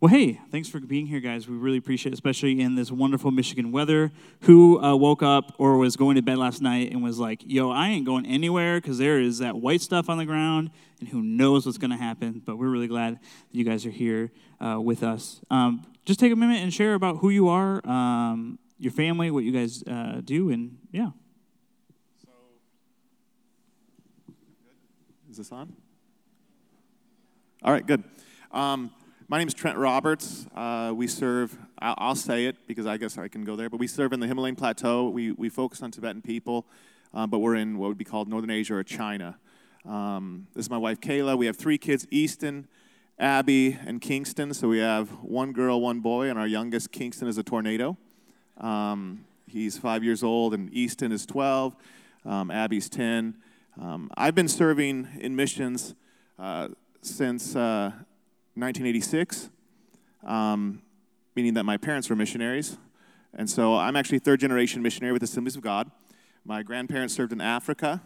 Well, 0.00 0.08
hey, 0.08 0.40
thanks 0.50 0.66
for 0.66 0.80
being 0.80 1.04
here, 1.04 1.20
guys. 1.20 1.46
We 1.46 1.58
really 1.58 1.76
appreciate 1.76 2.12
it, 2.12 2.14
especially 2.14 2.58
in 2.58 2.74
this 2.74 2.90
wonderful 2.90 3.30
Michigan 3.30 3.70
weather. 3.70 4.10
Who 4.44 4.82
uh, 4.82 4.96
woke 4.96 5.22
up 5.22 5.54
or 5.58 5.76
was 5.76 5.94
going 5.94 6.16
to 6.16 6.22
bed 6.22 6.38
last 6.38 6.62
night 6.62 6.90
and 6.90 7.02
was 7.02 7.18
like, 7.18 7.42
yo, 7.44 7.70
I 7.70 7.88
ain't 7.88 8.06
going 8.06 8.24
anywhere 8.24 8.80
because 8.80 8.96
there 8.96 9.20
is 9.20 9.40
that 9.40 9.56
white 9.56 9.82
stuff 9.82 10.08
on 10.08 10.16
the 10.16 10.24
ground, 10.24 10.70
and 11.00 11.10
who 11.10 11.20
knows 11.20 11.66
what's 11.66 11.76
going 11.76 11.90
to 11.90 11.98
happen. 11.98 12.40
But 12.42 12.56
we're 12.56 12.70
really 12.70 12.88
glad 12.88 13.16
that 13.16 13.20
you 13.52 13.62
guys 13.62 13.84
are 13.84 13.90
here 13.90 14.32
uh, 14.58 14.80
with 14.80 15.02
us. 15.02 15.42
Um, 15.50 15.84
just 16.06 16.18
take 16.18 16.32
a 16.32 16.36
minute 16.36 16.62
and 16.62 16.72
share 16.72 16.94
about 16.94 17.18
who 17.18 17.28
you 17.28 17.50
are, 17.50 17.86
um, 17.86 18.58
your 18.78 18.92
family, 18.92 19.30
what 19.30 19.44
you 19.44 19.52
guys 19.52 19.82
uh, 19.82 20.22
do, 20.24 20.48
and 20.48 20.78
yeah. 20.92 21.10
So, 22.24 22.30
is 25.30 25.36
this 25.36 25.52
on? 25.52 25.74
All 27.62 27.70
right, 27.70 27.86
good. 27.86 28.02
Um, 28.50 28.92
my 29.30 29.38
name 29.38 29.46
is 29.46 29.54
Trent 29.54 29.78
Roberts. 29.78 30.48
Uh, 30.56 30.92
we 30.92 31.06
serve, 31.06 31.56
I'll, 31.78 31.94
I'll, 31.98 32.14
say 32.16 32.46
it 32.46 32.56
because 32.66 32.84
I 32.84 32.96
guess 32.96 33.16
I 33.16 33.28
can 33.28 33.44
go 33.44 33.54
there, 33.54 33.70
but 33.70 33.78
we 33.78 33.86
serve 33.86 34.12
in 34.12 34.18
the 34.18 34.26
Himalayan 34.26 34.56
Plateau. 34.56 35.08
We, 35.08 35.30
we 35.30 35.48
focus 35.48 35.82
on 35.82 35.92
Tibetan 35.92 36.20
people, 36.20 36.66
uh, 37.14 37.28
but 37.28 37.38
we're 37.38 37.54
in 37.54 37.78
what 37.78 37.86
would 37.86 37.96
be 37.96 38.04
called 38.04 38.26
Northern 38.26 38.50
Asia 38.50 38.74
or 38.74 38.82
China. 38.82 39.38
Um, 39.88 40.48
this 40.52 40.64
is 40.64 40.70
my 40.70 40.78
wife, 40.78 41.00
Kayla. 41.00 41.38
We 41.38 41.46
have 41.46 41.56
three 41.56 41.78
kids 41.78 42.08
Easton, 42.10 42.66
Abby, 43.20 43.78
and 43.86 44.00
Kingston. 44.00 44.52
So 44.52 44.66
we 44.66 44.80
have 44.80 45.10
one 45.22 45.52
girl, 45.52 45.80
one 45.80 46.00
boy, 46.00 46.28
and 46.28 46.36
our 46.36 46.48
youngest, 46.48 46.90
Kingston, 46.90 47.28
is 47.28 47.38
a 47.38 47.44
tornado. 47.44 47.96
Um, 48.58 49.26
he's 49.46 49.78
five 49.78 50.02
years 50.02 50.24
old, 50.24 50.54
and 50.54 50.72
Easton 50.74 51.12
is 51.12 51.24
12. 51.24 51.76
Um, 52.26 52.50
Abby's 52.50 52.88
10. 52.88 53.36
Um, 53.80 54.10
I've 54.16 54.34
been 54.34 54.48
serving 54.48 55.06
in 55.20 55.36
missions 55.36 55.94
uh, 56.36 56.70
since 57.00 57.54
uh, 57.54 57.92
1986, 58.60 59.50
um, 60.24 60.82
meaning 61.34 61.54
that 61.54 61.64
my 61.64 61.76
parents 61.76 62.10
were 62.10 62.16
missionaries. 62.16 62.76
And 63.34 63.48
so 63.48 63.76
I'm 63.76 63.96
actually 63.96 64.18
third 64.18 64.40
generation 64.40 64.82
missionary 64.82 65.12
with 65.12 65.22
Assemblies 65.22 65.56
of 65.56 65.62
God. 65.62 65.90
My 66.44 66.62
grandparents 66.62 67.14
served 67.14 67.32
in 67.32 67.40
Africa. 67.40 68.02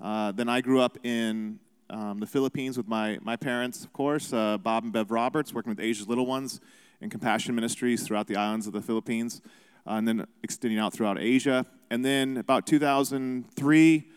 Uh, 0.00 0.32
then 0.32 0.48
I 0.48 0.60
grew 0.60 0.80
up 0.80 0.98
in 1.04 1.58
um, 1.90 2.18
the 2.18 2.26
Philippines 2.26 2.76
with 2.76 2.86
my, 2.86 3.18
my 3.22 3.36
parents, 3.36 3.84
of 3.84 3.92
course, 3.92 4.32
uh, 4.32 4.58
Bob 4.58 4.84
and 4.84 4.92
Bev 4.92 5.10
Roberts, 5.10 5.52
working 5.52 5.70
with 5.70 5.80
Asia's 5.80 6.06
Little 6.06 6.26
Ones 6.26 6.60
and 7.00 7.10
compassion 7.10 7.54
ministries 7.54 8.06
throughout 8.06 8.26
the 8.26 8.36
islands 8.36 8.66
of 8.66 8.72
the 8.72 8.82
Philippines, 8.82 9.40
uh, 9.86 9.92
and 9.92 10.06
then 10.06 10.26
extending 10.42 10.78
out 10.78 10.92
throughout 10.92 11.18
Asia. 11.18 11.64
And 11.90 12.04
then 12.04 12.36
about 12.36 12.66
2003, 12.66 14.08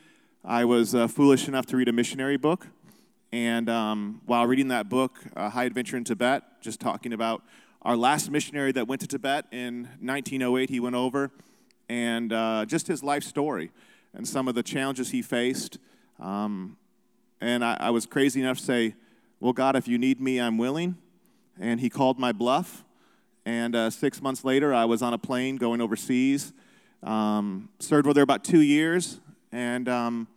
I 0.43 0.65
was 0.65 0.93
uh, 0.93 1.07
foolish 1.07 1.47
enough 1.47 1.65
to 1.67 1.77
read 1.77 1.87
a 1.87 1.93
missionary 1.93 2.37
book. 2.37 2.67
And 3.33 3.69
um, 3.69 4.21
while 4.25 4.45
reading 4.45 4.67
that 4.69 4.89
book, 4.89 5.19
uh, 5.37 5.49
High 5.49 5.63
Adventure 5.63 5.95
in 5.95 6.03
Tibet, 6.03 6.43
just 6.59 6.81
talking 6.81 7.13
about 7.13 7.43
our 7.81 7.95
last 7.95 8.29
missionary 8.29 8.73
that 8.73 8.87
went 8.89 8.99
to 9.01 9.07
Tibet 9.07 9.45
in 9.51 9.83
1908, 10.01 10.69
he 10.69 10.81
went 10.81 10.95
over, 10.95 11.31
and 11.87 12.33
uh, 12.33 12.65
just 12.65 12.87
his 12.87 13.03
life 13.03 13.23
story 13.23 13.71
and 14.13 14.27
some 14.27 14.49
of 14.49 14.55
the 14.55 14.63
challenges 14.63 15.11
he 15.11 15.21
faced. 15.21 15.77
Um, 16.19 16.75
and 17.39 17.63
I, 17.63 17.77
I, 17.79 17.89
was 17.89 18.05
crazy 18.05 18.41
enough 18.41 18.57
to 18.59 18.63
say, 18.63 18.95
Well, 19.39 19.53
God, 19.53 19.75
if 19.75 19.87
you 19.87 19.97
need 19.97 20.19
me, 20.19 20.39
I'm 20.39 20.57
willing. 20.57 20.97
And 21.59 21.79
he 21.79 21.89
called 21.89 22.19
my 22.19 22.31
bluff. 22.31 22.83
And 23.45 23.75
uh, 23.75 23.89
six 23.89 24.21
months 24.21 24.43
later, 24.43 24.73
I 24.73 24.85
was 24.85 25.01
on 25.01 25.13
a 25.13 25.17
plane 25.17 25.55
going 25.55 25.81
overseas. 25.81 26.53
Um, 27.01 27.69
served 27.79 28.05
over 28.05 28.13
there 28.13 28.23
about 28.23 28.43
two 28.43 28.61
years 28.61 29.19
and 29.51 29.89
um, 29.89 30.27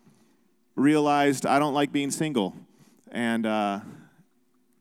realized 0.77 1.45
I 1.45 1.59
don't 1.59 1.75
like 1.75 1.93
being 1.93 2.11
single. 2.11 2.55
And 3.15 3.47
uh, 3.47 3.79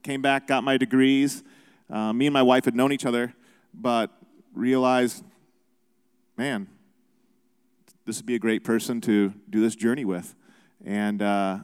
came 0.02 0.24
back, 0.24 0.48
got 0.48 0.64
my 0.64 0.76
degrees. 0.76 1.44
Uh, 1.88 2.12
me 2.14 2.26
and 2.26 2.34
my 2.34 2.42
wife 2.42 2.66
had 2.66 2.76
known 2.76 2.92
each 2.92 3.06
other, 3.06 3.32
but 3.76 4.10
realized, 4.56 5.24
man, 6.36 6.68
this 8.08 8.18
would 8.18 8.26
be 8.26 8.34
a 8.34 8.40
great 8.40 8.64
person 8.64 9.00
to 9.02 9.36
do 9.52 9.62
this 9.62 9.76
journey 9.76 10.04
with. 10.04 10.34
And 10.84 11.22
uh, 11.22 11.60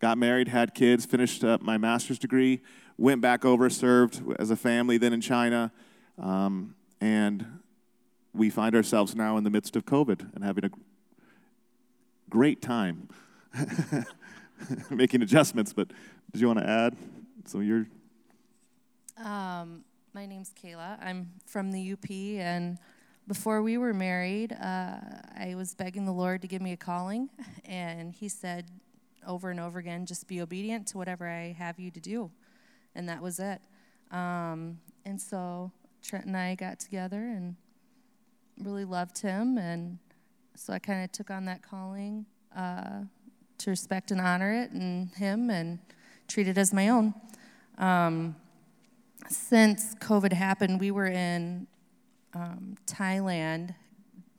got 0.00 0.16
married, 0.16 0.48
had 0.48 0.74
kids, 0.74 1.04
finished 1.04 1.44
up 1.44 1.60
my 1.60 1.76
master's 1.76 2.18
degree, 2.18 2.62
went 2.96 3.20
back 3.20 3.44
over, 3.44 3.68
served 3.68 4.22
as 4.38 4.50
a 4.50 4.56
family 4.56 4.96
then 4.96 5.12
in 5.12 5.20
China. 5.20 5.70
Um, 6.18 6.74
and 7.02 7.60
we 8.32 8.48
find 8.48 8.74
ourselves 8.74 9.14
now 9.14 9.36
in 9.36 9.44
the 9.44 9.50
midst 9.50 9.76
of 9.76 9.84
COVID 9.84 10.34
and 10.34 10.42
having 10.42 10.64
a 10.64 10.70
great 12.30 12.62
time 12.62 13.10
making 14.90 15.22
adjustments. 15.22 15.72
But 15.72 15.88
did 16.32 16.40
you 16.40 16.46
want 16.46 16.60
to 16.60 16.68
add? 16.68 16.96
So 17.44 17.60
you're. 17.60 17.86
Um, 19.22 19.84
my 20.12 20.26
name's 20.26 20.52
Kayla. 20.52 20.98
I'm 21.02 21.30
from 21.46 21.72
the 21.72 21.92
UP, 21.92 22.10
and 22.10 22.78
before 23.26 23.62
we 23.62 23.78
were 23.78 23.94
married, 23.94 24.52
uh, 24.52 24.98
I 25.38 25.54
was 25.56 25.74
begging 25.74 26.04
the 26.04 26.12
Lord 26.12 26.42
to 26.42 26.48
give 26.48 26.62
me 26.62 26.72
a 26.72 26.76
calling, 26.76 27.28
and 27.64 28.12
He 28.12 28.28
said 28.28 28.66
over 29.26 29.50
and 29.50 29.58
over 29.58 29.78
again, 29.78 30.06
just 30.06 30.28
be 30.28 30.40
obedient 30.40 30.86
to 30.88 30.98
whatever 30.98 31.28
I 31.28 31.52
have 31.58 31.80
you 31.80 31.90
to 31.90 32.00
do. 32.00 32.30
And 32.94 33.08
that 33.08 33.20
was 33.20 33.40
it. 33.40 33.60
Um, 34.12 34.78
and 35.04 35.20
so 35.20 35.72
Trent 36.02 36.26
and 36.26 36.36
I 36.36 36.54
got 36.54 36.78
together 36.78 37.18
and 37.18 37.56
really 38.58 38.84
loved 38.84 39.18
him, 39.18 39.58
and 39.58 39.98
so 40.54 40.72
I 40.72 40.78
kind 40.78 41.04
of 41.04 41.12
took 41.12 41.30
on 41.30 41.44
that 41.46 41.62
calling 41.62 42.26
uh, 42.56 43.02
to 43.58 43.70
respect 43.70 44.10
and 44.10 44.20
honor 44.20 44.52
it 44.52 44.70
and 44.70 45.10
him 45.10 45.50
and 45.50 45.78
treat 46.28 46.48
it 46.48 46.58
as 46.58 46.72
my 46.72 46.88
own. 46.88 47.14
Um, 47.78 48.36
since 49.28 49.94
COVID 49.96 50.32
happened, 50.32 50.80
we 50.80 50.90
were 50.90 51.06
in 51.06 51.66
um, 52.34 52.76
Thailand 52.86 53.74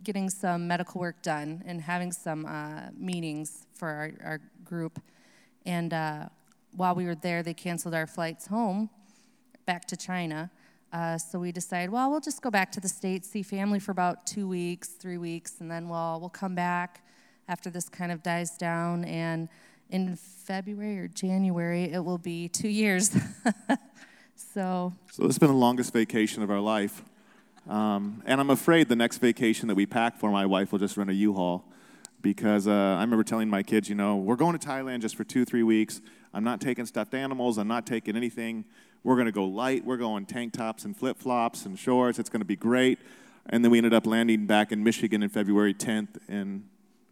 getting 0.04 0.30
some 0.30 0.68
medical 0.68 1.02
work 1.02 1.22
done 1.22 1.64
and 1.66 1.82
having 1.82 2.12
some 2.12 2.46
uh, 2.46 2.90
meetings 2.98 3.66
for 3.74 3.90
our, 3.90 4.12
our 4.24 4.42
group. 4.64 5.02
And 5.66 5.94
uh, 5.94 6.30
while 6.72 6.96
we 6.96 7.06
were 7.06 7.16
there, 7.16 7.44
they 7.44 7.54
canceled 7.54 7.94
our 7.94 8.08
flights 8.08 8.48
home 8.48 8.90
back 9.66 9.86
to 9.86 9.98
China. 9.98 10.50
Uh, 10.94 11.18
so 11.18 11.40
we 11.40 11.52
decided, 11.52 11.90
well, 11.90 12.10
we'll 12.10 12.22
just 12.22 12.42
go 12.42 12.50
back 12.50 12.72
to 12.72 12.80
the 12.80 12.88
States, 12.88 13.30
see 13.30 13.44
family 13.44 13.80
for 13.80 13.92
about 13.92 14.26
two 14.26 14.48
weeks, 14.48 14.90
three 14.90 15.18
weeks, 15.18 15.60
and 15.60 15.70
then 15.70 15.90
we'll, 15.90 16.20
we'll 16.22 16.30
come 16.30 16.56
back 16.56 17.04
after 17.48 17.70
this 17.70 17.90
kind 17.90 18.12
of 18.12 18.24
dies 18.24 18.58
down. 18.58 19.06
And 19.06 19.50
in 19.90 20.16
February 20.16 21.00
or 21.00 21.08
January, 21.08 21.86
it 21.86 22.04
will 22.04 22.18
be 22.18 22.50
two 22.50 22.68
years. 22.68 23.10
so. 24.36 24.94
So 25.12 25.24
this 25.24 25.28
has 25.28 25.40
been 25.40 25.50
the 25.50 25.56
longest 25.56 25.94
vacation 25.94 26.44
of 26.44 26.52
our 26.52 26.60
life. 26.60 27.04
Um, 27.70 28.24
and 28.26 28.40
I'm 28.40 28.50
afraid 28.50 28.88
the 28.88 28.96
next 28.96 29.18
vacation 29.18 29.68
that 29.68 29.76
we 29.76 29.86
pack 29.86 30.18
for 30.18 30.32
my 30.32 30.46
wife 30.46 30.72
will 30.72 30.80
just 30.80 30.96
rent 30.96 31.10
a 31.10 31.14
U-Haul 31.14 31.66
because 32.22 32.68
uh, 32.68 32.72
I 32.72 33.02
remember 33.02 33.24
telling 33.24 33.50
my 33.50 33.62
kids, 33.62 33.90
you 33.90 33.96
know, 33.96 34.16
we're 34.16 34.38
going 34.38 34.58
to 34.58 34.68
Thailand 34.68 35.02
just 35.02 35.16
for 35.16 35.24
two, 35.24 35.46
three 35.46 35.64
weeks. 35.64 36.02
I'm 36.34 36.44
not 36.44 36.62
taking 36.62 36.86
stuffed 36.86 37.14
animals. 37.14 37.58
I'm 37.58 37.68
not 37.68 37.86
taking 37.86 38.16
anything. 38.16 38.66
We're 39.04 39.16
going 39.16 39.28
to 39.28 39.32
go 39.32 39.46
light. 39.46 39.86
We're 39.86 39.98
going 39.98 40.26
tank 40.26 40.54
tops 40.54 40.86
and 40.86 40.96
flip 40.96 41.18
flops 41.18 41.66
and 41.66 41.78
shorts. 41.78 42.20
It's 42.20 42.30
going 42.30 42.42
to 42.42 42.46
be 42.46 42.56
great. 42.56 43.00
And 43.48 43.64
then 43.64 43.72
we 43.72 43.78
ended 43.78 43.94
up 43.94 44.06
landing 44.06 44.46
back 44.46 44.72
in 44.72 44.84
Michigan 44.84 45.24
in 45.24 45.30
February 45.30 45.74
10th 45.74 46.18
in 46.28 46.66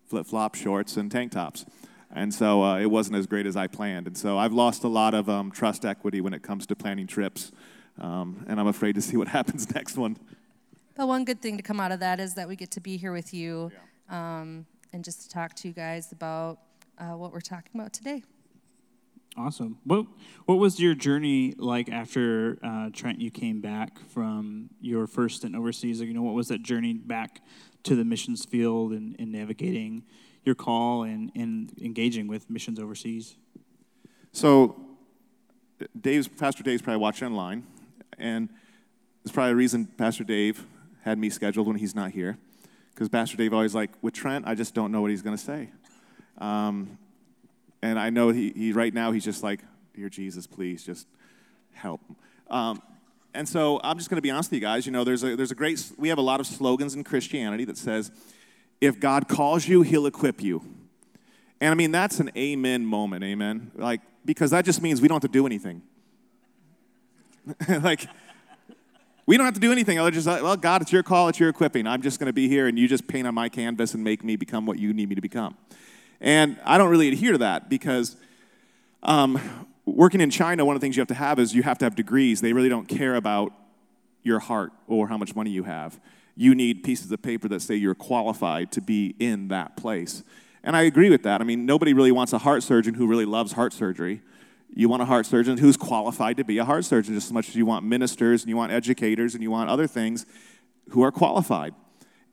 flip 0.08 0.26
flop 0.26 0.56
shorts 0.56 0.98
and 0.98 1.12
tank 1.12 1.32
tops. 1.32 1.66
And 2.12 2.34
so 2.34 2.64
uh, 2.64 2.80
it 2.80 2.86
wasn't 2.86 3.18
as 3.18 3.28
great 3.28 3.46
as 3.46 3.56
I 3.58 3.68
planned. 3.68 4.08
And 4.08 4.18
so 4.18 4.38
I've 4.38 4.54
lost 4.54 4.84
a 4.84 4.88
lot 4.88 5.14
of 5.14 5.30
um, 5.30 5.52
trust 5.52 5.86
equity 5.86 6.22
when 6.22 6.34
it 6.34 6.44
comes 6.44 6.66
to 6.68 6.76
planning 6.76 7.08
trips. 7.08 7.52
Um, 8.00 8.46
and 8.48 8.60
I'm 8.60 8.68
afraid 8.68 8.96
to 8.96 9.02
see 9.02 9.18
what 9.18 9.28
happens 9.40 9.74
next 9.74 9.98
one. 9.98 10.18
But 10.96 11.08
one 11.08 11.26
good 11.26 11.42
thing 11.42 11.58
to 11.58 11.64
come 11.64 11.80
out 11.80 11.92
of 11.92 12.00
that 12.00 12.20
is 12.20 12.36
that 12.36 12.48
we 12.48 12.56
get 12.56 12.72
to 12.72 12.80
be 12.80 12.96
here 12.96 13.12
with 13.12 13.34
you 13.34 13.72
um, 14.10 14.66
and 14.94 15.04
just 15.04 15.24
to 15.24 15.30
talk 15.30 15.54
to 15.56 15.68
you 15.68 15.74
guys 15.74 16.14
about 16.14 16.60
uh, 16.98 17.18
what 17.18 17.34
we're 17.34 17.42
talking 17.42 17.72
about 17.80 17.92
today. 17.92 18.24
Awesome. 19.38 19.78
What 19.84 20.06
What 20.46 20.60
was 20.60 20.80
your 20.80 20.96
journey 20.96 21.54
like 21.58 21.90
after 21.90 22.58
uh, 22.64 22.90
Trent? 22.94 23.20
You 23.20 23.32
came 23.32 23.60
back 23.60 24.00
from 24.08 24.70
your 24.80 25.08
first 25.08 25.38
stint 25.38 25.56
overseas. 25.56 26.00
You 26.00 26.14
know, 26.14 26.22
what 26.22 26.36
was 26.36 26.48
that 26.48 26.64
journey 26.64 26.94
back 26.94 27.42
to 27.84 27.96
the 27.96 28.06
missions 28.06 28.46
field 28.46 28.92
and, 28.92 29.16
and 29.20 29.32
navigating 29.32 30.04
your 30.44 30.56
call 30.56 31.04
and, 31.04 31.32
and 31.36 31.74
engaging 31.82 32.28
with 32.28 32.50
missions 32.50 32.80
overseas? 32.80 33.36
So, 34.32 34.76
Dave's 36.00 36.28
Pastor 36.30 36.64
Dave's 36.64 36.82
probably 36.82 37.02
watching 37.02 37.28
online, 37.28 37.66
and 38.18 38.48
there's 39.24 39.34
probably 39.34 39.52
a 39.52 39.56
reason 39.56 39.86
Pastor 39.86 40.24
Dave 40.24 40.66
had 41.04 41.18
me 41.18 41.30
scheduled 41.30 41.68
when 41.68 41.76
he's 41.76 41.94
not 41.94 42.12
here, 42.12 42.38
because 42.94 43.10
Pastor 43.10 43.36
Dave 43.36 43.54
always 43.54 43.76
like 43.76 43.92
with 44.02 44.14
Trent, 44.14 44.48
I 44.48 44.56
just 44.56 44.74
don't 44.74 44.92
know 44.92 45.02
what 45.02 45.12
he's 45.12 45.22
going 45.22 45.36
to 45.36 45.44
say. 45.44 45.70
Um, 46.38 46.98
and 47.86 48.00
I 48.00 48.10
know 48.10 48.30
he, 48.30 48.52
he 48.56 48.72
right 48.72 48.94
now 48.94 49.12
he's 49.12 49.24
just 49.24 49.44
like, 49.44 49.62
Dear 49.94 50.10
Jesus, 50.10 50.46
please 50.46 50.84
just 50.84 51.08
help. 51.74 52.02
Um, 52.50 52.82
and 53.34 53.48
so 53.48 53.80
I'm 53.84 53.98
just 53.98 54.10
going 54.10 54.18
to 54.18 54.22
be 54.22 54.32
honest 54.32 54.50
with 54.50 54.56
you 54.56 54.62
guys. 54.62 54.86
You 54.86 54.92
know, 54.92 55.04
there's 55.04 55.24
a, 55.24 55.36
there's 55.36 55.52
a 55.52 55.56
great, 55.56 55.92
we 55.98 56.10
have 56.10 56.18
a 56.18 56.22
lot 56.22 56.40
of 56.40 56.48
slogans 56.48 56.96
in 56.96 57.04
Christianity 57.04 57.64
that 57.66 57.78
says, 57.78 58.12
if 58.82 59.00
God 59.00 59.28
calls 59.28 59.68
you, 59.68 59.84
he'll 59.84 60.06
equip 60.06 60.42
you. 60.42 60.64
And 61.62 61.72
I 61.72 61.76
mean, 61.76 61.92
that's 61.92 62.20
an 62.20 62.32
amen 62.36 62.86
moment, 62.86 63.24
amen? 63.24 63.72
Like, 63.76 64.02
because 64.26 64.52
that 64.52 64.66
just 64.66 64.82
means 64.82 65.02
we 65.02 65.08
don't 65.08 65.16
have 65.16 65.30
to 65.30 65.34
do 65.34 65.46
anything. 65.46 65.82
like, 67.82 68.08
we 69.26 69.38
don't 69.38 69.46
have 69.46 69.54
to 69.54 69.60
do 69.60 69.72
anything. 69.72 69.98
Other 69.98 70.12
just 70.12 70.28
like, 70.28 70.44
well, 70.44 70.58
God, 70.58 70.82
it's 70.82 70.92
your 70.92 71.04
call, 71.04 71.30
it's 71.30 71.40
your 71.40 71.50
equipping. 71.50 71.88
I'm 71.88 72.02
just 72.02 72.20
going 72.20 72.28
to 72.28 72.34
be 72.34 72.48
here, 72.48 72.68
and 72.68 72.78
you 72.78 72.88
just 72.88 73.08
paint 73.08 73.28
on 73.28 73.34
my 73.34 73.50
canvas 73.50 73.94
and 73.94 74.04
make 74.04 74.24
me 74.24 74.36
become 74.36 74.66
what 74.66 74.78
you 74.78 74.94
need 74.94 75.10
me 75.10 75.16
to 75.16 75.22
become. 75.22 75.56
And 76.22 76.58
I 76.66 76.78
don't 76.78 76.90
really 76.90 77.10
adhere 77.10 77.34
to 77.34 77.38
that 77.40 77.70
because 77.70 78.16
um, 79.04 79.40
working 79.86 80.22
in 80.22 80.30
China, 80.30 80.66
one 80.66 80.76
of 80.76 80.82
the 80.82 80.86
things 80.86 80.96
you 80.96 81.02
have 81.02 81.08
to 81.10 81.14
have 81.14 81.40
is 81.40 81.54
you 81.54 81.64
have 81.64 81.78
to 81.80 81.86
have 81.86 81.96
degrees. 81.96 82.42
They 82.42 82.54
really 82.54 82.70
don't 82.70 82.88
care 82.88 83.16
about 83.16 83.54
your 84.24 84.40
heart 84.40 84.72
or 84.88 85.08
how 85.08 85.18
much 85.18 85.36
money 85.36 85.52
you 85.52 85.64
have. 85.64 86.00
You 86.36 86.56
need 86.56 86.84
pieces 86.84 87.12
of 87.12 87.22
paper 87.22 87.48
that 87.50 87.62
say 87.62 87.76
you're 87.76 87.96
qualified 87.96 88.72
to 88.74 88.82
be 88.82 89.16
in 89.20 89.48
that 89.50 89.78
place. 89.78 90.24
And 90.64 90.76
I 90.76 90.82
agree 90.82 91.10
with 91.10 91.24
that. 91.24 91.42
I 91.42 91.44
mean, 91.44 91.66
nobody 91.66 91.94
really 91.94 92.12
wants 92.12 92.34
a 92.34 92.40
heart 92.40 92.64
surgeon 92.64 92.96
who 92.96 93.08
really 93.08 93.26
loves 93.26 93.52
heart 93.52 93.72
surgery. 93.72 94.22
You 94.74 94.90
want 94.90 95.04
a 95.04 95.06
heart 95.06 95.28
surgeon 95.28 95.58
who's 95.60 95.78
qualified 95.78 96.38
to 96.38 96.44
be 96.44 96.58
a 96.58 96.66
heart 96.66 96.84
surgeon 96.84 97.14
just 97.14 97.28
as 97.28 97.32
much 97.32 97.48
as 97.50 97.56
you 97.56 97.66
want 97.66 97.86
ministers 97.86 98.42
and 98.42 98.50
you 98.50 98.58
want 98.58 98.72
educators 98.72 99.36
and 99.36 99.44
you 99.44 99.52
want 99.52 99.70
other 99.70 99.86
things 99.88 100.26
who 100.90 101.04
are 101.04 101.12
qualified. 101.12 101.76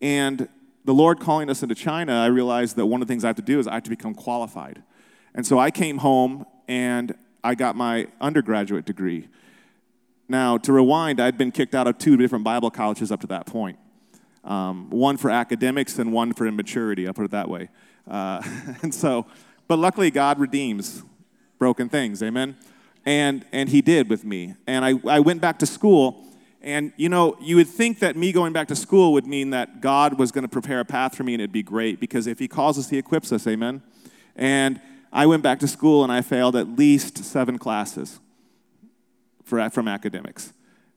And 0.00 0.48
the 0.84 0.94
Lord 0.94 1.20
calling 1.20 1.48
us 1.48 1.62
into 1.62 1.74
China, 1.74 2.12
I 2.12 2.26
realized 2.26 2.76
that 2.76 2.86
one 2.86 3.02
of 3.02 3.08
the 3.08 3.12
things 3.12 3.24
I 3.24 3.28
have 3.28 3.36
to 3.36 3.42
do 3.42 3.58
is 3.58 3.66
I 3.66 3.74
have 3.74 3.82
to 3.84 3.90
become 3.90 4.14
qualified. 4.14 4.82
And 5.34 5.46
so 5.46 5.58
I 5.58 5.70
came 5.70 5.98
home 5.98 6.44
and 6.68 7.14
I 7.44 7.54
got 7.54 7.76
my 7.76 8.08
undergraduate 8.20 8.84
degree. 8.84 9.28
Now, 10.28 10.58
to 10.58 10.72
rewind, 10.72 11.20
I'd 11.20 11.38
been 11.38 11.52
kicked 11.52 11.74
out 11.74 11.86
of 11.86 11.98
two 11.98 12.16
different 12.16 12.44
Bible 12.44 12.70
colleges 12.70 13.12
up 13.12 13.20
to 13.20 13.26
that 13.28 13.46
point 13.46 13.78
um, 14.44 14.90
one 14.90 15.16
for 15.16 15.30
academics 15.30 15.98
and 15.98 16.12
one 16.12 16.32
for 16.32 16.46
immaturity, 16.46 17.06
I'll 17.06 17.14
put 17.14 17.24
it 17.24 17.30
that 17.30 17.48
way. 17.48 17.68
Uh, 18.08 18.42
and 18.82 18.94
so, 18.94 19.26
but 19.68 19.78
luckily, 19.78 20.10
God 20.10 20.38
redeems 20.38 21.02
broken 21.58 21.88
things, 21.88 22.22
amen? 22.22 22.56
And, 23.04 23.44
and 23.52 23.68
He 23.68 23.82
did 23.82 24.10
with 24.10 24.24
me. 24.24 24.54
And 24.66 24.84
I, 24.84 24.94
I 25.08 25.20
went 25.20 25.40
back 25.40 25.58
to 25.60 25.66
school. 25.66 26.26
And 26.62 26.92
you 26.96 27.08
know, 27.08 27.36
you 27.40 27.56
would 27.56 27.68
think 27.68 27.98
that 27.98 28.16
me 28.16 28.30
going 28.30 28.52
back 28.52 28.68
to 28.68 28.76
school 28.76 29.12
would 29.14 29.26
mean 29.26 29.50
that 29.50 29.80
God 29.80 30.18
was 30.18 30.30
going 30.30 30.42
to 30.42 30.48
prepare 30.48 30.80
a 30.80 30.84
path 30.84 31.16
for 31.16 31.24
me 31.24 31.34
and 31.34 31.40
it'd 31.42 31.52
be 31.52 31.62
great 31.62 31.98
because 31.98 32.26
if 32.26 32.38
He 32.38 32.46
calls 32.46 32.78
us, 32.78 32.88
He 32.88 32.98
equips 32.98 33.32
us, 33.32 33.46
amen? 33.46 33.82
And 34.36 34.80
I 35.12 35.26
went 35.26 35.42
back 35.42 35.58
to 35.60 35.68
school 35.68 36.04
and 36.04 36.12
I 36.12 36.22
failed 36.22 36.54
at 36.54 36.68
least 36.68 37.24
seven 37.24 37.58
classes 37.58 38.20
for, 39.44 39.68
from 39.70 39.88
academics. 39.88 40.52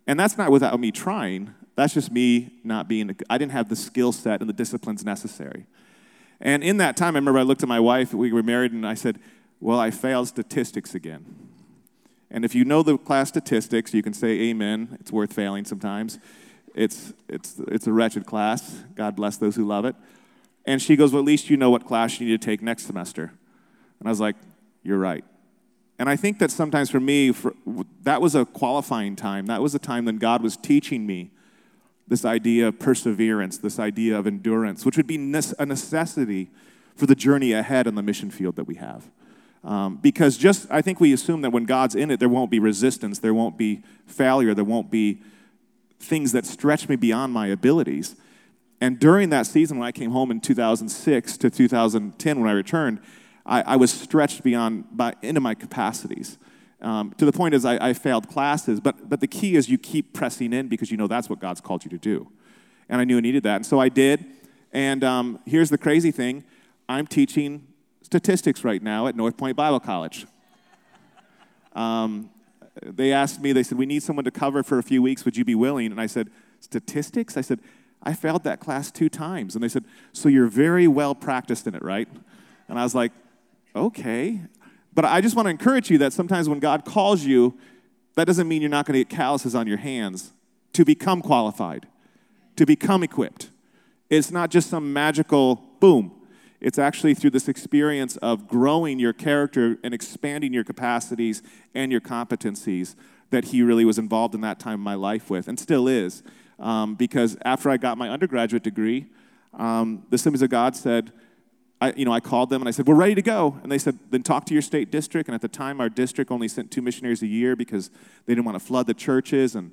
And 0.08 0.20
that's 0.20 0.38
not 0.38 0.52
without 0.52 0.80
me 0.80 0.92
trying. 0.92 1.54
That's 1.76 1.96
just 1.96 2.12
me 2.12 2.60
not 2.64 2.88
being, 2.88 3.16
I 3.30 3.38
didn't 3.38 3.52
have 3.52 3.68
the 3.68 3.76
skill 3.76 4.12
set 4.12 4.40
and 4.42 4.48
the 4.48 4.54
disciplines 4.54 5.04
necessary. 5.04 5.66
And 6.40 6.64
in 6.64 6.78
that 6.78 6.96
time, 6.96 7.16
I 7.16 7.20
remember 7.20 7.40
I 7.40 7.44
looked 7.44 7.64
at 7.64 7.70
my 7.70 7.80
wife, 7.80 8.14
we 8.14 8.32
were 8.32 8.44
married, 8.44 8.72
and 8.72 8.86
I 8.86 8.94
said, 8.94 9.20
Well, 9.60 9.80
I 9.80 9.90
failed 9.90 10.28
statistics 10.28 10.94
again. 10.94 11.45
And 12.36 12.44
if 12.44 12.54
you 12.54 12.66
know 12.66 12.84
the 12.84 12.98
class 12.98 13.30
statistics, 13.30 13.94
you 13.94 14.04
can 14.04 14.14
say 14.14 14.50
amen. 14.50 14.98
It's 15.00 15.10
worth 15.10 15.32
failing 15.32 15.64
sometimes. 15.64 16.20
It's, 16.74 17.14
it's, 17.30 17.62
it's 17.70 17.88
a 17.88 17.94
wretched 17.94 18.26
class. 18.26 18.84
God 18.94 19.16
bless 19.16 19.38
those 19.38 19.56
who 19.56 19.66
love 19.66 19.86
it. 19.86 19.96
And 20.66 20.82
she 20.82 20.98
goes, 20.98 21.14
Well, 21.14 21.22
at 21.22 21.26
least 21.26 21.50
you 21.50 21.56
know 21.56 21.70
what 21.70 21.86
class 21.86 22.20
you 22.20 22.28
need 22.28 22.42
to 22.42 22.46
take 22.46 22.62
next 22.62 22.88
semester. 22.88 23.32
And 24.02 24.10
I 24.10 24.12
was 24.12 24.20
like, 24.20 24.36
You're 24.84 25.00
right. 25.00 25.24
And 25.98 26.10
I 26.10 26.18
think 26.18 26.40
that 26.40 26.52
sometimes 26.52 26.90
for 26.90 27.00
me, 27.00 27.32
for, 27.32 27.54
that 28.04 28.22
was 28.22 28.36
a 28.36 28.44
qualifying 28.44 29.16
time. 29.16 29.46
That 29.46 29.62
was 29.62 29.74
a 29.74 29.80
time 29.80 30.04
when 30.04 30.18
God 30.18 30.44
was 30.44 30.58
teaching 30.58 31.08
me 31.08 31.32
this 32.06 32.26
idea 32.26 32.68
of 32.68 32.80
perseverance, 32.80 33.60
this 33.60 33.80
idea 33.80 34.20
of 34.20 34.28
endurance, 34.28 34.86
which 34.86 34.98
would 34.98 35.08
be 35.08 35.16
a 35.16 35.66
necessity 35.66 36.50
for 36.98 37.06
the 37.06 37.16
journey 37.16 37.54
ahead 37.54 37.88
on 37.88 37.96
the 37.96 38.04
mission 38.04 38.30
field 38.30 38.58
that 38.58 38.66
we 38.66 38.76
have. 38.76 39.10
Um, 39.66 39.98
because 39.98 40.38
just, 40.38 40.68
I 40.70 40.84
think 40.84 41.00
we 41.00 41.12
assume 41.12 41.42
that 41.42 41.50
when 41.50 41.66
God's 41.66 41.96
in 41.96 42.12
it, 42.12 42.20
there 42.20 42.30
won't 42.30 42.52
be 42.52 42.60
resistance, 42.60 43.18
there 43.18 43.34
won't 43.34 43.58
be 43.58 43.82
failure, 44.06 44.54
there 44.54 44.64
won't 44.64 44.92
be 44.92 45.24
things 46.00 46.32
that 46.34 46.46
stretch 46.46 46.88
me 46.88 46.96
beyond 46.96 47.34
my 47.34 47.48
abilities. 47.48 48.16
And 48.80 49.00
during 49.00 49.30
that 49.32 49.48
season, 49.48 49.80
when 49.80 49.88
I 49.88 49.92
came 49.92 50.12
home 50.12 50.30
in 50.30 50.40
2006 50.40 51.38
to 51.38 51.50
2010, 51.50 52.40
when 52.40 52.48
I 52.48 52.54
returned, 52.54 53.02
I, 53.44 53.62
I 53.64 53.76
was 53.76 53.92
stretched 53.92 54.44
beyond 54.44 54.86
by, 54.92 55.16
into 55.24 55.42
my 55.42 55.56
capacities. 55.56 56.38
Um, 56.82 57.16
to 57.18 57.26
the 57.26 57.32
point 57.32 57.56
is 57.56 57.66
I, 57.66 57.90
I, 57.90 57.94
failed 57.94 58.28
classes, 58.28 58.80
but, 58.80 59.10
but 59.10 59.20
the 59.20 59.28
key 59.28 59.56
is 59.56 59.70
you 59.70 59.80
keep 59.80 60.14
pressing 60.14 60.54
in 60.54 60.68
because 60.68 60.92
you 60.92 60.98
know 60.98 61.08
that's 61.08 61.30
what 61.30 61.40
God's 61.40 61.62
called 61.62 61.84
you 61.84 61.90
to 61.90 61.98
do. 61.98 62.30
And 62.90 63.02
I 63.02 63.06
knew 63.06 63.18
I 63.18 63.22
needed 63.22 63.42
that. 63.44 63.56
And 63.56 63.66
so 63.66 63.80
I 63.80 63.90
did. 63.90 64.24
And 64.72 65.04
um, 65.04 65.40
here's 65.46 65.72
the 65.72 65.78
crazy 65.80 66.12
thing 66.12 66.44
I'm 66.88 67.08
teaching 67.08 67.66
statistics 68.06 68.64
right 68.64 68.84
now 68.84 69.08
at 69.08 69.16
North 69.16 69.36
Point 69.36 69.58
Bible 69.58 69.80
College. 69.80 70.28
Um, 71.74 72.30
they 72.82 73.12
asked 73.12 73.42
me, 73.42 73.52
they 73.52 73.64
said, 73.64 73.80
We 73.80 73.88
need 73.88 74.04
someone 74.04 74.26
to 74.26 74.32
cover 74.32 74.62
for 74.62 74.78
a 74.78 74.84
few 74.84 75.02
weeks. 75.02 75.26
Would 75.26 75.36
you 75.36 75.44
be 75.44 75.56
willing? 75.56 75.92
And 75.92 76.00
I 76.00 76.06
said, 76.06 76.30
Statistics? 76.60 77.36
I 77.36 77.42
said, 77.42 77.60
I 78.04 78.14
failed 78.14 78.44
that 78.44 78.60
class 78.60 78.92
two 78.92 79.10
times. 79.10 79.56
And 79.56 79.64
they 79.64 79.68
said, 79.68 79.86
So 80.14 80.30
you're 80.30 80.48
very 80.48 80.88
well 80.88 81.16
practiced 81.16 81.66
in 81.66 81.74
it, 81.74 81.82
right? 81.82 82.08
And 82.70 82.78
I 82.78 82.84
was 82.84 82.94
like, 82.94 83.12
okay. 83.76 84.42
But 84.94 85.06
I 85.06 85.20
just 85.20 85.36
want 85.36 85.48
to 85.48 85.50
encourage 85.50 85.90
you 85.90 85.98
that 85.98 86.14
sometimes 86.14 86.48
when 86.48 86.60
God 86.60 86.86
calls 86.86 87.24
you, 87.24 87.58
that 88.16 88.26
doesn't 88.26 88.48
mean 88.48 88.62
you're 88.62 88.70
not 88.70 88.86
going 88.86 88.94
to 88.94 89.00
get 89.00 89.10
calluses 89.10 89.56
on 89.56 89.68
your 89.68 89.78
hands 89.78 90.32
to 90.74 90.86
become 90.86 91.22
qualified, 91.22 91.88
to 92.56 92.66
become 92.66 93.04
equipped. 93.04 93.50
It's 94.10 94.32
not 94.32 94.52
just 94.52 94.70
some 94.70 94.94
magical 94.94 95.62
boom. 95.80 96.12
It's 96.66 96.80
actually 96.80 97.14
through 97.14 97.30
this 97.30 97.48
experience 97.48 98.18
of 98.18 98.48
growing 98.48 98.98
your 98.98 99.14
character 99.14 99.78
and 99.84 99.94
expanding 99.94 100.52
your 100.52 100.64
capacities 100.64 101.44
and 101.76 101.92
your 101.92 102.02
competencies 102.02 102.96
that 103.30 103.46
he 103.46 103.62
really 103.62 103.86
was 103.86 104.00
involved 104.00 104.34
in 104.34 104.42
that 104.42 104.60
time 104.60 104.74
of 104.74 104.80
my 104.80 104.96
life 104.96 105.30
with, 105.30 105.48
and 105.48 105.60
still 105.60 105.88
is. 105.88 106.24
Um, 106.58 106.96
because 106.96 107.38
after 107.46 107.70
I 107.70 107.78
got 107.78 108.00
my 108.00 108.10
undergraduate 108.10 108.64
degree, 108.64 109.06
um, 109.54 110.08
the 110.10 110.16
Assemblies 110.16 110.42
of 110.42 110.50
God 110.50 110.76
said, 110.76 111.12
I, 111.80 111.94
you 111.96 112.04
know, 112.04 112.12
I 112.12 112.20
called 112.20 112.50
them 112.50 112.64
and 112.64 112.68
I 112.68 112.72
said, 112.72 112.88
We're 112.88 112.96
ready 112.96 113.14
to 113.14 113.22
go. 113.22 113.60
And 113.62 113.72
they 113.72 113.78
said, 113.78 114.00
Then 114.10 114.24
talk 114.24 114.46
to 114.48 114.54
your 114.54 114.64
state 114.64 114.90
district. 114.90 115.30
And 115.30 115.36
at 115.36 115.42
the 115.42 115.48
time, 115.48 115.80
our 115.80 115.90
district 115.90 116.32
only 116.32 116.48
sent 116.48 116.72
two 116.72 116.82
missionaries 116.82 117.22
a 117.22 117.28
year 117.28 117.56
because 117.56 117.92
they 118.26 118.34
didn't 118.34 118.46
want 118.46 118.58
to 118.58 118.66
flood 118.66 118.88
the 118.88 118.96
churches. 118.96 119.54
And 119.54 119.72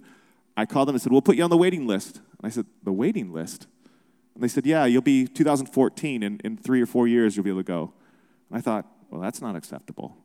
I 0.59 0.67
called 0.67 0.89
them 0.89 0.95
and 0.95 1.01
said, 1.01 1.11
We'll 1.11 1.23
put 1.23 1.37
you 1.37 1.45
on 1.45 1.49
the 1.49 1.57
waiting 1.57 1.87
list. 1.87 2.17
And 2.17 2.45
I 2.45 2.51
said, 2.51 2.67
The 2.83 2.93
waiting 2.93 3.33
list? 3.33 3.67
And 4.35 4.43
they 4.43 4.49
said, 4.49 4.67
Yeah, 4.67 4.85
you'll 4.85 5.03
be 5.03 5.27
2014. 5.27 6.23
In, 6.23 6.41
in 6.45 6.57
three 6.57 6.81
or 6.81 6.87
four 6.87 7.09
years, 7.09 7.37
you'll 7.37 7.45
be 7.45 7.51
able 7.51 7.61
to 7.61 7.65
go. 7.65 7.93
And 8.51 8.59
I 8.59 8.61
thought, 8.61 8.87
Well, 9.11 9.21
that's 9.21 9.41
not 9.41 9.57
acceptable. 9.57 10.17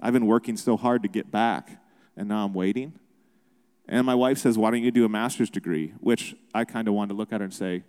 I've 0.00 0.12
been 0.12 0.26
working 0.26 0.56
so 0.56 0.76
hard 0.76 1.02
to 1.02 1.08
get 1.08 1.30
back, 1.30 1.80
and 2.16 2.28
now 2.28 2.44
I'm 2.44 2.54
waiting. 2.54 2.94
And 3.86 4.06
my 4.06 4.14
wife 4.14 4.38
says, 4.38 4.58
Why 4.58 4.70
don't 4.70 4.82
you 4.82 4.90
do 4.90 5.04
a 5.04 5.08
master's 5.08 5.50
degree? 5.50 5.94
Which 6.00 6.34
I 6.54 6.64
kind 6.64 6.88
of 6.88 6.94
wanted 6.94 7.14
to 7.14 7.14
look 7.14 7.32
at 7.32 7.40
her 7.40 7.44
and 7.44 7.54
say, 7.54 7.84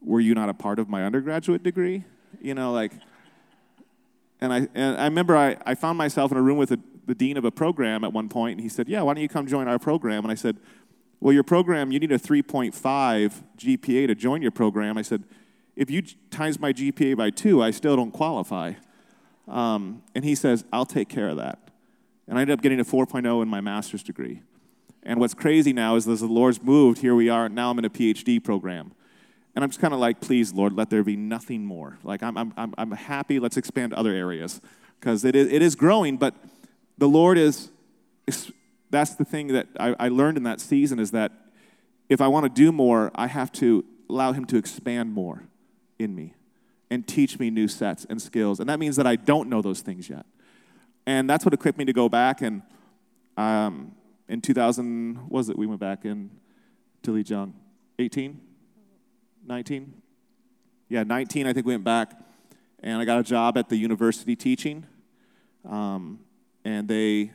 Were 0.00 0.20
you 0.20 0.34
not 0.34 0.48
a 0.48 0.54
part 0.54 0.78
of 0.78 0.88
my 0.88 1.04
undergraduate 1.04 1.62
degree? 1.62 2.04
you 2.40 2.54
know, 2.54 2.72
like, 2.72 2.92
and 4.40 4.52
I, 4.52 4.68
and 4.74 4.96
I 4.96 5.04
remember 5.04 5.36
I, 5.36 5.56
I 5.66 5.74
found 5.74 5.98
myself 5.98 6.30
in 6.30 6.38
a 6.38 6.42
room 6.42 6.56
with 6.58 6.72
a, 6.72 6.80
the 7.06 7.14
dean 7.14 7.36
of 7.36 7.44
a 7.44 7.50
program 7.50 8.04
at 8.04 8.12
one 8.12 8.28
point, 8.28 8.52
and 8.52 8.60
he 8.60 8.68
said, 8.68 8.88
Yeah, 8.88 9.02
why 9.02 9.14
don't 9.14 9.22
you 9.22 9.28
come 9.28 9.46
join 9.46 9.68
our 9.68 9.78
program? 9.78 10.24
And 10.24 10.32
I 10.32 10.34
said, 10.34 10.58
Well, 11.20 11.34
your 11.34 11.42
program, 11.42 11.92
you 11.92 12.00
need 12.00 12.12
a 12.12 12.18
3.5 12.18 12.72
GPA 13.58 14.06
to 14.06 14.14
join 14.14 14.40
your 14.40 14.50
program. 14.50 14.96
I 14.96 15.02
said, 15.02 15.24
If 15.76 15.90
you 15.90 16.02
times 16.30 16.58
my 16.58 16.72
GPA 16.72 17.16
by 17.16 17.30
two, 17.30 17.62
I 17.62 17.70
still 17.70 17.94
don't 17.94 18.10
qualify. 18.10 18.72
Um, 19.46 20.02
and 20.14 20.24
he 20.24 20.34
says, 20.34 20.64
I'll 20.72 20.86
take 20.86 21.08
care 21.08 21.28
of 21.28 21.36
that. 21.36 21.58
And 22.26 22.38
I 22.38 22.42
ended 22.42 22.58
up 22.58 22.62
getting 22.62 22.80
a 22.80 22.84
4.0 22.84 23.42
in 23.42 23.48
my 23.48 23.60
master's 23.60 24.02
degree. 24.02 24.42
And 25.02 25.18
what's 25.18 25.34
crazy 25.34 25.72
now 25.72 25.96
is 25.96 26.06
as 26.06 26.20
the 26.20 26.26
Lord's 26.26 26.62
moved, 26.62 26.98
here 26.98 27.14
we 27.14 27.28
are, 27.28 27.48
now 27.48 27.70
I'm 27.70 27.78
in 27.78 27.84
a 27.84 27.90
PhD 27.90 28.42
program. 28.42 28.92
And 29.54 29.64
I'm 29.64 29.70
just 29.70 29.80
kind 29.80 29.92
of 29.92 29.98
like, 29.98 30.20
please, 30.20 30.52
Lord, 30.52 30.74
let 30.74 30.90
there 30.90 31.02
be 31.02 31.16
nothing 31.16 31.64
more. 31.64 31.98
Like, 32.04 32.22
I'm, 32.22 32.36
I'm, 32.36 32.74
I'm 32.78 32.92
happy. 32.92 33.40
Let's 33.40 33.56
expand 33.56 33.92
other 33.92 34.12
areas 34.12 34.60
because 35.00 35.24
it 35.24 35.34
is, 35.34 35.50
it 35.50 35.60
is 35.60 35.74
growing, 35.74 36.16
but 36.16 36.34
the 36.98 37.08
Lord 37.08 37.36
is, 37.36 37.70
is 38.26 38.52
that's 38.90 39.14
the 39.14 39.24
thing 39.24 39.48
that 39.48 39.68
I, 39.78 39.94
I 39.98 40.08
learned 40.08 40.36
in 40.36 40.42
that 40.44 40.60
season 40.60 40.98
is 40.98 41.12
that 41.12 41.32
if 42.08 42.20
I 42.20 42.28
want 42.28 42.44
to 42.44 42.50
do 42.50 42.72
more, 42.72 43.10
I 43.14 43.28
have 43.28 43.52
to 43.52 43.84
allow 44.08 44.32
Him 44.32 44.44
to 44.46 44.56
expand 44.56 45.12
more 45.12 45.44
in 45.98 46.14
me 46.14 46.34
and 46.90 47.06
teach 47.06 47.38
me 47.38 47.50
new 47.50 47.68
sets 47.68 48.04
and 48.10 48.20
skills. 48.20 48.58
And 48.58 48.68
that 48.68 48.78
means 48.78 48.96
that 48.96 49.06
I 49.06 49.16
don't 49.16 49.48
know 49.48 49.62
those 49.62 49.80
things 49.80 50.10
yet. 50.10 50.26
And 51.06 51.30
that's 51.30 51.44
what 51.44 51.54
equipped 51.54 51.78
me 51.78 51.84
to 51.84 51.92
go 51.92 52.08
back. 52.08 52.42
And 52.42 52.62
um, 53.36 53.92
in 54.28 54.40
2000, 54.40 55.28
was 55.28 55.48
it? 55.48 55.56
We 55.56 55.66
went 55.66 55.80
back 55.80 56.04
in 56.04 56.30
Tilly 57.02 57.22
Jung, 57.22 57.54
18? 57.98 58.40
19? 59.46 60.02
Yeah, 60.88 61.04
19, 61.04 61.46
I 61.46 61.52
think 61.52 61.64
we 61.64 61.74
went 61.74 61.84
back. 61.84 62.12
And 62.82 63.00
I 63.00 63.04
got 63.04 63.20
a 63.20 63.22
job 63.22 63.56
at 63.56 63.68
the 63.68 63.76
university 63.76 64.34
teaching. 64.34 64.84
Um, 65.68 66.20
and 66.64 66.88
they 66.88 67.32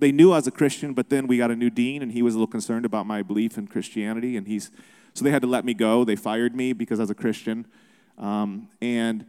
they 0.00 0.12
knew 0.12 0.32
I 0.32 0.36
was 0.36 0.46
a 0.46 0.50
Christian, 0.50 0.92
but 0.94 1.10
then 1.10 1.26
we 1.26 1.36
got 1.36 1.50
a 1.50 1.56
new 1.56 1.70
dean, 1.70 2.02
and 2.02 2.12
he 2.12 2.22
was 2.22 2.34
a 2.34 2.38
little 2.38 2.50
concerned 2.50 2.84
about 2.84 3.06
my 3.06 3.22
belief 3.22 3.56
in 3.56 3.66
Christianity, 3.66 4.36
and 4.36 4.46
he's 4.46 4.70
so 5.12 5.24
they 5.24 5.30
had 5.30 5.42
to 5.42 5.48
let 5.48 5.64
me 5.64 5.74
go. 5.74 6.04
They 6.04 6.16
fired 6.16 6.54
me 6.54 6.72
because 6.72 7.00
I 7.00 7.02
was 7.02 7.10
a 7.10 7.14
Christian, 7.14 7.66
um, 8.18 8.68
and 8.80 9.26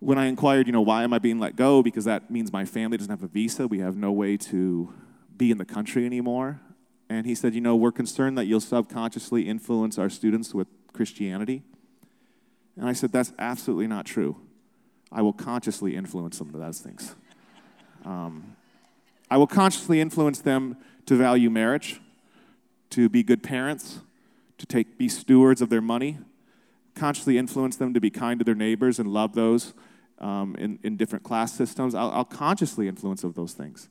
when 0.00 0.18
I 0.18 0.26
inquired, 0.26 0.66
you 0.66 0.72
know, 0.72 0.82
why 0.82 1.02
am 1.02 1.14
I 1.14 1.18
being 1.18 1.38
let 1.38 1.56
go? 1.56 1.82
Because 1.82 2.04
that 2.04 2.30
means 2.30 2.52
my 2.52 2.66
family 2.66 2.98
doesn't 2.98 3.10
have 3.10 3.22
a 3.22 3.26
visa. 3.26 3.66
We 3.66 3.78
have 3.78 3.96
no 3.96 4.12
way 4.12 4.36
to 4.36 4.92
be 5.34 5.50
in 5.50 5.56
the 5.56 5.64
country 5.64 6.04
anymore. 6.04 6.60
And 7.08 7.26
he 7.26 7.34
said, 7.34 7.54
You 7.54 7.62
know, 7.62 7.74
we're 7.74 7.92
concerned 7.92 8.36
that 8.36 8.44
you'll 8.44 8.60
subconsciously 8.60 9.48
influence 9.48 9.98
our 9.98 10.10
students 10.10 10.52
with 10.52 10.68
Christianity. 10.92 11.62
And 12.76 12.86
I 12.86 12.92
said, 12.92 13.12
That's 13.12 13.32
absolutely 13.38 13.86
not 13.86 14.04
true. 14.04 14.36
I 15.10 15.22
will 15.22 15.32
consciously 15.32 15.96
influence 15.96 16.38
them 16.38 16.52
to 16.52 16.58
those 16.58 16.80
things. 16.80 17.14
Um, 18.04 18.53
I 19.34 19.36
will 19.36 19.48
consciously 19.48 20.00
influence 20.00 20.40
them 20.40 20.76
to 21.06 21.16
value 21.16 21.50
marriage, 21.50 22.00
to 22.90 23.08
be 23.08 23.24
good 23.24 23.42
parents, 23.42 23.98
to 24.58 24.64
take, 24.64 24.96
be 24.96 25.08
stewards 25.08 25.60
of 25.60 25.70
their 25.70 25.80
money, 25.80 26.18
consciously 26.94 27.36
influence 27.36 27.74
them 27.74 27.92
to 27.94 28.00
be 28.00 28.10
kind 28.10 28.38
to 28.38 28.44
their 28.44 28.54
neighbors 28.54 29.00
and 29.00 29.08
love 29.12 29.34
those 29.34 29.74
um, 30.20 30.54
in, 30.54 30.78
in 30.84 30.96
different 30.96 31.24
class 31.24 31.52
systems. 31.52 31.96
I'll, 31.96 32.12
I'll 32.12 32.24
consciously 32.24 32.86
influence 32.86 33.24
of 33.24 33.34
those 33.34 33.54
things. 33.54 33.88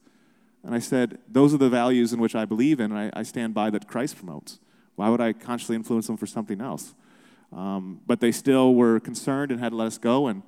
And 0.63 0.73
I 0.73 0.79
said, 0.79 1.17
those 1.27 1.53
are 1.53 1.57
the 1.57 1.67
values 1.67 2.13
in 2.13 2.21
which 2.21 2.35
I 2.35 2.45
believe 2.45 2.79
in, 2.79 2.93
and 2.93 3.11
I, 3.13 3.19
I 3.19 3.23
stand 3.23 3.53
by 3.53 3.69
that 3.71 3.85
Christ 3.85 4.15
promotes. 4.15 4.61
Why 4.95 5.09
would 5.09 5.19
I 5.19 5.33
consciously 5.33 5.75
influence 5.75 6.07
them 6.07 6.15
for 6.15 6.25
something 6.25 6.61
else? 6.61 6.93
Um, 7.51 7.99
but 8.07 8.21
they 8.21 8.31
still 8.31 8.75
were 8.75 9.01
concerned 9.01 9.51
and 9.51 9.59
had 9.59 9.71
to 9.71 9.75
let 9.75 9.87
us 9.87 9.97
go, 9.97 10.27
and 10.27 10.41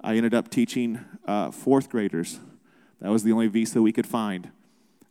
I 0.00 0.16
ended 0.16 0.34
up 0.34 0.50
teaching 0.50 0.98
uh, 1.24 1.52
fourth 1.52 1.88
graders. 1.88 2.40
That 3.04 3.10
was 3.10 3.22
the 3.22 3.32
only 3.32 3.48
visa 3.48 3.82
we 3.82 3.92
could 3.92 4.06
find. 4.06 4.50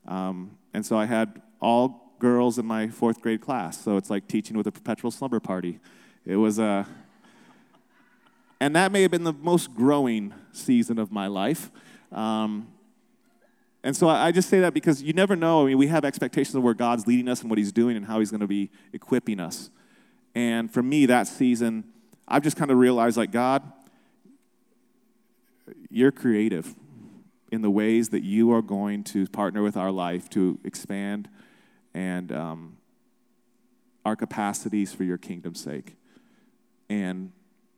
Um, 0.07 0.57
and 0.73 0.83
so 0.83 0.97
I 0.97 1.05
had 1.05 1.43
all 1.61 2.15
girls 2.17 2.57
in 2.57 2.65
my 2.65 2.87
fourth 2.87 3.21
grade 3.21 3.39
class. 3.39 3.79
So 3.79 3.97
it's 3.97 4.09
like 4.09 4.27
teaching 4.27 4.57
with 4.57 4.65
a 4.65 4.71
perpetual 4.71 5.11
slumber 5.11 5.39
party. 5.39 5.79
It 6.25 6.37
was 6.37 6.57
a. 6.57 6.63
Uh, 6.65 6.85
and 8.59 8.75
that 8.75 8.91
may 8.91 9.03
have 9.03 9.11
been 9.11 9.25
the 9.25 9.33
most 9.33 9.75
growing 9.75 10.33
season 10.53 10.97
of 10.97 11.11
my 11.11 11.27
life. 11.27 11.69
Um, 12.11 12.67
and 13.83 13.95
so 13.95 14.09
I 14.09 14.31
just 14.31 14.49
say 14.49 14.59
that 14.61 14.73
because 14.73 15.03
you 15.03 15.13
never 15.13 15.35
know. 15.35 15.61
I 15.61 15.67
mean, 15.67 15.77
we 15.77 15.85
have 15.85 16.03
expectations 16.03 16.55
of 16.55 16.63
where 16.63 16.73
God's 16.73 17.05
leading 17.05 17.29
us 17.29 17.41
and 17.41 17.49
what 17.51 17.59
He's 17.59 17.71
doing 17.71 17.95
and 17.95 18.07
how 18.07 18.17
He's 18.17 18.31
going 18.31 18.41
to 18.41 18.47
be 18.47 18.71
equipping 18.91 19.39
us. 19.39 19.69
And 20.33 20.73
for 20.73 20.81
me, 20.81 21.05
that 21.05 21.27
season, 21.27 21.83
I've 22.27 22.41
just 22.41 22.57
kind 22.57 22.71
of 22.71 22.77
realized 22.79 23.17
like, 23.17 23.29
God, 23.29 23.61
you're 25.91 26.11
creative 26.11 26.73
in 27.53 27.61
the 27.61 27.69
ways 27.69 28.09
that 28.09 28.23
you 28.23 28.51
are 28.51 28.63
going 28.63 29.03
to 29.03 29.27
partner 29.27 29.61
with 29.61 29.77
our 29.77 29.91
life 29.91 30.27
to 30.27 30.59
expand 30.63 31.29
and 31.93 32.31
um, 32.31 32.77
our 34.03 34.15
capacities 34.15 34.91
for 34.91 35.03
your 35.03 35.19
kingdom's 35.19 35.61
sake. 35.61 35.95
And, 36.89 37.31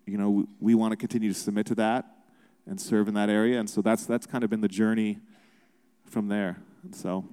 you 0.06 0.18
know, 0.18 0.30
we, 0.30 0.46
we 0.62 0.76
want 0.76 0.94
to 0.94 0.96
continue 0.96 1.28
to 1.28 1.38
submit 1.38 1.66
to 1.66 1.76
that 1.76 2.06
and 2.66 2.80
serve 2.80 3.10
in 3.10 3.16
that 3.16 3.30
area. 3.30 3.60
And 3.60 3.70
so 3.70 3.82
that's, 3.82 4.06
that's 4.06 4.26
kind 4.26 4.46
of 4.46 4.50
been 4.50 4.62
the 4.62 4.70
journey 4.70 5.20
from 6.10 6.30
there. 6.30 6.56
And 6.82 6.96
so. 6.96 7.26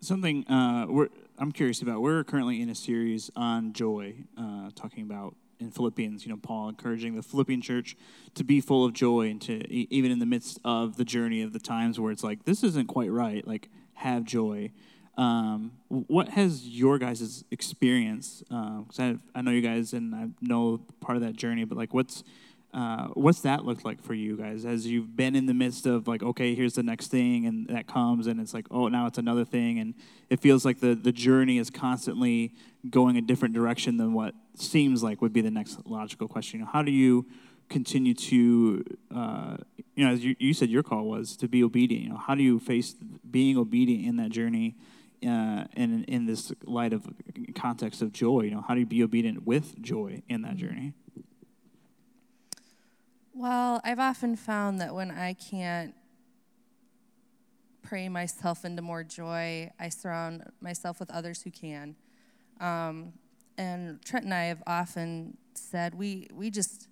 Something 0.00 0.44
uh, 0.48 1.06
I'm 1.38 1.52
curious 1.52 1.80
about. 1.80 2.02
We're 2.02 2.24
currently 2.24 2.60
in 2.60 2.70
a 2.70 2.74
series 2.74 3.30
on 3.36 3.72
joy, 3.72 4.14
uh, 4.36 4.70
talking 4.74 5.04
about 5.04 5.36
in 5.60 5.70
Philippians, 5.70 6.24
you 6.24 6.30
know, 6.30 6.38
Paul 6.40 6.68
encouraging 6.68 7.16
the 7.16 7.22
Philippian 7.22 7.60
church 7.60 7.96
to 8.34 8.44
be 8.44 8.60
full 8.60 8.84
of 8.84 8.92
joy 8.92 9.28
and 9.28 9.40
to 9.42 9.70
even 9.72 10.10
in 10.10 10.18
the 10.18 10.26
midst 10.26 10.58
of 10.64 10.96
the 10.96 11.04
journey 11.04 11.42
of 11.42 11.52
the 11.52 11.58
times 11.58 11.98
where 11.98 12.12
it's 12.12 12.24
like 12.24 12.44
this 12.44 12.62
isn't 12.62 12.86
quite 12.86 13.10
right, 13.10 13.46
like 13.46 13.68
have 13.94 14.24
joy. 14.24 14.70
Um, 15.16 15.72
what 15.88 16.28
has 16.30 16.68
your 16.68 16.96
guys' 16.96 17.42
experience? 17.50 18.44
Because 18.48 19.00
uh, 19.00 19.02
I, 19.02 19.18
I 19.34 19.42
know 19.42 19.50
you 19.50 19.60
guys 19.60 19.92
and 19.92 20.14
I 20.14 20.28
know 20.40 20.80
part 21.00 21.16
of 21.16 21.22
that 21.22 21.34
journey, 21.34 21.64
but 21.64 21.76
like 21.76 21.92
what's 21.92 22.22
uh, 22.74 23.08
what's 23.14 23.40
that 23.40 23.64
looked 23.64 23.84
like 23.84 24.02
for 24.02 24.12
you 24.12 24.36
guys? 24.36 24.66
As 24.66 24.86
you've 24.86 25.16
been 25.16 25.34
in 25.34 25.46
the 25.46 25.54
midst 25.54 25.86
of 25.86 26.06
like 26.06 26.22
okay 26.22 26.54
here's 26.54 26.74
the 26.74 26.82
next 26.82 27.08
thing 27.08 27.46
and 27.46 27.66
that 27.68 27.86
comes 27.86 28.26
and 28.26 28.40
it's 28.40 28.52
like 28.52 28.66
oh 28.70 28.88
now 28.88 29.06
it's 29.06 29.18
another 29.18 29.44
thing 29.44 29.78
and 29.78 29.94
it 30.28 30.40
feels 30.40 30.64
like 30.64 30.80
the, 30.80 30.94
the 30.94 31.12
journey 31.12 31.56
is 31.56 31.70
constantly 31.70 32.52
going 32.90 33.16
a 33.16 33.22
different 33.22 33.54
direction 33.54 33.96
than 33.96 34.12
what 34.12 34.34
seems 34.54 35.02
like 35.02 35.22
would 35.22 35.32
be 35.32 35.40
the 35.40 35.50
next 35.50 35.78
logical 35.86 36.28
question. 36.28 36.60
How 36.60 36.82
do 36.82 36.92
you 36.92 37.26
continue 37.70 38.14
to 38.14 38.84
uh, 39.14 39.56
you 39.94 40.04
know 40.04 40.12
as 40.12 40.22
you, 40.22 40.36
you 40.38 40.52
said 40.52 40.68
your 40.68 40.82
call 40.82 41.04
was 41.04 41.38
to 41.38 41.48
be 41.48 41.64
obedient. 41.64 42.04
You 42.04 42.10
know 42.10 42.18
how 42.18 42.34
do 42.34 42.42
you 42.42 42.58
face 42.58 42.94
being 43.30 43.56
obedient 43.56 44.06
in 44.06 44.16
that 44.16 44.28
journey 44.28 44.76
uh, 45.24 45.64
and 45.74 46.04
in 46.04 46.26
this 46.26 46.52
light 46.64 46.92
of 46.92 47.06
context 47.54 48.02
of 48.02 48.12
joy? 48.12 48.42
You 48.42 48.50
know 48.50 48.64
how 48.68 48.74
do 48.74 48.80
you 48.80 48.86
be 48.86 49.02
obedient 49.02 49.46
with 49.46 49.80
joy 49.80 50.22
in 50.28 50.42
that 50.42 50.56
journey 50.56 50.92
well, 53.38 53.80
I've 53.84 54.00
often 54.00 54.34
found 54.34 54.80
that 54.80 54.92
when 54.92 55.12
I 55.12 55.34
can't 55.34 55.94
pray 57.82 58.08
myself 58.08 58.64
into 58.64 58.82
more 58.82 59.04
joy, 59.04 59.70
I 59.78 59.90
surround 59.90 60.42
myself 60.60 60.98
with 60.98 61.08
others 61.12 61.42
who 61.42 61.52
can. 61.52 61.94
Um, 62.58 63.12
and 63.56 64.04
Trent 64.04 64.24
and 64.24 64.34
I 64.34 64.46
have 64.46 64.60
often 64.66 65.36
said 65.54 65.94
we 65.94 66.28
we 66.34 66.50
just 66.50 66.88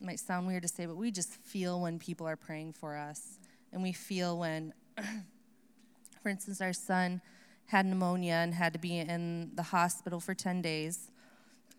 might 0.00 0.18
sound 0.18 0.48
weird 0.48 0.62
to 0.62 0.68
say, 0.68 0.86
but 0.86 0.96
we 0.96 1.12
just 1.12 1.30
feel 1.44 1.80
when 1.80 2.00
people 2.00 2.26
are 2.26 2.36
praying 2.36 2.72
for 2.72 2.96
us, 2.96 3.38
and 3.72 3.80
we 3.80 3.92
feel 3.92 4.36
when, 4.36 4.74
for 6.20 6.30
instance, 6.30 6.60
our 6.60 6.72
son 6.72 7.20
had 7.66 7.86
pneumonia 7.86 8.34
and 8.34 8.52
had 8.52 8.72
to 8.72 8.80
be 8.80 8.98
in 8.98 9.52
the 9.54 9.62
hospital 9.62 10.18
for 10.18 10.34
ten 10.34 10.60
days. 10.60 11.12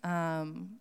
Um, 0.02 0.78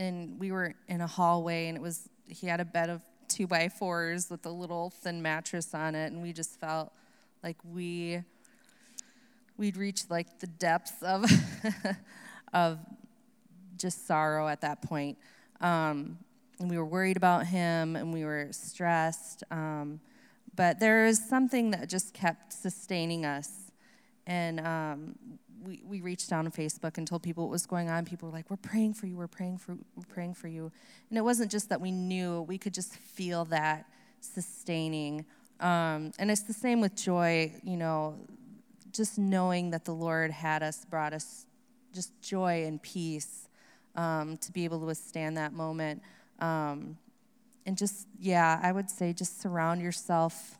and 0.00 0.40
we 0.40 0.50
were 0.50 0.74
in 0.88 1.00
a 1.00 1.06
hallway 1.06 1.68
and 1.68 1.76
it 1.76 1.80
was 1.80 2.08
he 2.26 2.46
had 2.46 2.60
a 2.60 2.64
bed 2.64 2.90
of 2.90 3.02
two 3.28 3.46
by 3.46 3.68
fours 3.68 4.30
with 4.30 4.44
a 4.46 4.50
little 4.50 4.90
thin 4.90 5.22
mattress 5.22 5.74
on 5.74 5.94
it 5.94 6.10
and 6.10 6.22
we 6.22 6.32
just 6.32 6.58
felt 6.58 6.92
like 7.44 7.56
we 7.64 8.20
we'd 9.56 9.76
reached 9.76 10.10
like 10.10 10.40
the 10.40 10.46
depths 10.46 11.02
of 11.02 11.24
of 12.52 12.78
just 13.76 14.06
sorrow 14.06 14.48
at 14.48 14.60
that 14.62 14.82
point. 14.82 15.16
Um, 15.60 16.18
and 16.58 16.68
we 16.68 16.76
were 16.76 16.84
worried 16.84 17.16
about 17.16 17.46
him 17.46 17.96
and 17.96 18.12
we 18.12 18.24
were 18.24 18.48
stressed 18.50 19.44
um, 19.50 20.00
but 20.56 20.80
there 20.80 21.06
is 21.06 21.26
something 21.26 21.70
that 21.70 21.88
just 21.88 22.12
kept 22.12 22.52
sustaining 22.52 23.24
us. 23.24 23.70
And 24.26 24.60
um, 24.60 25.14
we, 25.64 25.82
we 25.86 26.00
reached 26.00 26.32
out 26.32 26.44
on 26.44 26.50
Facebook 26.50 26.98
and 26.98 27.06
told 27.06 27.22
people 27.22 27.44
what 27.44 27.50
was 27.50 27.66
going 27.66 27.90
on. 27.90 28.04
People 28.04 28.28
were 28.28 28.34
like, 28.34 28.50
We're 28.50 28.56
praying 28.56 28.94
for 28.94 29.06
you, 29.06 29.16
we're 29.16 29.26
praying 29.26 29.58
for 29.58 29.76
we're 29.96 30.04
praying 30.08 30.34
for 30.34 30.48
you. 30.48 30.70
And 31.08 31.18
it 31.18 31.22
wasn't 31.22 31.50
just 31.50 31.68
that 31.68 31.80
we 31.80 31.90
knew, 31.90 32.42
we 32.42 32.58
could 32.58 32.74
just 32.74 32.94
feel 32.94 33.44
that 33.46 33.86
sustaining. 34.20 35.24
Um, 35.60 36.12
and 36.18 36.30
it's 36.30 36.42
the 36.42 36.54
same 36.54 36.80
with 36.80 36.96
joy, 36.96 37.52
you 37.62 37.76
know, 37.76 38.16
just 38.92 39.18
knowing 39.18 39.70
that 39.70 39.84
the 39.84 39.92
Lord 39.92 40.30
had 40.30 40.62
us, 40.62 40.84
brought 40.84 41.12
us 41.12 41.46
just 41.92 42.20
joy 42.22 42.64
and 42.64 42.80
peace 42.82 43.48
um, 43.96 44.36
to 44.38 44.52
be 44.52 44.64
able 44.64 44.80
to 44.80 44.86
withstand 44.86 45.36
that 45.36 45.52
moment. 45.52 46.02
Um, 46.38 46.96
and 47.66 47.76
just, 47.76 48.08
yeah, 48.18 48.58
I 48.62 48.72
would 48.72 48.90
say 48.90 49.12
just 49.12 49.40
surround 49.40 49.82
yourself. 49.82 50.58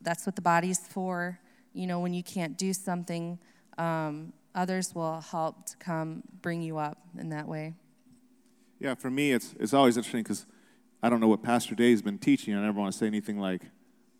That's 0.00 0.24
what 0.24 0.34
the 0.34 0.42
body's 0.42 0.78
for. 0.78 1.38
You 1.74 1.86
know, 1.86 2.00
when 2.00 2.14
you 2.14 2.22
can't 2.22 2.56
do 2.56 2.72
something, 2.72 3.38
um, 3.78 4.32
others 4.54 4.94
will 4.94 5.20
help 5.20 5.66
to 5.66 5.76
come 5.76 6.22
bring 6.40 6.62
you 6.62 6.78
up 6.78 6.98
in 7.18 7.30
that 7.30 7.48
way. 7.48 7.74
Yeah, 8.78 8.94
for 8.94 9.10
me, 9.10 9.32
it's, 9.32 9.54
it's 9.60 9.74
always 9.74 9.96
interesting 9.96 10.22
because 10.22 10.46
I 11.02 11.08
don't 11.08 11.20
know 11.20 11.28
what 11.28 11.42
Pastor 11.42 11.74
Dave's 11.74 12.02
been 12.02 12.18
teaching. 12.18 12.54
I 12.54 12.60
never 12.60 12.78
want 12.78 12.92
to 12.92 12.98
say 12.98 13.06
anything 13.06 13.38
like, 13.38 13.62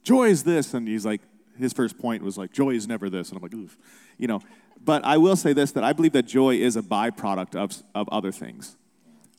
joy 0.04 0.28
is 0.28 0.44
this. 0.44 0.74
And 0.74 0.86
he's 0.86 1.04
like, 1.04 1.20
his 1.58 1.72
first 1.72 1.98
point 1.98 2.22
was 2.22 2.38
like, 2.38 2.52
joy 2.52 2.70
is 2.70 2.86
never 2.86 3.10
this. 3.10 3.30
And 3.30 3.36
I'm 3.36 3.42
like, 3.42 3.54
oof. 3.54 3.76
You 4.18 4.28
know, 4.28 4.40
but 4.84 5.04
I 5.04 5.18
will 5.18 5.36
say 5.36 5.52
this 5.52 5.72
that 5.72 5.84
I 5.84 5.92
believe 5.92 6.12
that 6.12 6.26
joy 6.26 6.56
is 6.56 6.76
a 6.76 6.82
byproduct 6.82 7.56
of, 7.56 7.82
of 7.94 8.08
other 8.10 8.32
things. 8.32 8.76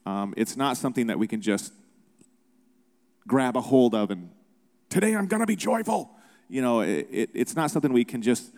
Um, 0.06 0.34
it's 0.38 0.58
not 0.58 0.78
something 0.78 1.08
that 1.08 1.18
we 1.18 1.28
can 1.28 1.42
just 1.42 1.74
grab 3.28 3.56
a 3.56 3.62
hold 3.62 3.96
of 3.96 4.12
and 4.12 4.30
today 4.90 5.16
I'm 5.16 5.28
going 5.28 5.40
to 5.40 5.48
be 5.48 5.56
joyful. 5.56 6.12
You 6.50 6.62
know, 6.62 6.82
it, 6.82 7.08
it, 7.10 7.30
it's 7.34 7.56
not 7.56 7.72
something 7.72 7.92
we 7.92 8.06
can 8.06 8.22
just 8.22 8.54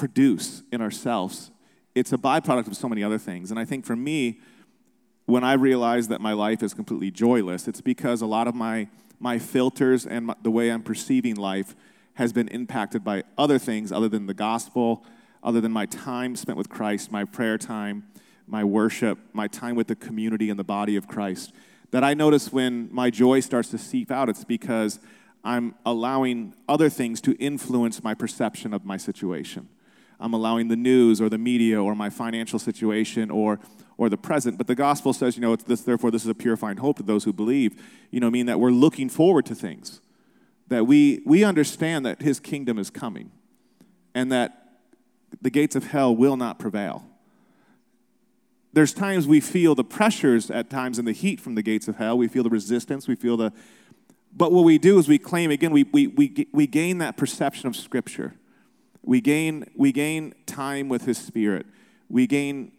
produce 0.00 0.62
in 0.72 0.80
ourselves. 0.80 1.50
It's 1.94 2.10
a 2.10 2.16
byproduct 2.16 2.68
of 2.68 2.74
so 2.74 2.88
many 2.88 3.04
other 3.04 3.18
things. 3.18 3.50
And 3.50 3.60
I 3.60 3.66
think 3.66 3.84
for 3.84 3.94
me, 3.94 4.40
when 5.26 5.44
I 5.44 5.52
realize 5.52 6.08
that 6.08 6.22
my 6.22 6.32
life 6.32 6.62
is 6.62 6.72
completely 6.72 7.10
joyless, 7.10 7.68
it's 7.68 7.82
because 7.82 8.22
a 8.22 8.26
lot 8.26 8.48
of 8.48 8.54
my, 8.54 8.88
my 9.18 9.38
filters 9.38 10.06
and 10.06 10.26
my, 10.26 10.34
the 10.42 10.50
way 10.50 10.72
I'm 10.72 10.82
perceiving 10.82 11.36
life 11.36 11.76
has 12.14 12.32
been 12.32 12.48
impacted 12.48 13.04
by 13.04 13.24
other 13.36 13.58
things 13.58 13.92
other 13.92 14.08
than 14.08 14.26
the 14.26 14.32
gospel, 14.32 15.04
other 15.42 15.60
than 15.60 15.70
my 15.70 15.84
time 15.84 16.34
spent 16.34 16.56
with 16.56 16.70
Christ, 16.70 17.12
my 17.12 17.26
prayer 17.26 17.58
time, 17.58 18.04
my 18.46 18.64
worship, 18.64 19.18
my 19.34 19.48
time 19.48 19.76
with 19.76 19.86
the 19.86 19.96
community 19.96 20.48
and 20.48 20.58
the 20.58 20.64
body 20.64 20.96
of 20.96 21.06
Christ. 21.06 21.52
That 21.90 22.02
I 22.02 22.14
notice 22.14 22.50
when 22.50 22.88
my 22.90 23.10
joy 23.10 23.40
starts 23.40 23.68
to 23.70 23.78
seep 23.78 24.10
out, 24.10 24.30
it's 24.30 24.44
because 24.44 24.98
I'm 25.44 25.74
allowing 25.84 26.54
other 26.66 26.88
things 26.88 27.20
to 27.22 27.32
influence 27.32 28.02
my 28.02 28.14
perception 28.14 28.72
of 28.72 28.86
my 28.86 28.96
situation. 28.96 29.68
I'm 30.20 30.34
allowing 30.34 30.68
the 30.68 30.76
news 30.76 31.20
or 31.20 31.28
the 31.28 31.38
media 31.38 31.82
or 31.82 31.94
my 31.94 32.10
financial 32.10 32.58
situation 32.58 33.30
or 33.30 33.58
or 33.96 34.08
the 34.08 34.16
present. 34.16 34.56
But 34.56 34.66
the 34.66 34.74
gospel 34.74 35.12
says, 35.12 35.36
you 35.36 35.42
know, 35.42 35.52
it's 35.52 35.64
this, 35.64 35.82
therefore 35.82 36.10
this 36.10 36.22
is 36.22 36.28
a 36.28 36.34
purifying 36.34 36.78
hope 36.78 36.96
to 36.96 37.02
those 37.02 37.24
who 37.24 37.34
believe. 37.34 37.82
You 38.10 38.20
know, 38.20 38.30
mean 38.30 38.46
that 38.46 38.58
we're 38.58 38.70
looking 38.70 39.10
forward 39.10 39.44
to 39.46 39.54
things. 39.54 40.00
that 40.70 40.86
we, 40.86 41.20
we 41.26 41.44
understand 41.44 42.06
that 42.06 42.22
his 42.22 42.40
kingdom 42.40 42.78
is 42.78 42.90
coming 42.90 43.30
and 44.14 44.32
that 44.32 44.78
the 45.42 45.50
gates 45.50 45.76
of 45.76 45.88
hell 45.88 46.14
will 46.16 46.36
not 46.36 46.58
prevail. 46.58 47.04
There's 48.72 48.94
times 48.94 49.26
we 49.26 49.40
feel 49.40 49.74
the 49.74 49.84
pressures 49.84 50.48
at 50.50 50.70
times 50.70 50.98
in 50.98 51.04
the 51.04 51.12
heat 51.12 51.40
from 51.40 51.56
the 51.56 51.62
gates 51.62 51.88
of 51.88 51.96
hell. 51.96 52.16
We 52.16 52.28
feel 52.28 52.44
the 52.44 52.50
resistance. 52.50 53.08
We 53.08 53.16
feel 53.16 53.36
the. 53.36 53.52
But 54.32 54.52
what 54.52 54.62
we 54.62 54.78
do 54.78 55.00
is 55.00 55.08
we 55.08 55.18
claim, 55.18 55.50
again, 55.50 55.72
we, 55.72 55.82
we, 55.84 56.06
we, 56.06 56.46
we 56.52 56.68
gain 56.68 56.98
that 56.98 57.16
perception 57.16 57.66
of 57.66 57.74
Scripture. 57.74 58.34
We 59.02 59.20
gain, 59.20 59.70
we 59.74 59.92
gain 59.92 60.34
time 60.46 60.88
with 60.88 61.04
His 61.04 61.18
Spirit. 61.18 61.66
We 62.08 62.26
gain, 62.26 62.72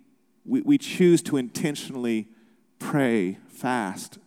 we, 0.46 0.62
we 0.62 0.78
choose 0.78 1.22
to 1.24 1.38
intentionally 1.38 2.28
pray, 2.80 3.38
fast, 3.48 4.20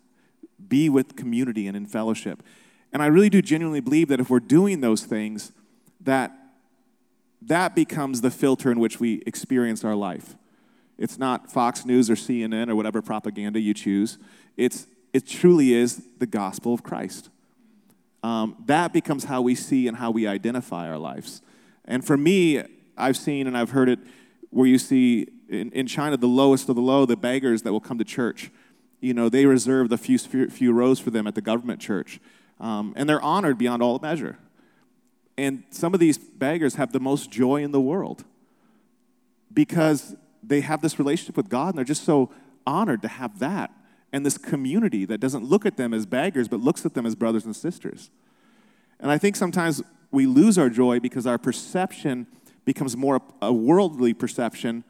be 0.69 0.89
with 0.89 1.17
community 1.17 1.67
and 1.67 1.77
in 1.77 1.87
fellowship. 1.87 2.43
And 2.93 3.03
I 3.03 3.07
really 3.07 3.29
do 3.29 3.43
genuinely 3.43 3.81
believe 3.81 4.09
that 4.09 4.21
if 4.21 4.31
we're 4.31 4.41
doing 4.41 4.81
those 4.81 5.05
things, 5.05 5.53
that 6.01 6.33
that 7.43 7.75
becomes 7.75 8.23
the 8.23 8.31
filter 8.31 8.71
in 8.71 8.81
which 8.81 9.01
we 9.01 9.23
experience 9.27 9.85
our 9.85 9.95
life. 9.95 10.35
It's 10.97 11.19
not 11.19 11.51
Fox 11.51 11.85
News 11.85 12.09
or 12.09 12.15
CNN 12.15 12.71
or 12.71 12.77
whatever 12.77 13.03
propaganda 13.03 13.61
you 13.61 13.75
choose. 13.75 14.19
It's, 14.57 14.87
it 15.13 15.27
truly 15.27 15.75
is 15.75 16.07
the 16.19 16.27
gospel 16.27 16.73
of 16.73 16.83
Christ. 16.83 17.29
Um, 18.23 18.57
that 18.67 18.93
becomes 18.93 19.25
how 19.25 19.43
we 19.43 19.55
see 19.55 19.87
and 19.87 19.97
how 19.97 20.11
we 20.11 20.27
identify 20.27 20.89
our 20.89 20.99
lives. 20.99 21.43
And 21.85 22.05
for 22.05 22.17
me, 22.17 22.63
I've 22.97 23.17
seen 23.17 23.47
and 23.47 23.57
I've 23.57 23.71
heard 23.71 23.89
it 23.89 23.99
where 24.51 24.67
you 24.67 24.79
see 24.79 25.29
in, 25.49 25.71
in 25.73 25.87
China, 25.87 26.17
the 26.17 26.27
lowest 26.27 26.69
of 26.69 26.77
the 26.77 26.83
low, 26.83 27.07
the 27.07 27.17
beggars 27.17 27.63
that 27.63 27.73
will 27.73 27.81
come 27.81 27.99
to 27.99 28.05
church. 28.05 28.51
You 29.01 29.15
know, 29.15 29.29
they 29.29 29.47
reserve 29.47 29.89
the 29.89 29.99
few, 29.99 30.19
few 30.19 30.73
rows 30.73 30.99
for 30.99 31.11
them 31.11 31.27
at 31.27 31.35
the 31.35 31.43
government 31.43 31.81
church. 31.81 32.21
Um, 32.61 32.95
and 32.97 33.09
they're 33.09 33.21
honored 33.21 33.59
beyond 33.59 33.83
all 33.83 33.99
measure. 33.99 34.39
And 35.37 35.65
some 35.71 35.95
of 35.95 36.01
these 36.01 36.17
beggars 36.17 36.77
have 36.77 36.93
the 36.93 37.01
most 37.01 37.31
joy 37.31 37.63
in 37.63 37.73
the 37.73 37.81
world 37.81 38.25
because 39.53 40.15
they 40.43 40.61
have 40.61 40.81
this 40.81 40.99
relationship 40.99 41.37
with 41.37 41.49
God 41.49 41.71
and 41.71 41.79
they're 41.79 41.85
just 41.85 42.05
so 42.05 42.31
honored 42.67 43.03
to 43.03 43.09
have 43.09 43.39
that 43.41 43.73
and 44.13 44.25
this 44.25 44.39
community 44.39 45.05
that 45.05 45.19
doesn't 45.19 45.45
look 45.45 45.67
at 45.67 45.77
them 45.77 45.93
as 45.93 46.07
beggars 46.07 46.49
but 46.49 46.61
looks 46.61 46.87
at 46.87 46.95
them 46.95 47.05
as 47.05 47.15
brothers 47.15 47.45
and 47.45 47.55
sisters. 47.55 48.11
And 49.01 49.11
I 49.11 49.19
think 49.19 49.35
sometimes 49.35 49.83
we 50.15 50.27
lose 50.27 50.57
our 50.57 50.71
joy 50.71 51.01
because 51.01 51.27
our 51.27 51.39
perception 51.39 52.27
becomes 52.65 52.97
more 52.97 53.21
a 53.43 53.53
worldly 53.53 54.15
perception 54.15 54.85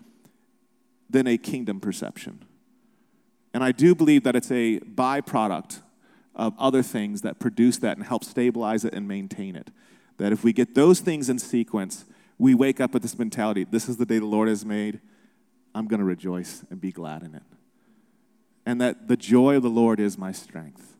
than 1.10 1.26
a 1.26 1.36
kingdom 1.36 1.80
perception. 1.80 2.44
And 3.52 3.62
I 3.64 3.72
do 3.72 3.94
believe 3.94 4.24
that 4.24 4.36
it's 4.36 4.50
a 4.50 4.80
byproduct 4.80 5.80
of 6.34 6.54
other 6.58 6.82
things 6.82 7.22
that 7.22 7.38
produce 7.38 7.78
that 7.78 7.96
and 7.96 8.06
help 8.06 8.24
stabilize 8.24 8.84
it 8.84 8.92
and 8.94 9.06
maintain 9.06 9.56
it. 9.56 9.70
That 10.18 10.32
if 10.32 10.44
we 10.44 10.52
get 10.52 10.74
those 10.74 11.00
things 11.00 11.28
in 11.28 11.38
sequence, 11.38 12.04
we 12.38 12.54
wake 12.54 12.80
up 12.80 12.92
with 12.92 13.02
this 13.02 13.18
mentality 13.18 13.64
this 13.64 13.88
is 13.88 13.96
the 13.96 14.06
day 14.06 14.18
the 14.18 14.26
Lord 14.26 14.48
has 14.48 14.64
made. 14.64 15.00
I'm 15.74 15.86
going 15.86 16.00
to 16.00 16.06
rejoice 16.06 16.64
and 16.70 16.80
be 16.80 16.92
glad 16.92 17.22
in 17.22 17.34
it. 17.34 17.42
And 18.66 18.80
that 18.80 19.08
the 19.08 19.16
joy 19.16 19.56
of 19.56 19.62
the 19.62 19.70
Lord 19.70 20.00
is 20.00 20.16
my 20.16 20.32
strength. 20.32 20.96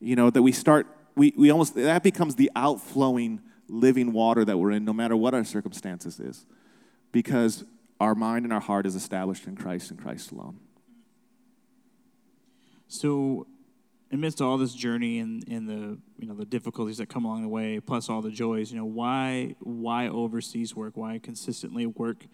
You 0.00 0.14
know, 0.14 0.30
that 0.30 0.42
we 0.42 0.52
start, 0.52 0.86
we, 1.16 1.32
we 1.36 1.50
almost, 1.50 1.74
that 1.74 2.02
becomes 2.02 2.36
the 2.36 2.50
outflowing 2.54 3.40
living 3.68 4.12
water 4.12 4.44
that 4.44 4.58
we're 4.58 4.72
in, 4.72 4.84
no 4.84 4.92
matter 4.92 5.16
what 5.16 5.34
our 5.34 5.44
circumstances 5.44 6.20
is. 6.20 6.46
Because 7.12 7.64
our 8.00 8.14
mind 8.14 8.44
and 8.44 8.52
our 8.52 8.60
heart 8.60 8.86
is 8.86 8.94
established 8.94 9.46
in 9.46 9.56
Christ 9.56 9.90
and 9.90 10.00
Christ 10.00 10.32
alone. 10.32 10.60
So, 12.86 13.46
amidst 14.10 14.40
all 14.40 14.56
this 14.56 14.72
journey 14.72 15.18
and, 15.18 15.44
and 15.48 15.68
the 15.68 15.98
you 16.18 16.26
know 16.26 16.34
the 16.34 16.46
difficulties 16.46 16.98
that 16.98 17.08
come 17.08 17.24
along 17.24 17.42
the 17.42 17.48
way, 17.48 17.80
plus 17.80 18.08
all 18.08 18.22
the 18.22 18.30
joys, 18.30 18.70
you 18.70 18.78
know 18.78 18.84
why 18.84 19.56
why 19.60 20.08
overseas 20.08 20.74
work? 20.74 20.96
Why 20.96 21.18
consistently 21.18 21.86
work 21.86 22.26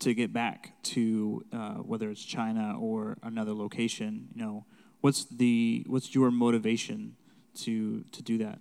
to 0.00 0.14
get 0.14 0.32
back 0.32 0.74
to 0.82 1.44
uh, 1.52 1.74
whether 1.74 2.10
it's 2.10 2.24
China 2.24 2.76
or 2.78 3.16
another 3.22 3.52
location? 3.52 4.28
You 4.34 4.42
know, 4.42 4.66
what's 5.00 5.24
the 5.24 5.84
what's 5.88 6.14
your 6.14 6.30
motivation 6.30 7.16
to 7.62 8.04
to 8.12 8.22
do 8.22 8.38
that? 8.38 8.60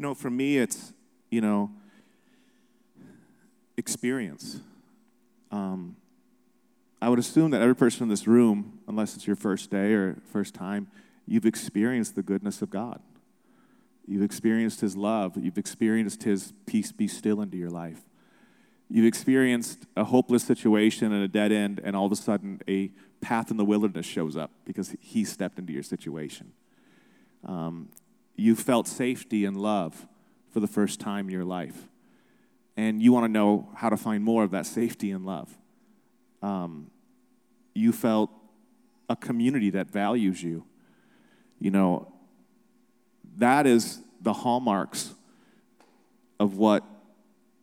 You 0.00 0.06
know, 0.06 0.14
for 0.14 0.30
me, 0.30 0.56
it's 0.56 0.94
you 1.30 1.42
know 1.42 1.70
experience. 3.76 4.60
Um, 5.50 5.94
I 7.02 7.10
would 7.10 7.18
assume 7.18 7.50
that 7.50 7.60
every 7.60 7.76
person 7.76 8.04
in 8.04 8.08
this 8.08 8.26
room, 8.26 8.78
unless 8.88 9.14
it's 9.14 9.26
your 9.26 9.36
first 9.36 9.70
day 9.70 9.92
or 9.92 10.16
first 10.32 10.54
time, 10.54 10.86
you've 11.26 11.44
experienced 11.44 12.14
the 12.14 12.22
goodness 12.22 12.62
of 12.62 12.70
God. 12.70 13.02
You've 14.08 14.22
experienced 14.22 14.80
His 14.80 14.96
love. 14.96 15.36
You've 15.36 15.58
experienced 15.58 16.22
His 16.22 16.54
peace 16.64 16.92
be 16.92 17.06
still 17.06 17.42
into 17.42 17.58
your 17.58 17.68
life. 17.68 18.00
You've 18.88 19.04
experienced 19.04 19.84
a 19.98 20.04
hopeless 20.04 20.44
situation 20.44 21.12
and 21.12 21.22
a 21.22 21.28
dead 21.28 21.52
end, 21.52 21.78
and 21.84 21.94
all 21.94 22.06
of 22.06 22.12
a 22.12 22.16
sudden 22.16 22.62
a 22.66 22.90
path 23.20 23.50
in 23.50 23.58
the 23.58 23.66
wilderness 23.66 24.06
shows 24.06 24.34
up 24.34 24.50
because 24.64 24.96
He 24.98 25.26
stepped 25.26 25.58
into 25.58 25.74
your 25.74 25.82
situation. 25.82 26.52
Um, 27.44 27.90
you 28.40 28.56
felt 28.56 28.88
safety 28.88 29.44
and 29.44 29.56
love 29.56 30.06
for 30.50 30.60
the 30.60 30.66
first 30.66 30.98
time 30.98 31.26
in 31.26 31.32
your 31.32 31.44
life. 31.44 31.88
And 32.76 33.02
you 33.02 33.12
want 33.12 33.24
to 33.24 33.28
know 33.28 33.68
how 33.74 33.88
to 33.88 33.96
find 33.96 34.24
more 34.24 34.42
of 34.42 34.50
that 34.52 34.66
safety 34.66 35.10
and 35.10 35.26
love 35.26 35.56
um, 36.42 36.90
you 37.74 37.92
felt 37.92 38.30
a 39.08 39.16
community 39.16 39.70
that 39.70 39.90
values 39.90 40.42
you. 40.42 40.64
You 41.58 41.70
know, 41.70 42.12
that 43.36 43.66
is 43.66 44.00
the 44.20 44.32
hallmarks 44.32 45.14
of 46.38 46.56
what 46.56 46.84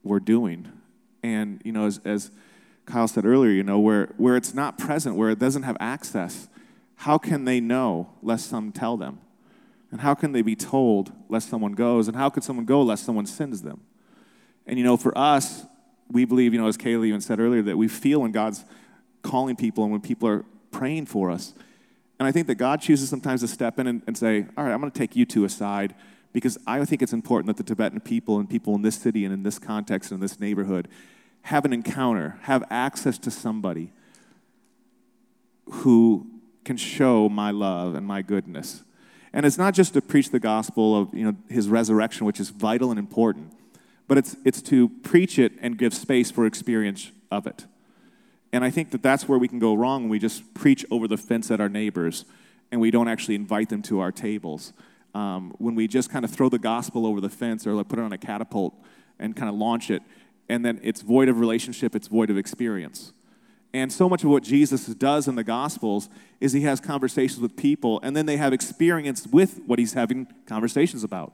we're 0.04 0.20
doing. 0.20 0.72
And, 1.24 1.62
you 1.66 1.72
know, 1.72 1.86
as, 1.86 2.00
as 2.06 2.32
Kyle 2.86 3.08
said 3.08 3.26
earlier, 3.26 3.52
you 3.52 3.64
know, 3.64 3.80
where, 3.80 4.14
where 4.18 4.36
it's 4.36 4.54
not 4.54 4.78
present, 4.78 5.16
where 5.16 5.30
it 5.30 5.40
doesn't 5.40 5.64
have 5.64 5.78
access, 5.80 6.48
how 6.96 7.18
can 7.18 7.46
they 7.46 7.60
know 7.60 8.12
lest 8.22 8.50
some 8.50 8.72
tell 8.72 8.98
them? 8.98 9.20
And 9.92 10.02
how 10.02 10.14
can 10.14 10.34
they 10.34 10.42
be 10.42 10.56
told 10.56 11.12
lest 11.30 11.50
someone 11.50 11.74
goes? 11.74 12.08
And 12.08 12.18
how 12.18 12.30
could 12.30 12.44
someone 12.44 12.66
go 12.66 12.82
lest 12.82 13.06
someone 13.06 13.26
sends 13.26 13.62
them? 13.62 13.82
And, 14.66 14.78
you 14.78 14.84
know, 14.84 14.98
for 14.98 15.18
us, 15.18 15.66
we 16.12 16.26
believe, 16.26 16.54
you 16.54 16.60
know, 16.60 16.68
as 16.68 16.78
Kayla 16.78 17.06
even 17.06 17.22
said 17.22 17.40
earlier, 17.40 17.62
that 17.64 17.78
we 17.78 17.88
feel 17.88 18.22
when 18.22 18.32
God's 18.32 18.66
calling 19.22 19.56
people 19.56 19.84
and 19.84 19.92
when 19.92 20.02
people 20.02 20.28
are 20.28 20.44
praying 20.72 21.06
for 21.06 21.32
us. 21.32 21.54
And 22.20 22.28
I 22.28 22.32
think 22.32 22.48
that 22.48 22.56
God 22.56 22.82
chooses 22.82 23.10
sometimes 23.10 23.42
to 23.42 23.48
step 23.48 23.80
in 23.80 23.88
and, 23.88 24.02
and 24.08 24.18
say, 24.18 24.46
All 24.58 24.64
right, 24.64 24.74
I'm 24.74 24.80
going 24.80 24.92
to 24.92 24.98
take 24.98 25.16
you 25.16 25.26
two 25.26 25.46
aside 25.46 25.96
because 26.34 26.58
I 26.68 26.84
think 26.86 27.02
it's 27.02 27.14
important 27.14 27.48
that 27.48 27.58
the 27.58 27.64
Tibetan 27.64 28.00
people 28.00 28.40
and 28.40 28.50
people 28.50 28.76
in 28.76 28.82
this 28.82 28.96
city 28.96 29.24
and 29.24 29.34
in 29.34 29.44
this 29.44 29.60
context 29.60 30.12
and 30.12 30.18
in 30.18 30.22
this 30.22 30.40
neighborhood 30.40 30.88
have 31.44 31.64
an 31.64 31.74
encounter, 31.74 32.38
have 32.42 32.64
access 32.70 33.18
to 33.20 33.32
somebody 33.32 33.92
who 35.70 36.28
can 36.66 36.78
show 36.78 37.30
my 37.30 37.52
love 37.52 37.96
and 37.96 38.06
my 38.06 38.22
goodness. 38.22 38.84
And 39.34 39.46
it's 39.46 39.58
not 39.58 39.74
just 39.74 39.94
to 39.94 40.02
preach 40.02 40.32
the 40.32 40.40
gospel 40.40 41.00
of 41.00 41.14
you 41.14 41.26
know, 41.26 41.36
his 41.50 41.68
resurrection, 41.70 42.26
which 42.26 42.40
is 42.40 42.50
vital 42.50 42.90
and 42.90 43.00
important, 43.00 43.54
but 44.08 44.18
it's, 44.18 44.36
it's 44.46 44.62
to 44.64 44.90
preach 44.90 45.38
it 45.38 45.54
and 45.62 45.78
give 45.78 45.94
space 45.94 46.32
for 46.32 46.46
experience 46.46 47.12
of 47.32 47.46
it. 47.46 47.66
And 48.54 48.64
I 48.64 48.70
think 48.70 48.92
that 48.92 49.04
that's 49.04 49.28
where 49.28 49.38
we 49.38 49.48
can 49.48 49.60
go 49.60 49.74
wrong 49.74 50.04
when 50.04 50.10
we 50.10 50.20
just 50.20 50.54
preach 50.54 50.86
over 50.90 51.08
the 51.08 51.18
fence 51.18 51.52
at 51.52 51.60
our 51.60 51.70
neighbors 51.70 52.26
and 52.72 52.82
we 52.82 52.92
don't 52.92 53.08
actually 53.08 53.36
invite 53.36 53.70
them 53.70 53.82
to 53.84 54.00
our 54.00 54.12
tables. 54.12 54.74
Um, 55.14 55.54
when 55.58 55.76
we 55.76 55.88
just 55.88 56.10
kind 56.10 56.24
of 56.26 56.32
throw 56.32 56.50
the 56.50 56.60
gospel 56.60 57.06
over 57.06 57.22
the 57.22 57.30
fence 57.30 57.66
or 57.66 57.74
like 57.74 57.88
put 57.88 58.00
it 58.00 58.04
on 58.04 58.14
a 58.14 58.18
catapult 58.18 58.74
and 59.20 59.36
kind 59.36 59.50
of 59.50 59.56
launch 59.56 59.90
it, 59.90 60.02
and 60.50 60.64
then 60.64 60.80
it's 60.84 61.02
void 61.02 61.28
of 61.28 61.40
relationship, 61.40 61.96
it's 61.96 62.08
void 62.08 62.30
of 62.30 62.38
experience. 62.38 63.14
And 63.78 63.94
so 63.94 64.10
much 64.10 64.24
of 64.24 64.32
what 64.32 64.44
Jesus 64.44 64.88
does 64.88 65.28
in 65.28 65.36
the 65.36 65.44
Gospels 65.44 66.10
is 66.42 66.52
he 66.54 66.62
has 66.62 66.80
conversations 66.80 67.40
with 67.40 67.56
people, 67.56 68.00
and 68.02 68.16
then 68.16 68.26
they 68.26 68.38
have 68.38 68.54
experience 68.54 69.28
with 69.28 69.62
what 69.66 69.78
he's 69.78 69.94
having 69.94 70.28
conversations 70.48 71.04
about. 71.04 71.34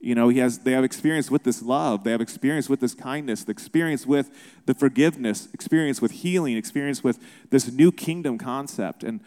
You 0.00 0.14
know, 0.14 0.28
he 0.28 0.38
has, 0.38 0.60
they 0.60 0.72
have 0.72 0.84
experience 0.84 1.30
with 1.30 1.42
this 1.42 1.62
love. 1.62 2.04
They 2.04 2.12
have 2.12 2.20
experience 2.20 2.68
with 2.68 2.80
this 2.80 2.94
kindness, 2.94 3.44
the 3.44 3.52
experience 3.52 4.06
with 4.06 4.30
the 4.64 4.74
forgiveness, 4.74 5.48
experience 5.52 6.00
with 6.00 6.12
healing, 6.12 6.56
experience 6.56 7.04
with 7.04 7.18
this 7.50 7.70
new 7.70 7.92
kingdom 7.92 8.38
concept. 8.38 9.04
And, 9.04 9.20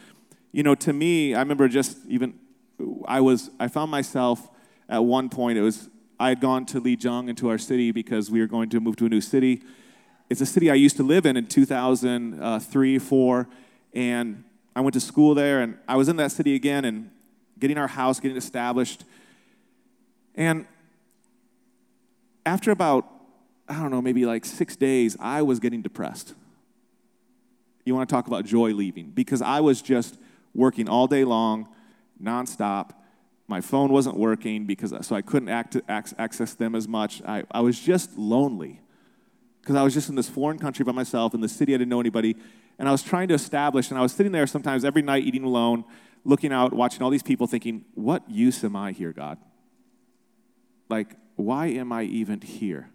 you 0.51 0.63
know, 0.63 0.75
to 0.75 0.93
me, 0.93 1.35
I 1.35 1.39
remember 1.39 1.67
just 1.67 1.97
even, 2.07 2.33
I 3.07 3.21
was, 3.21 3.49
I 3.59 3.67
found 3.67 3.91
myself 3.91 4.49
at 4.87 5.03
one 5.03 5.29
point, 5.29 5.57
it 5.57 5.61
was, 5.61 5.89
I 6.19 6.29
had 6.29 6.39
gone 6.39 6.65
to 6.67 6.81
Lijiang 6.81 7.29
into 7.29 7.49
our 7.49 7.57
city 7.57 7.91
because 7.91 8.31
we 8.31 8.39
were 8.39 8.47
going 8.47 8.69
to 8.69 8.79
move 8.79 8.95
to 8.97 9.05
a 9.05 9.09
new 9.09 9.21
city. 9.21 9.61
It's 10.29 10.41
a 10.41 10.45
city 10.45 10.69
I 10.69 10.75
used 10.75 10.97
to 10.97 11.03
live 11.03 11.25
in 11.25 11.37
in 11.37 11.47
2003, 11.47 12.99
4, 12.99 13.47
and 13.93 14.43
I 14.75 14.81
went 14.81 14.93
to 14.93 14.99
school 14.99 15.33
there, 15.33 15.61
and 15.61 15.77
I 15.87 15.95
was 15.95 16.07
in 16.07 16.17
that 16.17 16.31
city 16.31 16.55
again 16.55 16.85
and 16.85 17.09
getting 17.57 17.77
our 17.77 17.87
house, 17.87 18.19
getting 18.19 18.37
established 18.37 19.03
and 20.39 20.65
after 22.45 22.71
about, 22.71 23.05
I 23.67 23.73
don't 23.81 23.91
know, 23.91 24.01
maybe 24.01 24.25
like 24.25 24.45
six 24.45 24.77
days, 24.77 25.17
I 25.19 25.41
was 25.41 25.59
getting 25.59 25.81
depressed. 25.81 26.33
You 27.83 27.93
want 27.93 28.07
to 28.07 28.15
talk 28.15 28.27
about 28.27 28.45
joy 28.45 28.71
leaving? 28.71 29.11
Because 29.11 29.41
I 29.41 29.59
was 29.59 29.81
just 29.81 30.17
working 30.55 30.87
all 30.87 31.07
day 31.07 31.25
long, 31.25 31.67
nonstop. 32.23 32.91
My 33.47 33.59
phone 33.59 33.91
wasn't 33.91 34.15
working 34.15 34.65
because 34.65 34.93
so 35.05 35.15
I 35.15 35.21
couldn't 35.21 35.49
act, 35.49 35.75
access 35.89 36.53
them 36.53 36.73
as 36.73 36.87
much. 36.87 37.21
I, 37.23 37.43
I 37.51 37.59
was 37.59 37.77
just 37.77 38.17
lonely 38.17 38.79
because 39.61 39.75
I 39.75 39.83
was 39.83 39.93
just 39.93 40.09
in 40.09 40.15
this 40.15 40.29
foreign 40.29 40.59
country 40.59 40.83
by 40.83 40.91
myself 40.91 41.33
in 41.33 41.41
the 41.41 41.49
city. 41.49 41.73
I 41.73 41.77
didn't 41.77 41.89
know 41.89 41.99
anybody. 41.99 42.35
And 42.77 42.87
I 42.87 42.91
was 42.91 43.03
trying 43.03 43.27
to 43.27 43.33
establish, 43.33 43.89
and 43.89 43.99
I 43.99 44.01
was 44.01 44.13
sitting 44.13 44.31
there 44.31 44.47
sometimes 44.47 44.85
every 44.85 45.01
night 45.01 45.23
eating 45.25 45.43
alone, 45.43 45.83
looking 46.23 46.53
out, 46.53 46.73
watching 46.73 47.01
all 47.01 47.09
these 47.09 47.23
people, 47.23 47.45
thinking, 47.45 47.85
what 47.93 48.29
use 48.29 48.63
am 48.63 48.75
I 48.75 48.93
here, 48.93 49.11
God? 49.11 49.37
Like, 50.89 51.15
why 51.35 51.67
am 51.67 51.91
I 51.91 52.03
even 52.03 52.41
here? 52.41 52.89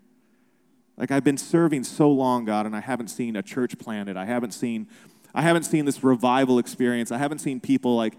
Like 0.96 1.10
I've 1.10 1.24
been 1.24 1.38
serving 1.38 1.84
so 1.84 2.10
long, 2.10 2.44
God, 2.44 2.66
and 2.66 2.76
I 2.76 2.80
haven't 2.80 3.08
seen 3.08 3.36
a 3.36 3.42
church 3.42 3.78
planted. 3.78 4.16
I 4.16 4.26
haven't 4.26 4.52
seen, 4.52 4.86
I 5.34 5.42
haven't 5.42 5.64
seen 5.64 5.84
this 5.84 6.04
revival 6.04 6.58
experience. 6.58 7.10
I 7.10 7.18
haven't 7.18 7.38
seen 7.38 7.60
people 7.60 7.96
like, 7.96 8.14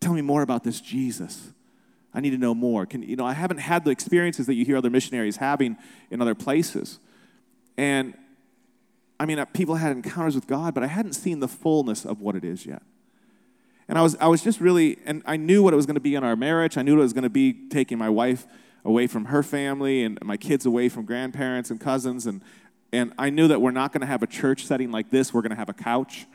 tell 0.00 0.14
me 0.14 0.22
more 0.22 0.42
about 0.42 0.64
this 0.64 0.80
Jesus. 0.80 1.52
I 2.12 2.20
need 2.20 2.30
to 2.30 2.38
know 2.38 2.54
more. 2.54 2.86
Can, 2.86 3.02
you 3.02 3.16
know, 3.16 3.26
I 3.26 3.32
haven't 3.32 3.58
had 3.58 3.84
the 3.84 3.90
experiences 3.90 4.46
that 4.46 4.54
you 4.54 4.64
hear 4.64 4.76
other 4.76 4.90
missionaries 4.90 5.36
having 5.36 5.76
in 6.10 6.22
other 6.22 6.34
places. 6.34 7.00
And 7.76 8.14
I 9.18 9.26
mean, 9.26 9.44
people 9.52 9.76
had 9.76 9.92
encounters 9.92 10.34
with 10.34 10.46
God, 10.46 10.74
but 10.74 10.82
I 10.82 10.86
hadn't 10.86 11.14
seen 11.14 11.40
the 11.40 11.48
fullness 11.48 12.04
of 12.04 12.20
what 12.20 12.36
it 12.36 12.44
is 12.44 12.66
yet. 12.66 12.82
And 13.88 13.98
I 13.98 14.02
was, 14.02 14.16
I 14.16 14.28
was 14.28 14.42
just 14.42 14.60
really, 14.60 14.98
and 15.04 15.22
I 15.26 15.36
knew 15.36 15.62
what 15.62 15.72
it 15.72 15.76
was 15.76 15.86
going 15.86 15.94
to 15.94 16.00
be 16.00 16.14
in 16.14 16.24
our 16.24 16.36
marriage. 16.36 16.76
I 16.76 16.82
knew 16.82 16.94
what 16.94 17.00
it 17.00 17.04
was 17.04 17.12
going 17.12 17.24
to 17.24 17.30
be 17.30 17.52
taking 17.68 17.98
my 17.98 18.08
wife 18.08 18.46
away 18.84 19.06
from 19.06 19.26
her 19.26 19.42
family 19.42 20.02
and 20.02 20.18
my 20.22 20.36
kids 20.36 20.66
away 20.66 20.88
from 20.88 21.04
grandparents 21.04 21.70
and 21.70 21.80
cousins. 21.80 22.26
And, 22.26 22.42
and 22.92 23.12
I 23.18 23.30
knew 23.30 23.48
that 23.48 23.60
we're 23.60 23.70
not 23.70 23.92
going 23.92 24.00
to 24.00 24.06
have 24.06 24.22
a 24.22 24.26
church 24.26 24.64
setting 24.64 24.90
like 24.90 25.10
this. 25.10 25.34
We're 25.34 25.42
going 25.42 25.50
to 25.50 25.56
have 25.56 25.68
a 25.68 25.74
couch 25.74 26.26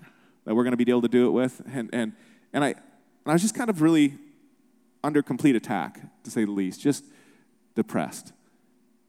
that 0.45 0.55
we're 0.55 0.63
going 0.63 0.77
to 0.77 0.83
be 0.83 0.89
able 0.89 1.01
to 1.01 1.07
do 1.07 1.27
it 1.27 1.31
with. 1.31 1.61
And, 1.73 1.89
and, 1.91 2.13
and, 2.53 2.63
I, 2.63 2.69
and 2.69 2.77
I 3.25 3.33
was 3.33 3.41
just 3.41 3.55
kind 3.55 3.69
of 3.69 3.81
really 3.81 4.17
under 5.03 5.21
complete 5.21 5.55
attack, 5.55 5.99
to 6.23 6.31
say 6.31 6.45
the 6.45 6.51
least, 6.51 6.81
just 6.81 7.05
depressed. 7.75 8.33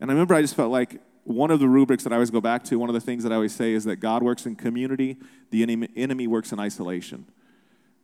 And 0.00 0.10
I 0.10 0.14
remember 0.14 0.34
I 0.34 0.40
just 0.40 0.54
felt 0.54 0.70
like 0.70 1.00
one 1.24 1.50
of 1.50 1.60
the 1.60 1.68
rubrics 1.68 2.04
that 2.04 2.12
I 2.12 2.16
always 2.16 2.30
go 2.30 2.40
back 2.40 2.64
to, 2.64 2.78
one 2.78 2.88
of 2.88 2.94
the 2.94 3.00
things 3.00 3.22
that 3.22 3.32
I 3.32 3.34
always 3.34 3.54
say 3.54 3.72
is 3.72 3.84
that 3.84 3.96
God 3.96 4.22
works 4.22 4.46
in 4.46 4.56
community, 4.56 5.16
the 5.50 5.62
enemy, 5.62 6.26
works 6.26 6.52
in 6.52 6.58
isolation. 6.58 7.26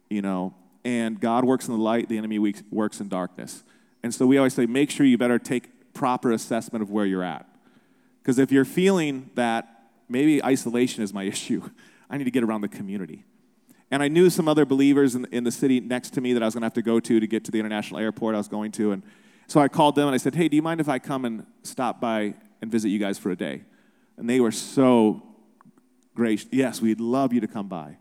You 0.09 0.23
know, 0.23 0.55
and 0.85 1.19
God 1.19 1.45
works 1.45 1.67
in 1.67 1.77
the 1.77 1.83
light, 1.83 2.09
the 2.09 2.19
enemy 2.19 2.39
works 2.71 3.01
in 3.01 3.09
darkness. 3.09 3.65
And 4.03 4.15
so 4.15 4.25
we 4.25 4.39
always 4.39 4.55
say, 4.55 4.67
make 4.67 4.91
sure 4.91 5.05
you 5.05 5.19
better 5.19 5.39
take 5.39 5.93
proper 5.95 6.31
assessment 6.31 6.83
of 6.83 6.91
where 6.91 7.07
you're 7.07 7.25
at. 7.25 7.47
Because 8.23 8.39
if 8.39 8.53
you're 8.53 8.65
feeling 8.65 9.31
that 9.35 9.69
maybe 10.09 10.45
isolation 10.45 11.03
is 11.03 11.13
my 11.13 11.23
issue, 11.35 11.71
I 12.09 12.19
need 12.19 12.25
to 12.25 12.31
get 12.31 12.45
around 12.45 12.61
the 12.61 12.69
community. 12.69 13.25
And 13.91 14.03
I 14.03 14.09
knew 14.09 14.31
some 14.31 14.49
other 14.49 14.65
believers 14.65 15.15
in, 15.15 15.27
in 15.33 15.45
the 15.45 15.51
city 15.51 15.81
next 15.81 16.11
to 16.11 16.21
me 16.21 16.33
that 16.33 16.43
I 16.43 16.47
was 16.47 16.55
going 16.55 16.63
to 16.63 16.67
have 16.67 16.75
to 16.75 16.83
go 16.83 17.01
to 17.01 17.21
to 17.21 17.27
get 17.27 17.45
to 17.45 17.51
the 17.51 17.59
international 17.59 18.01
airport 18.01 18.35
I 18.35 18.39
was 18.39 18.49
going 18.49 18.73
to. 18.73 18.93
And 18.93 19.03
so 19.47 19.61
I 19.61 19.69
called 19.69 19.95
them 19.95 20.07
and 20.07 20.15
I 20.15 20.19
said, 20.19 20.35
hey, 20.35 20.49
do 20.49 20.57
you 20.57 20.63
mind 20.63 20.81
if 20.81 20.89
I 20.89 20.99
come 20.99 21.25
and 21.25 21.47
stop 21.63 22.01
by 22.01 22.35
and 22.61 22.71
visit 22.71 22.89
you 22.89 22.99
guys 22.99 23.19
for 23.19 23.31
a 23.31 23.37
day? 23.37 23.63
And 24.17 24.29
they 24.29 24.41
were 24.41 24.51
so 24.51 25.23
gracious. 26.15 26.49
Yes, 26.51 26.81
we'd 26.81 27.01
love 27.01 27.33
you 27.33 27.41
to 27.41 27.47
come 27.47 27.69
by. 27.69 27.97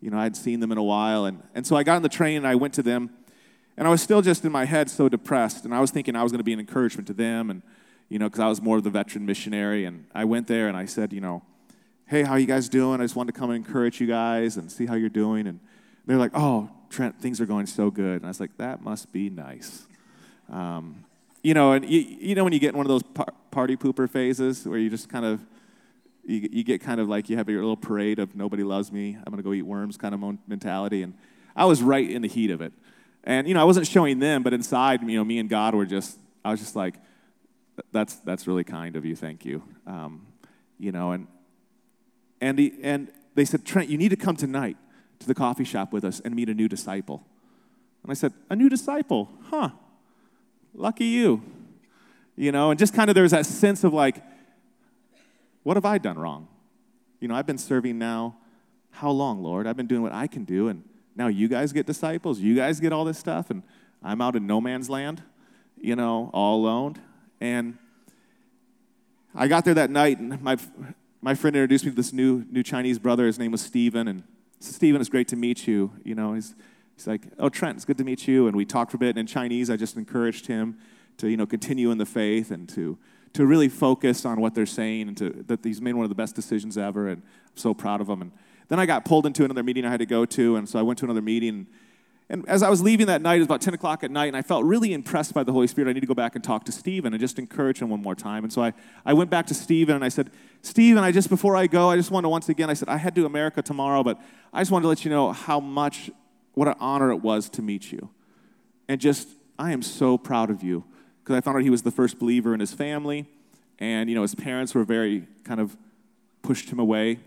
You 0.00 0.10
know, 0.10 0.18
I'd 0.18 0.36
seen 0.36 0.60
them 0.60 0.72
in 0.72 0.78
a 0.78 0.82
while. 0.82 1.26
And, 1.26 1.42
and 1.54 1.66
so 1.66 1.76
I 1.76 1.82
got 1.82 1.96
on 1.96 2.02
the 2.02 2.08
train 2.08 2.38
and 2.38 2.46
I 2.46 2.54
went 2.54 2.74
to 2.74 2.82
them. 2.82 3.10
And 3.76 3.86
I 3.86 3.90
was 3.90 4.02
still 4.02 4.22
just 4.22 4.44
in 4.44 4.52
my 4.52 4.64
head 4.64 4.90
so 4.90 5.08
depressed. 5.08 5.64
And 5.64 5.74
I 5.74 5.80
was 5.80 5.90
thinking 5.90 6.16
I 6.16 6.22
was 6.22 6.32
going 6.32 6.38
to 6.40 6.44
be 6.44 6.52
an 6.52 6.60
encouragement 6.60 7.06
to 7.08 7.14
them. 7.14 7.50
And, 7.50 7.62
you 8.08 8.18
know, 8.18 8.26
because 8.26 8.40
I 8.40 8.48
was 8.48 8.60
more 8.60 8.78
of 8.78 8.84
the 8.84 8.90
veteran 8.90 9.24
missionary. 9.26 9.84
And 9.84 10.06
I 10.14 10.24
went 10.24 10.46
there 10.46 10.68
and 10.68 10.76
I 10.76 10.86
said, 10.86 11.12
you 11.12 11.20
know, 11.20 11.42
hey, 12.06 12.22
how 12.22 12.34
you 12.36 12.46
guys 12.46 12.68
doing? 12.68 13.00
I 13.00 13.04
just 13.04 13.14
wanted 13.14 13.34
to 13.34 13.38
come 13.38 13.50
and 13.50 13.64
encourage 13.64 14.00
you 14.00 14.06
guys 14.06 14.56
and 14.56 14.72
see 14.72 14.86
how 14.86 14.94
you're 14.94 15.08
doing. 15.08 15.46
And 15.46 15.60
they're 16.06 16.18
like, 16.18 16.32
oh, 16.34 16.70
Trent, 16.88 17.20
things 17.20 17.40
are 17.40 17.46
going 17.46 17.66
so 17.66 17.90
good. 17.90 18.16
And 18.16 18.24
I 18.24 18.28
was 18.28 18.40
like, 18.40 18.56
that 18.56 18.82
must 18.82 19.12
be 19.12 19.30
nice. 19.30 19.86
Um, 20.50 21.04
you 21.42 21.54
know, 21.54 21.72
and 21.72 21.88
you, 21.88 22.00
you 22.00 22.34
know 22.34 22.44
when 22.44 22.52
you 22.52 22.58
get 22.58 22.70
in 22.70 22.76
one 22.76 22.86
of 22.86 22.90
those 22.90 23.02
par- 23.02 23.32
party 23.50 23.76
pooper 23.76 24.08
phases 24.08 24.66
where 24.66 24.78
you 24.78 24.90
just 24.90 25.08
kind 25.08 25.24
of, 25.24 25.40
you, 26.24 26.48
you 26.52 26.64
get 26.64 26.80
kind 26.80 27.00
of 27.00 27.08
like 27.08 27.30
you 27.30 27.36
have 27.36 27.48
your 27.48 27.60
little 27.60 27.76
parade 27.76 28.18
of 28.18 28.34
nobody 28.34 28.62
loves 28.62 28.92
me, 28.92 29.16
I'm 29.26 29.36
to 29.36 29.42
go 29.42 29.52
eat 29.52 29.62
worms 29.62 29.96
kind 29.96 30.14
of 30.14 30.38
mentality. 30.46 31.02
And 31.02 31.14
I 31.56 31.64
was 31.64 31.82
right 31.82 32.08
in 32.08 32.22
the 32.22 32.28
heat 32.28 32.50
of 32.50 32.60
it. 32.60 32.72
And, 33.24 33.46
you 33.48 33.54
know, 33.54 33.60
I 33.60 33.64
wasn't 33.64 33.86
showing 33.86 34.18
them, 34.18 34.42
but 34.42 34.54
inside, 34.54 35.02
you 35.02 35.16
know, 35.16 35.24
me 35.24 35.38
and 35.38 35.48
God 35.48 35.74
were 35.74 35.86
just, 35.86 36.18
I 36.44 36.50
was 36.50 36.60
just 36.60 36.76
like, 36.76 36.94
that's, 37.92 38.16
that's 38.16 38.46
really 38.46 38.64
kind 38.64 38.96
of 38.96 39.04
you, 39.04 39.16
thank 39.16 39.44
you. 39.44 39.62
Um, 39.86 40.26
you 40.78 40.92
know, 40.92 41.12
and, 41.12 41.26
and, 42.40 42.58
and 42.82 43.10
they 43.34 43.44
said, 43.44 43.64
Trent, 43.64 43.88
you 43.88 43.98
need 43.98 44.08
to 44.10 44.16
come 44.16 44.36
tonight 44.36 44.76
to 45.18 45.26
the 45.26 45.34
coffee 45.34 45.64
shop 45.64 45.92
with 45.92 46.04
us 46.04 46.20
and 46.20 46.34
meet 46.34 46.48
a 46.48 46.54
new 46.54 46.68
disciple. 46.68 47.24
And 48.02 48.10
I 48.10 48.14
said, 48.14 48.32
a 48.48 48.56
new 48.56 48.68
disciple? 48.68 49.30
Huh, 49.44 49.70
lucky 50.74 51.06
you. 51.06 51.42
You 52.36 52.52
know, 52.52 52.70
and 52.70 52.78
just 52.78 52.94
kind 52.94 53.10
of 53.10 53.14
there's 53.14 53.32
that 53.32 53.46
sense 53.46 53.84
of 53.84 53.92
like, 53.92 54.22
what 55.62 55.76
have 55.76 55.84
I 55.84 55.98
done 55.98 56.18
wrong? 56.18 56.48
You 57.20 57.28
know, 57.28 57.34
I've 57.34 57.46
been 57.46 57.58
serving 57.58 57.98
now 57.98 58.36
how 58.90 59.10
long, 59.10 59.42
Lord? 59.42 59.66
I've 59.66 59.76
been 59.76 59.86
doing 59.86 60.02
what 60.02 60.12
I 60.12 60.26
can 60.26 60.44
do, 60.44 60.68
and 60.68 60.82
now 61.14 61.28
you 61.28 61.48
guys 61.48 61.72
get 61.72 61.86
disciples, 61.86 62.40
you 62.40 62.56
guys 62.56 62.80
get 62.80 62.92
all 62.92 63.04
this 63.04 63.18
stuff, 63.18 63.50
and 63.50 63.62
I'm 64.02 64.20
out 64.20 64.36
in 64.36 64.46
no 64.46 64.60
man's 64.60 64.88
land, 64.88 65.22
you 65.76 65.96
know, 65.96 66.30
all 66.32 66.56
alone. 66.56 66.96
And 67.40 67.76
I 69.34 69.46
got 69.46 69.64
there 69.64 69.74
that 69.74 69.90
night, 69.90 70.18
and 70.18 70.40
my, 70.42 70.56
my 71.20 71.34
friend 71.34 71.54
introduced 71.54 71.84
me 71.84 71.90
to 71.90 71.96
this 71.96 72.12
new, 72.12 72.44
new 72.50 72.62
Chinese 72.62 72.98
brother. 72.98 73.26
His 73.26 73.38
name 73.38 73.52
was 73.52 73.60
Stephen. 73.60 74.08
And 74.08 74.22
Stephen, 74.58 75.00
it's 75.00 75.10
great 75.10 75.28
to 75.28 75.36
meet 75.36 75.66
you. 75.66 75.92
You 76.04 76.14
know, 76.14 76.34
he's, 76.34 76.54
he's 77.00 77.06
like, 77.06 77.22
oh, 77.38 77.48
Trent, 77.48 77.76
it's 77.76 77.84
good 77.86 77.98
to 77.98 78.04
meet 78.04 78.28
you. 78.28 78.46
And 78.46 78.54
we 78.54 78.64
talked 78.66 78.90
for 78.90 78.96
a 78.96 79.00
bit. 79.00 79.10
And 79.10 79.18
in 79.18 79.26
Chinese, 79.26 79.70
I 79.70 79.76
just 79.76 79.96
encouraged 79.96 80.46
him 80.46 80.78
to, 81.16 81.28
you 81.28 81.36
know, 81.36 81.46
continue 81.46 81.90
in 81.90 81.98
the 81.98 82.06
faith 82.06 82.50
and 82.50 82.68
to, 82.70 82.98
to 83.32 83.46
really 83.46 83.68
focus 83.68 84.24
on 84.24 84.40
what 84.40 84.54
they're 84.54 84.66
saying 84.66 85.08
and 85.08 85.16
to, 85.16 85.30
that 85.46 85.64
he's 85.64 85.80
made 85.80 85.94
one 85.94 86.04
of 86.04 86.10
the 86.10 86.14
best 86.14 86.34
decisions 86.34 86.76
ever. 86.76 87.08
And 87.08 87.22
I'm 87.22 87.56
so 87.56 87.72
proud 87.72 88.00
of 88.00 88.08
him. 88.08 88.20
And 88.20 88.32
then 88.68 88.78
I 88.78 88.86
got 88.86 89.04
pulled 89.04 89.24
into 89.24 89.44
another 89.44 89.62
meeting 89.62 89.84
I 89.84 89.90
had 89.90 90.00
to 90.00 90.06
go 90.06 90.24
to, 90.26 90.56
and 90.56 90.68
so 90.68 90.78
I 90.78 90.82
went 90.82 90.98
to 91.00 91.06
another 91.06 91.22
meeting. 91.22 91.66
And 92.28 92.48
as 92.48 92.62
I 92.62 92.70
was 92.70 92.80
leaving 92.80 93.06
that 93.06 93.20
night, 93.20 93.36
it 93.36 93.38
was 93.40 93.46
about 93.46 93.60
10 93.60 93.74
o'clock 93.74 94.04
at 94.04 94.10
night, 94.12 94.26
and 94.26 94.36
I 94.36 94.42
felt 94.42 94.64
really 94.64 94.92
impressed 94.92 95.34
by 95.34 95.42
the 95.42 95.52
Holy 95.52 95.66
Spirit. 95.66 95.90
I 95.90 95.92
need 95.92 96.00
to 96.00 96.06
go 96.06 96.14
back 96.14 96.36
and 96.36 96.44
talk 96.44 96.64
to 96.66 96.72
Stephen 96.72 97.12
and 97.12 97.20
just 97.20 97.40
encourage 97.40 97.82
him 97.82 97.88
one 97.88 98.00
more 98.00 98.14
time. 98.14 98.44
And 98.44 98.52
so 98.52 98.62
I, 98.62 98.72
I 99.04 99.12
went 99.12 99.30
back 99.30 99.46
to 99.48 99.54
Stephen 99.54 99.96
and 99.96 100.04
I 100.04 100.08
said, 100.08 100.30
Stephen, 100.62 101.02
I 101.02 101.10
just, 101.10 101.28
before 101.28 101.56
I 101.56 101.66
go, 101.66 101.90
I 101.90 101.96
just 101.96 102.12
want 102.12 102.24
to 102.24 102.28
once 102.28 102.48
again, 102.48 102.70
I 102.70 102.74
said, 102.74 102.88
I 102.88 102.98
head 102.98 103.16
to 103.16 103.26
America 103.26 103.62
tomorrow, 103.62 104.04
but 104.04 104.20
I 104.52 104.60
just 104.60 104.70
wanted 104.70 104.84
to 104.84 104.88
let 104.88 105.04
you 105.04 105.10
know 105.10 105.32
how 105.32 105.58
much, 105.58 106.10
what 106.60 106.68
an 106.68 106.76
honor 106.78 107.10
it 107.10 107.22
was 107.22 107.48
to 107.48 107.62
meet 107.62 107.90
you. 107.90 108.10
And 108.86 109.00
just, 109.00 109.28
I 109.58 109.72
am 109.72 109.82
so 109.82 110.18
proud 110.18 110.50
of 110.50 110.62
you 110.62 110.84
because 111.22 111.36
I 111.36 111.40
found 111.40 111.56
out 111.56 111.62
he 111.62 111.70
was 111.70 111.82
the 111.82 111.90
first 111.90 112.18
believer 112.18 112.54
in 112.54 112.60
his 112.60 112.72
family, 112.72 113.26
and, 113.78 114.08
you 114.10 114.14
know, 114.14 114.22
his 114.22 114.34
parents 114.34 114.74
were 114.74 114.84
very 114.84 115.26
kind 115.42 115.60
of 115.60 115.76
pushed 116.42 116.70
him 116.70 116.78
away 116.78 117.18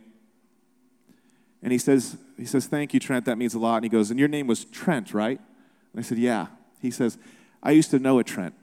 and 1.64 1.72
he 1.72 1.78
says, 1.78 2.18
he 2.38 2.46
says, 2.46 2.68
Thank 2.68 2.94
you, 2.94 3.00
Trent. 3.00 3.26
That 3.26 3.38
means 3.38 3.54
a 3.54 3.60
lot. 3.60 3.78
And 3.78 3.86
he 3.86 3.90
goes, 3.90 4.12
And 4.12 4.20
your 4.20 4.28
name 4.28 4.48
was 4.48 4.66
Trent, 4.66 5.14
right? 5.14 5.40
And 5.94 6.00
I 6.00 6.02
said, 6.04 6.18
Yeah. 6.18 6.48
He 6.82 6.92
says, 6.92 7.18
I 7.64 7.72
used 7.72 7.90
to 7.92 8.00
know 8.00 8.20
a 8.20 8.24
Trent. 8.24 8.54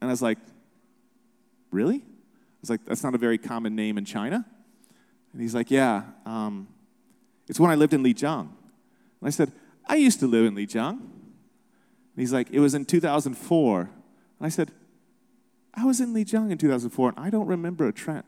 And 0.00 0.08
I 0.10 0.12
was 0.12 0.22
like, 0.22 0.38
Really? 1.70 1.96
I 1.96 2.60
was 2.62 2.70
like, 2.70 2.84
That's 2.86 3.04
not 3.04 3.14
a 3.14 3.18
very 3.18 3.36
common 3.36 3.76
name 3.76 3.98
in 3.98 4.06
China. 4.06 4.46
And 5.32 5.42
he's 5.42 5.54
like, 5.54 5.70
Yeah. 5.70 6.04
Um, 6.24 6.68
it's 7.48 7.60
when 7.60 7.70
I 7.70 7.74
lived 7.74 7.92
in 7.92 8.02
Lijiang. 8.02 8.40
And 8.40 9.28
I 9.28 9.30
said, 9.30 9.52
I 9.86 9.96
used 9.96 10.20
to 10.20 10.26
live 10.26 10.46
in 10.46 10.54
Lijiang. 10.54 10.98
And 10.98 12.20
he's 12.20 12.32
like, 12.32 12.50
It 12.50 12.60
was 12.60 12.74
in 12.74 12.84
2004. 12.84 13.80
And 13.80 13.90
I 14.40 14.48
said, 14.48 14.70
I 15.74 15.84
was 15.84 16.00
in 16.00 16.12
Lijiang 16.12 16.50
in 16.50 16.58
2004, 16.58 17.10
and 17.10 17.18
I 17.18 17.30
don't 17.30 17.46
remember 17.46 17.88
a 17.88 17.92
Trent. 17.92 18.26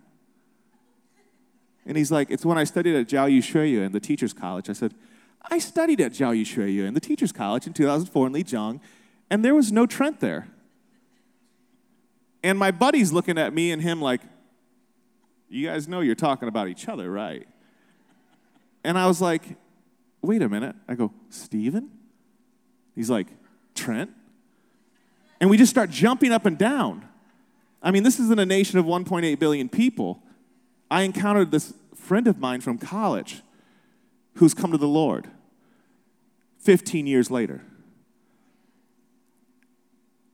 And 1.87 1.97
he's 1.97 2.11
like, 2.11 2.31
It's 2.31 2.45
when 2.45 2.59
I 2.59 2.65
studied 2.65 2.97
at 2.97 3.09
Jiao 3.09 3.29
Shuiyu 3.39 3.85
in 3.85 3.93
the 3.93 4.01
teacher's 4.01 4.33
college. 4.33 4.71
I 4.71 4.73
said, 4.73 4.95
I 5.51 5.59
studied 5.59 6.01
at 6.01 6.13
Jiao 6.13 6.35
Shuiyu 6.43 6.87
in 6.87 6.95
the 6.95 7.01
teacher's 7.01 7.33
college 7.33 7.67
in 7.67 7.75
2004 7.75 8.27
in 8.27 8.33
Lijiang, 8.33 8.81
and 9.31 9.45
there 9.45 9.55
was 9.55 9.71
no 9.71 9.87
Trent 9.87 10.21
there. 10.21 10.49
And 12.43 12.59
my 12.59 12.71
buddy's 12.71 13.13
looking 13.13 13.39
at 13.39 13.55
me 13.55 13.71
and 13.71 13.81
him 13.83 14.01
like, 14.01 14.23
You 15.49 15.69
guys 15.69 15.87
know 15.87 16.01
you're 16.01 16.15
talking 16.15 16.49
about 16.49 16.69
each 16.69 16.89
other, 16.89 17.11
right? 17.11 17.47
And 18.83 18.99
I 18.99 19.07
was 19.07 19.21
like, 19.21 19.57
Wait 20.25 20.43
a 20.43 20.49
minute. 20.49 20.75
I 20.89 20.95
go, 20.95 21.13
Stephen? 21.29 21.91
He's 22.95 23.11
like, 23.11 23.27
Trent? 23.75 24.11
And 25.41 25.51
we 25.51 25.59
just 25.59 25.71
start 25.71 25.91
jumping 25.91 26.33
up 26.33 26.47
and 26.47 26.57
down. 26.57 27.07
I 27.83 27.91
mean, 27.91 28.03
this 28.03 28.19
isn't 28.19 28.39
a 28.39 28.47
nation 28.47 28.79
of 28.79 28.87
1.8 28.87 29.39
billion 29.39 29.69
people. 29.69 30.23
I 30.91 31.03
encountered 31.03 31.51
this 31.51 31.75
friend 31.95 32.27
of 32.27 32.39
mine 32.39 32.63
from 32.63 32.79
college 32.79 33.43
who's 34.37 34.55
come 34.55 34.73
to 34.73 34.79
the 34.79 34.89
Lord 34.89 35.29
15 36.59 37.07
years 37.07 37.31
later. 37.31 37.63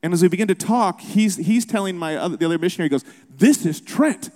And 0.03 0.13
as 0.15 0.23
we 0.23 0.29
begin 0.29 0.49
to 0.49 0.55
talk, 0.55 1.01
he's, 1.01 1.37
he's 1.37 1.67
telling 1.67 1.99
my 1.99 2.17
other, 2.17 2.37
the 2.37 2.47
other 2.47 2.59
missionary, 2.59 2.89
goes, 2.89 3.05
This 3.29 3.67
is 3.67 3.81
Trent. 3.81 4.31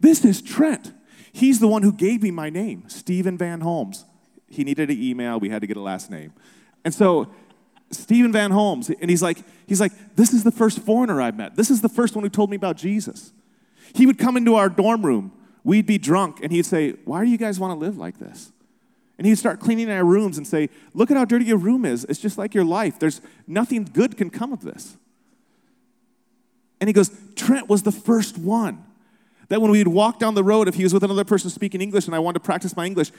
This 0.00 0.24
is 0.24 0.42
Trent. 0.42 0.92
He's 1.32 1.60
the 1.60 1.68
one 1.68 1.82
who 1.82 1.92
gave 1.92 2.22
me 2.22 2.30
my 2.30 2.50
name, 2.50 2.84
Stephen 2.88 3.38
Van 3.38 3.60
Holmes. 3.60 4.04
He 4.48 4.64
needed 4.64 4.90
an 4.90 5.02
email. 5.02 5.38
We 5.38 5.50
had 5.50 5.60
to 5.60 5.66
get 5.66 5.76
a 5.76 5.82
last 5.82 6.10
name. 6.10 6.32
And 6.84 6.94
so 6.94 7.28
Stephen 7.90 8.32
Van 8.32 8.50
Holmes. 8.50 8.90
And 8.90 9.10
he's 9.10 9.22
like, 9.22 9.38
he's 9.66 9.80
like, 9.80 9.92
this 10.16 10.32
is 10.32 10.44
the 10.44 10.52
first 10.52 10.80
foreigner 10.80 11.20
I've 11.20 11.36
met. 11.36 11.56
This 11.56 11.70
is 11.70 11.80
the 11.80 11.88
first 11.88 12.14
one 12.14 12.24
who 12.24 12.30
told 12.30 12.50
me 12.50 12.56
about 12.56 12.76
Jesus. 12.76 13.32
He 13.94 14.06
would 14.06 14.18
come 14.18 14.36
into 14.36 14.54
our 14.54 14.68
dorm 14.68 15.04
room. 15.04 15.32
We'd 15.64 15.86
be 15.86 15.98
drunk, 15.98 16.40
and 16.42 16.52
he'd 16.52 16.66
say, 16.66 16.92
Why 17.04 17.24
do 17.24 17.30
you 17.30 17.36
guys 17.36 17.58
want 17.58 17.72
to 17.72 17.78
live 17.78 17.98
like 17.98 18.18
this? 18.18 18.52
And 19.18 19.26
he'd 19.26 19.36
start 19.36 19.60
cleaning 19.60 19.90
our 19.90 20.04
rooms 20.04 20.38
and 20.38 20.46
say, 20.46 20.70
Look 20.94 21.10
at 21.10 21.16
how 21.16 21.24
dirty 21.24 21.46
your 21.46 21.58
room 21.58 21.84
is. 21.84 22.04
It's 22.04 22.20
just 22.20 22.38
like 22.38 22.54
your 22.54 22.64
life. 22.64 22.98
There's 22.98 23.20
nothing 23.46 23.84
good 23.84 24.16
can 24.16 24.30
come 24.30 24.52
of 24.52 24.62
this. 24.62 24.96
And 26.80 26.88
he 26.88 26.94
goes, 26.94 27.10
Trent 27.34 27.68
was 27.68 27.82
the 27.82 27.92
first 27.92 28.38
one. 28.38 28.84
That 29.48 29.62
when 29.62 29.70
we'd 29.70 29.88
walk 29.88 30.18
down 30.18 30.34
the 30.34 30.44
road, 30.44 30.68
if 30.68 30.74
he 30.74 30.84
was 30.84 30.92
with 30.92 31.02
another 31.02 31.24
person 31.24 31.50
speaking 31.50 31.80
English 31.80 32.06
and 32.06 32.14
I 32.14 32.18
wanted 32.18 32.40
to 32.40 32.44
practice 32.44 32.76
my 32.76 32.84
English, 32.84 33.10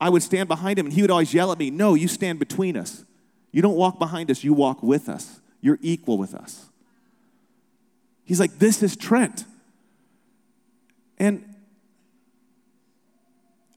I 0.00 0.10
would 0.10 0.22
stand 0.22 0.48
behind 0.48 0.78
him 0.78 0.86
and 0.86 0.92
he 0.92 1.02
would 1.02 1.10
always 1.10 1.32
yell 1.32 1.52
at 1.52 1.58
me, 1.58 1.70
No, 1.70 1.94
you 1.94 2.08
stand 2.08 2.38
between 2.38 2.76
us. 2.76 3.04
You 3.52 3.62
don't 3.62 3.76
walk 3.76 3.98
behind 3.98 4.30
us, 4.30 4.44
you 4.44 4.52
walk 4.52 4.82
with 4.82 5.08
us. 5.08 5.40
You're 5.60 5.78
equal 5.80 6.18
with 6.18 6.34
us. 6.34 6.66
He's 8.24 8.40
like, 8.40 8.58
This 8.58 8.82
is 8.82 8.96
Trent. 8.96 9.44
And 11.18 11.54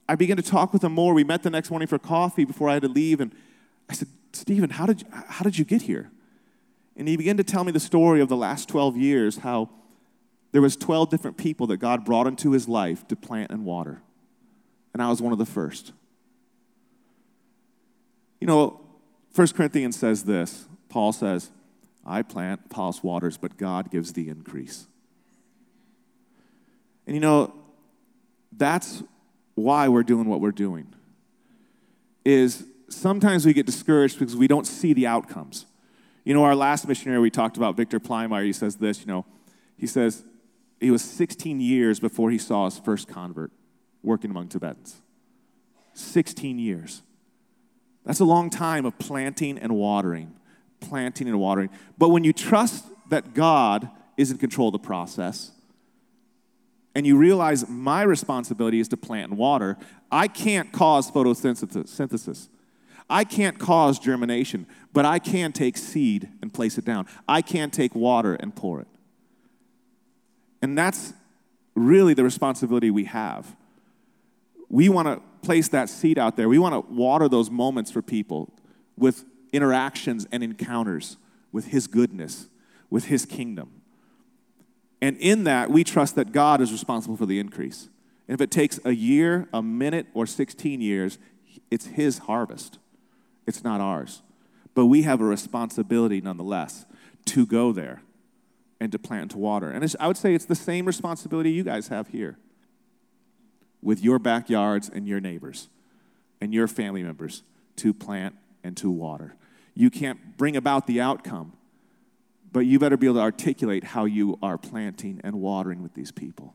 I 0.08 0.16
began 0.16 0.36
to 0.38 0.42
talk 0.42 0.72
with 0.72 0.82
him 0.82 0.92
more. 0.92 1.14
We 1.14 1.24
met 1.24 1.42
the 1.42 1.50
next 1.50 1.70
morning 1.70 1.86
for 1.86 1.98
coffee 1.98 2.44
before 2.44 2.68
I 2.68 2.74
had 2.74 2.82
to 2.82 2.88
leave. 2.88 3.20
And 3.20 3.32
I 3.88 3.94
said, 3.94 4.08
Stephen, 4.32 4.70
how 4.70 4.86
did 4.86 5.02
you, 5.02 5.06
how 5.10 5.44
did 5.44 5.58
you 5.58 5.64
get 5.64 5.82
here? 5.82 6.10
And 6.96 7.06
he 7.06 7.16
began 7.16 7.36
to 7.36 7.44
tell 7.44 7.62
me 7.62 7.72
the 7.72 7.80
story 7.80 8.20
of 8.20 8.28
the 8.28 8.36
last 8.36 8.68
12 8.68 8.96
years, 8.96 9.38
how 9.38 9.68
there 10.52 10.62
was 10.62 10.76
12 10.76 11.10
different 11.10 11.36
people 11.36 11.66
that 11.68 11.76
God 11.76 12.04
brought 12.04 12.26
into 12.26 12.52
his 12.52 12.68
life 12.68 13.06
to 13.08 13.16
plant 13.16 13.50
and 13.50 13.64
water. 13.64 14.02
And 14.92 15.02
I 15.02 15.08
was 15.08 15.22
one 15.22 15.32
of 15.32 15.38
the 15.38 15.46
first. 15.46 15.92
You 18.40 18.46
know, 18.46 18.80
1 19.34 19.48
Corinthians 19.48 19.96
says 19.96 20.24
this. 20.24 20.66
Paul 20.88 21.12
says, 21.12 21.50
I 22.04 22.22
plant, 22.22 22.62
Apollos 22.66 23.02
waters, 23.02 23.36
but 23.36 23.56
God 23.56 23.90
gives 23.90 24.12
the 24.12 24.28
increase. 24.28 24.86
And 27.06 27.14
you 27.14 27.20
know, 27.20 27.54
that's 28.52 29.02
why 29.54 29.88
we're 29.88 30.02
doing 30.02 30.28
what 30.28 30.40
we're 30.40 30.50
doing. 30.50 30.94
Is 32.24 32.64
sometimes 32.88 33.46
we 33.46 33.52
get 33.52 33.66
discouraged 33.66 34.18
because 34.18 34.36
we 34.36 34.46
don't 34.46 34.66
see 34.66 34.92
the 34.92 35.06
outcomes. 35.06 35.66
You 36.24 36.34
know, 36.34 36.44
our 36.44 36.54
last 36.54 36.86
missionary 36.86 37.20
we 37.20 37.30
talked 37.30 37.56
about, 37.56 37.76
Victor 37.76 37.98
Plymire, 37.98 38.44
he 38.44 38.52
says 38.52 38.76
this, 38.76 39.00
you 39.00 39.06
know, 39.06 39.24
he 39.76 39.86
says 39.86 40.24
he 40.80 40.90
was 40.90 41.02
16 41.02 41.60
years 41.60 42.00
before 42.00 42.30
he 42.30 42.38
saw 42.38 42.66
his 42.66 42.78
first 42.78 43.08
convert 43.08 43.50
working 44.02 44.30
among 44.30 44.48
Tibetans. 44.48 45.00
16 45.94 46.58
years. 46.58 47.02
That's 48.08 48.20
a 48.20 48.24
long 48.24 48.48
time 48.48 48.86
of 48.86 48.98
planting 48.98 49.58
and 49.58 49.76
watering, 49.76 50.34
planting 50.80 51.28
and 51.28 51.38
watering. 51.38 51.68
But 51.98 52.08
when 52.08 52.24
you 52.24 52.32
trust 52.32 52.86
that 53.10 53.34
God 53.34 53.90
is 54.16 54.30
in 54.30 54.38
control 54.38 54.68
of 54.68 54.72
the 54.72 54.78
process, 54.78 55.50
and 56.94 57.06
you 57.06 57.18
realize 57.18 57.68
my 57.68 58.00
responsibility 58.00 58.80
is 58.80 58.88
to 58.88 58.96
plant 58.96 59.30
and 59.30 59.38
water, 59.38 59.76
I 60.10 60.26
can't 60.26 60.72
cause 60.72 61.10
photosynthesis. 61.10 62.48
I 63.10 63.24
can't 63.24 63.58
cause 63.58 63.98
germination, 63.98 64.66
but 64.94 65.04
I 65.04 65.18
can 65.18 65.52
take 65.52 65.76
seed 65.76 66.30
and 66.40 66.50
place 66.52 66.78
it 66.78 66.86
down. 66.86 67.06
I 67.28 67.42
can 67.42 67.70
take 67.70 67.94
water 67.94 68.34
and 68.36 68.56
pour 68.56 68.80
it. 68.80 68.88
And 70.62 70.78
that's 70.78 71.12
really 71.74 72.14
the 72.14 72.24
responsibility 72.24 72.90
we 72.90 73.04
have. 73.04 73.54
We 74.68 74.88
want 74.88 75.08
to 75.08 75.22
place 75.46 75.68
that 75.68 75.88
seed 75.88 76.18
out 76.18 76.36
there. 76.36 76.48
We 76.48 76.58
want 76.58 76.74
to 76.74 76.92
water 76.92 77.28
those 77.28 77.50
moments 77.50 77.90
for 77.90 78.02
people 78.02 78.52
with 78.96 79.24
interactions 79.52 80.26
and 80.30 80.42
encounters 80.42 81.16
with 81.52 81.66
His 81.66 81.86
goodness, 81.86 82.48
with 82.90 83.06
His 83.06 83.24
kingdom. 83.24 83.82
And 85.00 85.16
in 85.18 85.44
that, 85.44 85.70
we 85.70 85.84
trust 85.84 86.16
that 86.16 86.32
God 86.32 86.60
is 86.60 86.72
responsible 86.72 87.16
for 87.16 87.26
the 87.26 87.38
increase. 87.38 87.88
And 88.26 88.34
if 88.34 88.40
it 88.40 88.50
takes 88.50 88.78
a 88.84 88.92
year, 88.92 89.48
a 89.52 89.62
minute, 89.62 90.06
or 90.12 90.26
16 90.26 90.80
years, 90.80 91.18
it's 91.70 91.86
His 91.86 92.18
harvest. 92.18 92.78
It's 93.46 93.64
not 93.64 93.80
ours. 93.80 94.22
But 94.74 94.86
we 94.86 95.02
have 95.02 95.20
a 95.20 95.24
responsibility 95.24 96.20
nonetheless 96.20 96.84
to 97.26 97.46
go 97.46 97.72
there 97.72 98.02
and 98.80 98.92
to 98.92 98.98
plant 98.98 99.22
and 99.22 99.30
to 99.32 99.38
water. 99.38 99.70
And 99.70 99.94
I 99.98 100.06
would 100.06 100.16
say 100.16 100.34
it's 100.34 100.44
the 100.44 100.54
same 100.54 100.84
responsibility 100.84 101.50
you 101.50 101.64
guys 101.64 101.88
have 101.88 102.08
here 102.08 102.38
with 103.82 104.02
your 104.02 104.18
backyards 104.18 104.88
and 104.88 105.06
your 105.06 105.20
neighbors 105.20 105.68
and 106.40 106.52
your 106.52 106.68
family 106.68 107.02
members 107.02 107.42
to 107.76 107.94
plant 107.94 108.34
and 108.64 108.76
to 108.76 108.90
water. 108.90 109.34
You 109.74 109.90
can't 109.90 110.36
bring 110.36 110.56
about 110.56 110.86
the 110.86 111.00
outcome, 111.00 111.52
but 112.50 112.60
you 112.60 112.78
better 112.78 112.96
be 112.96 113.06
able 113.06 113.16
to 113.16 113.22
articulate 113.22 113.84
how 113.84 114.04
you 114.04 114.38
are 114.42 114.58
planting 114.58 115.20
and 115.22 115.36
watering 115.36 115.82
with 115.82 115.94
these 115.94 116.10
people. 116.10 116.54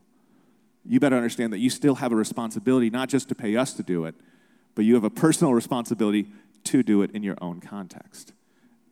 You 0.84 1.00
better 1.00 1.16
understand 1.16 1.52
that 1.52 1.58
you 1.58 1.70
still 1.70 1.96
have 1.96 2.12
a 2.12 2.16
responsibility, 2.16 2.90
not 2.90 3.08
just 3.08 3.28
to 3.30 3.34
pay 3.34 3.56
us 3.56 3.72
to 3.74 3.82
do 3.82 4.04
it, 4.04 4.14
but 4.74 4.84
you 4.84 4.94
have 4.94 5.04
a 5.04 5.10
personal 5.10 5.54
responsibility 5.54 6.26
to 6.64 6.82
do 6.82 7.02
it 7.02 7.10
in 7.12 7.22
your 7.22 7.36
own 7.40 7.60
context. 7.60 8.32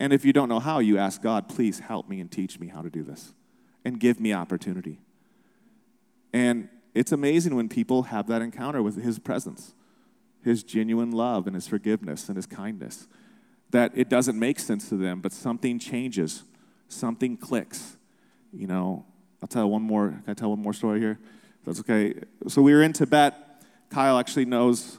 And 0.00 0.12
if 0.12 0.24
you 0.24 0.32
don't 0.32 0.48
know 0.48 0.60
how, 0.60 0.78
you 0.78 0.98
ask 0.98 1.22
God, 1.22 1.48
please 1.48 1.80
help 1.80 2.08
me 2.08 2.20
and 2.20 2.30
teach 2.30 2.58
me 2.58 2.68
how 2.68 2.82
to 2.82 2.90
do 2.90 3.02
this 3.02 3.34
and 3.84 4.00
give 4.00 4.18
me 4.18 4.32
opportunity. 4.32 5.00
And 6.32 6.68
it's 6.94 7.12
amazing 7.12 7.54
when 7.54 7.68
people 7.68 8.04
have 8.04 8.26
that 8.28 8.42
encounter 8.42 8.82
with 8.82 9.02
His 9.02 9.18
presence, 9.18 9.74
His 10.44 10.62
genuine 10.62 11.10
love 11.10 11.46
and 11.46 11.54
His 11.54 11.66
forgiveness 11.66 12.28
and 12.28 12.36
His 12.36 12.46
kindness, 12.46 13.06
that 13.70 13.92
it 13.94 14.08
doesn't 14.08 14.38
make 14.38 14.58
sense 14.58 14.88
to 14.90 14.96
them, 14.96 15.20
but 15.20 15.32
something 15.32 15.78
changes 15.78 16.44
something 16.92 17.36
clicks. 17.36 17.96
You 18.52 18.66
know, 18.66 19.04
I'll 19.40 19.48
tell 19.48 19.68
one 19.68 19.82
more. 19.82 20.08
Can 20.10 20.24
I 20.28 20.34
tell 20.34 20.50
one 20.50 20.60
more 20.60 20.72
story 20.72 21.00
here? 21.00 21.18
That's 21.64 21.80
okay. 21.80 22.14
So 22.48 22.62
we 22.62 22.72
were 22.72 22.82
in 22.82 22.92
Tibet. 22.92 23.34
Kyle 23.90 24.18
actually 24.18 24.44
knows. 24.44 24.98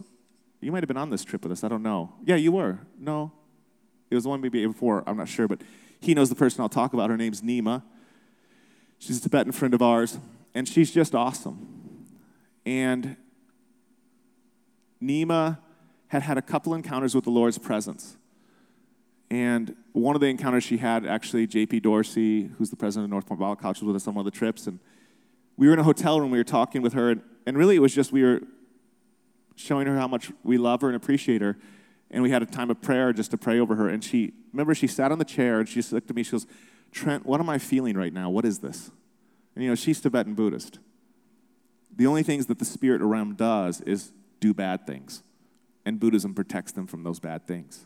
You 0.59 0.71
might 0.71 0.83
have 0.83 0.87
been 0.87 0.97
on 0.97 1.09
this 1.09 1.23
trip 1.23 1.43
with 1.43 1.51
us. 1.51 1.63
I 1.63 1.67
don't 1.67 1.83
know. 1.83 2.13
Yeah, 2.25 2.35
you 2.35 2.51
were. 2.51 2.79
No, 2.97 3.31
it 4.09 4.15
was 4.15 4.23
the 4.23 4.29
one 4.29 4.41
maybe 4.41 4.65
before. 4.65 5.03
I'm 5.05 5.17
not 5.17 5.27
sure, 5.27 5.47
but 5.47 5.61
he 5.99 6.13
knows 6.13 6.29
the 6.29 6.35
person 6.35 6.61
I'll 6.61 6.69
talk 6.69 6.93
about. 6.93 7.09
Her 7.09 7.17
name's 7.17 7.41
Nima. 7.41 7.83
She's 8.97 9.17
a 9.17 9.21
Tibetan 9.21 9.51
friend 9.51 9.73
of 9.73 9.81
ours, 9.81 10.17
and 10.53 10.67
she's 10.67 10.91
just 10.91 11.13
awesome. 11.13 11.82
And 12.65 13.17
Nima 15.01 15.59
had 16.07 16.21
had 16.23 16.37
a 16.37 16.41
couple 16.41 16.73
encounters 16.73 17.15
with 17.15 17.23
the 17.23 17.31
Lord's 17.31 17.57
presence. 17.57 18.17
And 19.29 19.75
one 19.93 20.15
of 20.15 20.21
the 20.21 20.27
encounters 20.27 20.63
she 20.63 20.77
had, 20.77 21.05
actually, 21.05 21.47
JP 21.47 21.81
Dorsey, 21.81 22.51
who's 22.57 22.69
the 22.69 22.75
president 22.75 23.05
of 23.05 23.09
North 23.09 23.25
Point 23.25 23.39
Bible 23.39 23.55
College, 23.55 23.79
was 23.79 23.87
with 23.87 23.95
us 23.95 24.07
on 24.07 24.13
one 24.13 24.25
of 24.25 24.31
the 24.31 24.37
trips. 24.37 24.67
And 24.67 24.79
we 25.57 25.67
were 25.67 25.73
in 25.73 25.79
a 25.79 25.83
hotel 25.83 26.19
room, 26.19 26.31
we 26.31 26.37
were 26.37 26.43
talking 26.43 26.81
with 26.81 26.93
her, 26.93 27.09
and, 27.09 27.21
and 27.45 27.57
really 27.57 27.75
it 27.75 27.79
was 27.79 27.95
just 27.95 28.11
we 28.11 28.23
were 28.23 28.41
showing 29.55 29.87
her 29.87 29.97
how 29.97 30.07
much 30.07 30.31
we 30.43 30.57
love 30.57 30.81
her 30.81 30.87
and 30.87 30.95
appreciate 30.95 31.41
her. 31.41 31.57
And 32.11 32.21
we 32.21 32.29
had 32.29 32.43
a 32.43 32.45
time 32.45 32.69
of 32.69 32.79
prayer 32.79 33.11
just 33.11 33.31
to 33.31 33.37
pray 33.37 33.59
over 33.59 33.75
her. 33.75 33.89
And 33.89 34.03
she, 34.03 34.33
remember, 34.51 34.75
she 34.75 34.85
sat 34.85 35.11
on 35.11 35.17
the 35.17 35.25
chair 35.25 35.59
and 35.59 35.67
she 35.67 35.75
just 35.75 35.91
looked 35.91 36.09
at 36.09 36.15
me. 36.15 36.21
She 36.21 36.31
goes, 36.31 36.45
Trent, 36.91 37.25
what 37.25 37.39
am 37.39 37.49
I 37.49 37.57
feeling 37.57 37.97
right 37.97 38.13
now? 38.13 38.29
What 38.29 38.45
is 38.45 38.59
this? 38.59 38.91
And 39.55 39.63
you 39.63 39.69
know, 39.71 39.75
she's 39.75 39.99
Tibetan 39.99 40.35
Buddhist. 40.35 40.77
The 41.95 42.07
only 42.07 42.23
things 42.23 42.47
that 42.47 42.59
the 42.59 42.65
spirit 42.65 43.01
realm 43.01 43.35
does 43.35 43.81
is 43.81 44.11
do 44.39 44.53
bad 44.53 44.87
things, 44.87 45.23
and 45.85 45.99
Buddhism 45.99 46.33
protects 46.33 46.71
them 46.71 46.87
from 46.87 47.03
those 47.03 47.19
bad 47.19 47.47
things. 47.47 47.85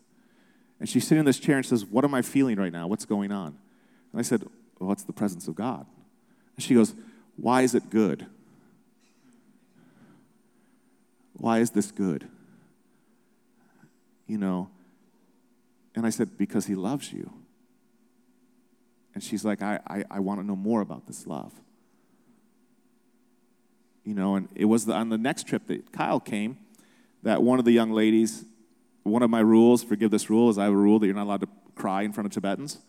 And 0.80 0.88
she's 0.88 1.06
sitting 1.06 1.20
in 1.20 1.26
this 1.26 1.39
chair 1.39 1.58
and 1.58 1.65
says, 1.65 1.86
What 1.86 2.06
am 2.06 2.13
I 2.13 2.22
feeling 2.22 2.58
right 2.58 2.72
now? 2.72 2.88
What's 2.88 3.06
going 3.06 3.32
on? 3.32 3.58
And 4.12 4.20
I 4.20 4.22
said, 4.22 4.43
Well, 4.80 4.91
it's 4.91 5.04
the 5.04 5.13
presence 5.13 5.48
of 5.48 5.56
God. 5.56 5.86
And 6.56 6.63
she 6.63 6.74
goes, 6.74 6.93
Why 7.36 7.62
is 7.62 7.76
it 7.76 7.89
good? 7.89 8.28
Why 11.34 11.60
is 11.60 11.72
this 11.72 11.91
good? 11.91 12.28
You 14.28 14.38
know, 14.38 14.70
and 15.96 16.06
I 16.06 16.10
said, 16.12 16.38
Because 16.38 16.67
he 16.67 16.76
loves 16.76 17.12
you. 17.12 17.32
And 19.13 19.24
she's 19.24 19.43
like, 19.43 19.63
I, 19.63 19.80
I, 19.88 20.04
I 20.12 20.20
want 20.20 20.39
to 20.39 20.46
know 20.46 20.56
more 20.56 20.82
about 20.82 21.08
this 21.08 21.26
love. 21.26 21.52
You 24.08 24.13
know, 24.13 24.36
and 24.36 24.48
it 24.56 24.65
was 24.65 24.86
the, 24.86 24.93
on 24.93 25.10
the 25.10 25.17
next 25.17 25.48
trip 25.48 25.67
that 25.67 25.91
Kyle 25.91 26.22
came 26.22 26.58
that 27.24 27.43
one 27.43 27.60
of 27.60 27.65
the 27.65 27.74
young 27.74 27.91
ladies 27.91 28.46
one 29.08 29.24
of 29.24 29.30
my 29.30 29.39
rules, 29.39 29.84
forgive 29.84 30.12
this 30.12 30.30
rule, 30.30 30.50
is 30.50 30.58
I 30.58 30.65
have 30.65 30.74
a 30.74 30.78
rule 30.78 31.00
that 31.00 31.06
you're 31.06 31.15
not 31.15 31.24
allowed 31.24 31.41
to 31.41 31.50
cry 31.76 32.02
in 32.04 32.12
front 32.12 32.26
of 32.26 32.34
Tibetans 32.34 32.80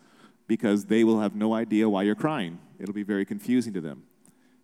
because 0.46 0.86
they 0.86 1.04
will 1.04 1.20
have 1.20 1.34
no 1.34 1.54
idea 1.54 1.88
why 1.88 2.02
you're 2.02 2.14
crying. 2.14 2.58
It'll 2.78 2.94
be 2.94 3.02
very 3.02 3.24
confusing 3.24 3.72
to 3.74 3.80
them, 3.80 4.02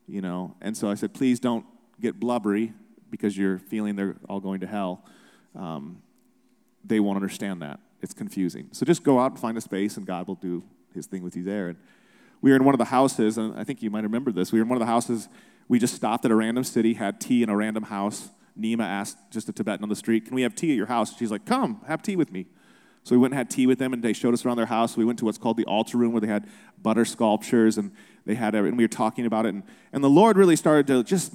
you 0.07 0.21
know. 0.21 0.57
And 0.61 0.77
so 0.77 0.91
I 0.91 0.95
said, 0.95 1.15
please 1.15 1.41
don't 1.41 1.65
get 2.01 2.19
blubbery 2.19 2.73
because 3.11 3.37
you're 3.37 3.59
feeling 3.59 3.97
they're 3.97 4.17
all 4.29 4.41
going 4.41 4.61
to 4.61 4.67
hell. 4.67 5.05
Um, 5.55 6.03
they 6.85 7.01
won't 7.01 7.17
understand 7.17 7.63
that. 7.63 7.81
It's 8.03 8.15
confusing. 8.15 8.69
So 8.73 8.85
just 8.85 9.03
go 9.03 9.19
out 9.19 9.33
and 9.33 9.41
find 9.41 9.57
a 9.57 9.61
space, 9.61 9.97
and 9.97 10.07
God 10.07 10.27
will 10.27 10.35
do 10.35 10.63
His 10.95 11.07
thing 11.07 11.23
with 11.23 11.37
you 11.37 11.43
there. 11.43 11.69
And 11.69 11.79
we 12.43 12.51
were 12.51 12.57
in 12.57 12.65
one 12.65 12.75
of 12.75 12.79
the 12.79 12.87
houses, 12.87 13.39
and 13.39 13.59
I 13.59 13.65
think 13.65 13.83
you 13.83 13.91
might 13.91 14.03
remember 14.03 14.33
this. 14.33 14.53
We 14.53 14.59
were 14.59 14.65
in 14.65 14.69
one 14.69 14.77
of 14.77 14.81
the 14.81 14.93
houses. 14.93 15.29
We 15.69 15.79
just 15.79 15.95
stopped 15.95 16.25
at 16.25 16.31
a 16.31 16.35
random 16.35 16.65
city, 16.65 16.95
had 16.95 17.21
tea 17.21 17.43
in 17.43 17.49
a 17.49 17.57
random 17.57 17.85
house 17.85 18.31
Nima 18.59 18.83
asked 18.85 19.19
just 19.31 19.49
a 19.49 19.53
Tibetan 19.53 19.83
on 19.83 19.89
the 19.89 19.97
street, 19.97 20.27
Can 20.27 20.35
we 20.35 20.43
have 20.43 20.55
tea 20.55 20.71
at 20.71 20.77
your 20.77 20.87
house? 20.87 21.17
She's 21.17 21.31
like, 21.31 21.45
Come, 21.45 21.81
have 21.87 22.03
tea 22.03 22.17
with 22.17 22.33
me. 22.33 22.47
So 23.03 23.15
we 23.15 23.19
went 23.19 23.35
and 23.35 23.39
had 23.39 23.51
tea 23.51 23.67
with 23.67 23.79
them, 23.79 23.93
and 23.93 24.03
they 24.03 24.15
showed 24.15 24.33
us 24.33 24.47
around 24.47 24.57
their 24.57 24.67
house. 24.67 24.97
We 24.97 25.05
went 25.05 25.19
to 25.19 25.27
what's 25.27 25.37
called 25.37 25.57
the 25.57 25.65
altar 25.65 25.99
room, 25.99 26.13
where 26.13 26.21
they 26.21 26.27
had 26.27 26.49
butter 26.81 27.05
sculptures, 27.05 27.77
and 27.77 27.93
they 28.25 28.35
had, 28.35 28.55
and 28.55 28.79
we 28.79 28.85
were 28.85 28.89
talking 28.89 29.27
about 29.27 29.45
it. 29.45 29.51
And, 29.51 29.63
and 29.93 30.03
the 30.03 30.09
Lord 30.09 30.39
really 30.39 30.57
started 30.57 30.87
to 30.87 31.03
just, 31.03 31.35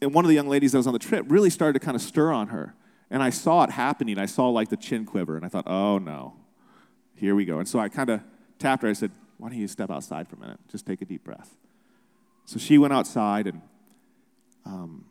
and 0.00 0.14
one 0.14 0.24
of 0.24 0.28
the 0.28 0.34
young 0.34 0.48
ladies 0.48 0.72
that 0.72 0.78
was 0.78 0.86
on 0.86 0.92
the 0.92 0.98
trip 0.98 1.26
really 1.28 1.50
started 1.50 1.80
to 1.80 1.84
kind 1.84 1.96
of 1.96 2.02
stir 2.02 2.30
on 2.30 2.48
her. 2.48 2.74
And 3.10 3.22
I 3.22 3.30
saw 3.30 3.64
it 3.64 3.70
happening. 3.70 4.18
I 4.18 4.26
saw 4.26 4.48
like 4.48 4.68
the 4.68 4.76
chin 4.76 5.04
quiver, 5.06 5.36
and 5.36 5.44
I 5.44 5.48
thought, 5.48 5.66
oh 5.66 5.98
no, 5.98 6.34
here 7.16 7.34
we 7.34 7.44
go. 7.44 7.58
And 7.58 7.68
so 7.68 7.78
I 7.80 7.88
kind 7.88 8.10
of 8.10 8.20
tapped 8.58 8.82
her. 8.82 8.88
I 8.88 8.92
said, 8.92 9.10
why 9.38 9.48
don't 9.48 9.58
you 9.58 9.66
step 9.66 9.90
outside 9.90 10.28
for 10.28 10.36
a 10.36 10.38
minute? 10.38 10.60
Just 10.70 10.86
take 10.86 11.02
a 11.02 11.04
deep 11.04 11.24
breath. 11.24 11.56
So 12.44 12.58
she 12.58 12.78
went 12.78 12.92
outside, 12.92 13.46
and 13.46 13.62
um, 14.66 15.06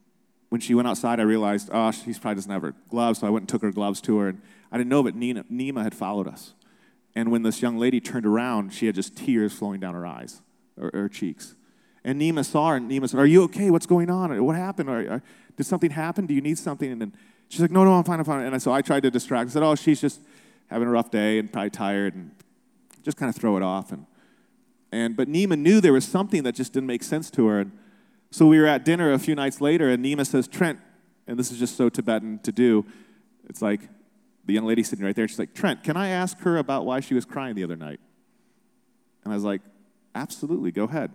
when 0.49 0.61
she 0.61 0.75
went 0.75 0.87
outside, 0.87 1.19
I 1.19 1.23
realized, 1.23 1.69
oh, 1.71 1.91
she 1.91 2.13
probably 2.13 2.35
doesn't 2.35 2.51
have 2.51 2.61
her 2.61 2.75
gloves. 2.89 3.19
So 3.19 3.27
I 3.27 3.29
went 3.29 3.43
and 3.43 3.49
took 3.49 3.61
her 3.63 3.71
gloves 3.71 4.01
to 4.01 4.17
her, 4.19 4.27
and 4.27 4.41
I 4.71 4.77
didn't 4.77 4.89
know, 4.89 5.03
but 5.03 5.15
Nina, 5.15 5.43
Nima 5.45 5.83
had 5.83 5.95
followed 5.95 6.27
us. 6.27 6.53
And 7.15 7.31
when 7.31 7.43
this 7.43 7.61
young 7.61 7.77
lady 7.77 7.99
turned 7.99 8.25
around, 8.25 8.73
she 8.73 8.85
had 8.85 8.95
just 8.95 9.15
tears 9.15 9.53
flowing 9.53 9.79
down 9.79 9.93
her 9.93 10.05
eyes 10.05 10.41
or 10.79 10.89
her 10.93 11.09
cheeks. 11.09 11.55
And 12.03 12.19
Nima 12.21 12.43
saw 12.43 12.69
her, 12.69 12.75
and 12.75 12.89
Nima 12.89 13.09
said, 13.09 13.19
Are 13.19 13.25
you 13.25 13.43
okay? 13.43 13.71
What's 13.71 13.85
going 13.85 14.09
on? 14.09 14.43
What 14.43 14.55
happened? 14.55 15.21
Did 15.55 15.65
something 15.65 15.91
happen? 15.91 16.25
Do 16.25 16.33
you 16.33 16.41
need 16.41 16.57
something? 16.57 16.91
And 16.91 17.01
then 17.01 17.13
she's 17.49 17.61
like, 17.61 17.71
No, 17.71 17.83
no, 17.83 17.93
I'm 17.93 18.03
fine, 18.03 18.19
I'm 18.19 18.25
fine. 18.25 18.45
And 18.45 18.61
so 18.61 18.73
I 18.73 18.81
tried 18.81 19.03
to 19.03 19.11
distract. 19.11 19.49
I 19.49 19.53
said, 19.53 19.63
Oh, 19.63 19.75
she's 19.75 20.01
just 20.01 20.21
having 20.67 20.87
a 20.87 20.91
rough 20.91 21.11
day 21.11 21.39
and 21.39 21.51
probably 21.51 21.69
tired, 21.69 22.15
and 22.15 22.31
just 23.03 23.17
kind 23.17 23.29
of 23.29 23.35
throw 23.35 23.55
it 23.57 23.63
off. 23.63 23.91
And, 23.91 24.05
and 24.93 25.15
but 25.15 25.27
Nima 25.27 25.57
knew 25.57 25.81
there 25.81 25.93
was 25.93 26.05
something 26.05 26.43
that 26.43 26.55
just 26.55 26.73
didn't 26.73 26.87
make 26.87 27.03
sense 27.03 27.31
to 27.31 27.47
her. 27.47 27.59
And 27.59 27.71
so 28.31 28.47
we 28.47 28.59
were 28.59 28.67
at 28.67 28.85
dinner 28.85 29.11
a 29.11 29.19
few 29.19 29.35
nights 29.35 29.59
later, 29.59 29.89
and 29.89 30.03
Nima 30.03 30.25
says, 30.25 30.47
Trent, 30.47 30.79
and 31.27 31.37
this 31.37 31.51
is 31.51 31.59
just 31.59 31.75
so 31.75 31.89
Tibetan 31.89 32.39
to 32.39 32.51
do. 32.51 32.85
It's 33.49 33.61
like, 33.61 33.81
the 34.45 34.53
young 34.53 34.65
lady 34.65 34.83
sitting 34.83 35.05
right 35.05 35.15
there. 35.15 35.27
She's 35.27 35.39
like, 35.39 35.53
Trent, 35.53 35.83
can 35.83 35.95
I 35.95 36.09
ask 36.09 36.39
her 36.39 36.57
about 36.57 36.85
why 36.85 36.99
she 36.99 37.13
was 37.13 37.25
crying 37.25 37.55
the 37.55 37.63
other 37.63 37.75
night? 37.75 37.99
And 39.23 39.31
I 39.31 39.35
was 39.35 39.43
like, 39.43 39.61
absolutely, 40.13 40.71
go 40.71 40.83
ahead. 40.83 41.11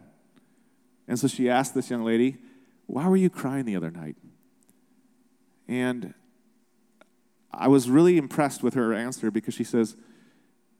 And 1.06 1.18
so 1.18 1.28
she 1.28 1.48
asked 1.48 1.74
this 1.74 1.90
young 1.90 2.04
lady, 2.04 2.38
why 2.86 3.06
were 3.06 3.16
you 3.16 3.28
crying 3.28 3.64
the 3.66 3.76
other 3.76 3.90
night? 3.90 4.16
And 5.66 6.14
I 7.52 7.68
was 7.68 7.90
really 7.90 8.16
impressed 8.16 8.62
with 8.62 8.74
her 8.74 8.94
answer 8.94 9.30
because 9.30 9.54
she 9.54 9.64
says, 9.64 9.96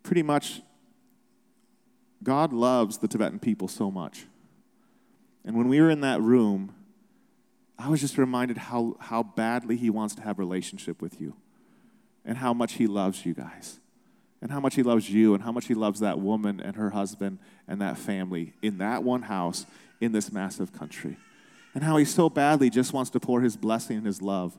pretty 0.03 0.23
much, 0.23 0.63
God 2.23 2.53
loves 2.53 2.99
the 2.99 3.09
Tibetan 3.09 3.39
people 3.39 3.69
so 3.69 3.91
much. 3.91 4.27
And 5.45 5.57
when 5.57 5.69
we 5.69 5.81
were 5.81 5.91
in 5.91 6.01
that 6.03 6.21
room, 6.21 6.75
I 7.79 7.89
was 7.89 8.01
just 8.01 8.19
reminded 8.19 8.59
how, 8.59 8.97
how 8.99 9.23
badly 9.23 9.77
He 9.77 9.89
wants 9.89 10.15
to 10.17 10.23
have 10.23 10.39
relationship 10.39 11.01
with 11.01 11.21
you 11.21 11.37
and 12.25 12.39
how 12.39 12.53
much 12.53 12.75
He 12.75 12.87
loves 12.87 13.25
you 13.25 13.35
guys, 13.35 13.79
and 14.43 14.51
how 14.51 14.61
much 14.61 14.75
He 14.75 14.83
loves 14.83 15.09
you, 15.09 15.33
and 15.33 15.43
how 15.43 15.53
much 15.53 15.67
He 15.67 15.75
loves 15.75 16.01
that 16.01 16.19
woman 16.19 16.61
and 16.61 16.77
her 16.77 16.91
husband 16.91 17.39
and 17.67 17.81
that 17.81 17.97
family 17.97 18.53
in 18.61 18.79
that 18.79 19.03
one 19.03 19.23
house 19.23 19.65
in 20.01 20.13
this 20.13 20.31
massive 20.31 20.73
country, 20.73 21.17
and 21.73 21.85
how 21.85 21.97
He 21.97 22.05
so 22.05 22.29
badly 22.29 22.69
just 22.69 22.93
wants 22.93 23.11
to 23.11 23.21
pour 23.21 23.41
His 23.41 23.57
blessing 23.57 23.99
and 23.99 24.07
His 24.07 24.21
love. 24.21 24.59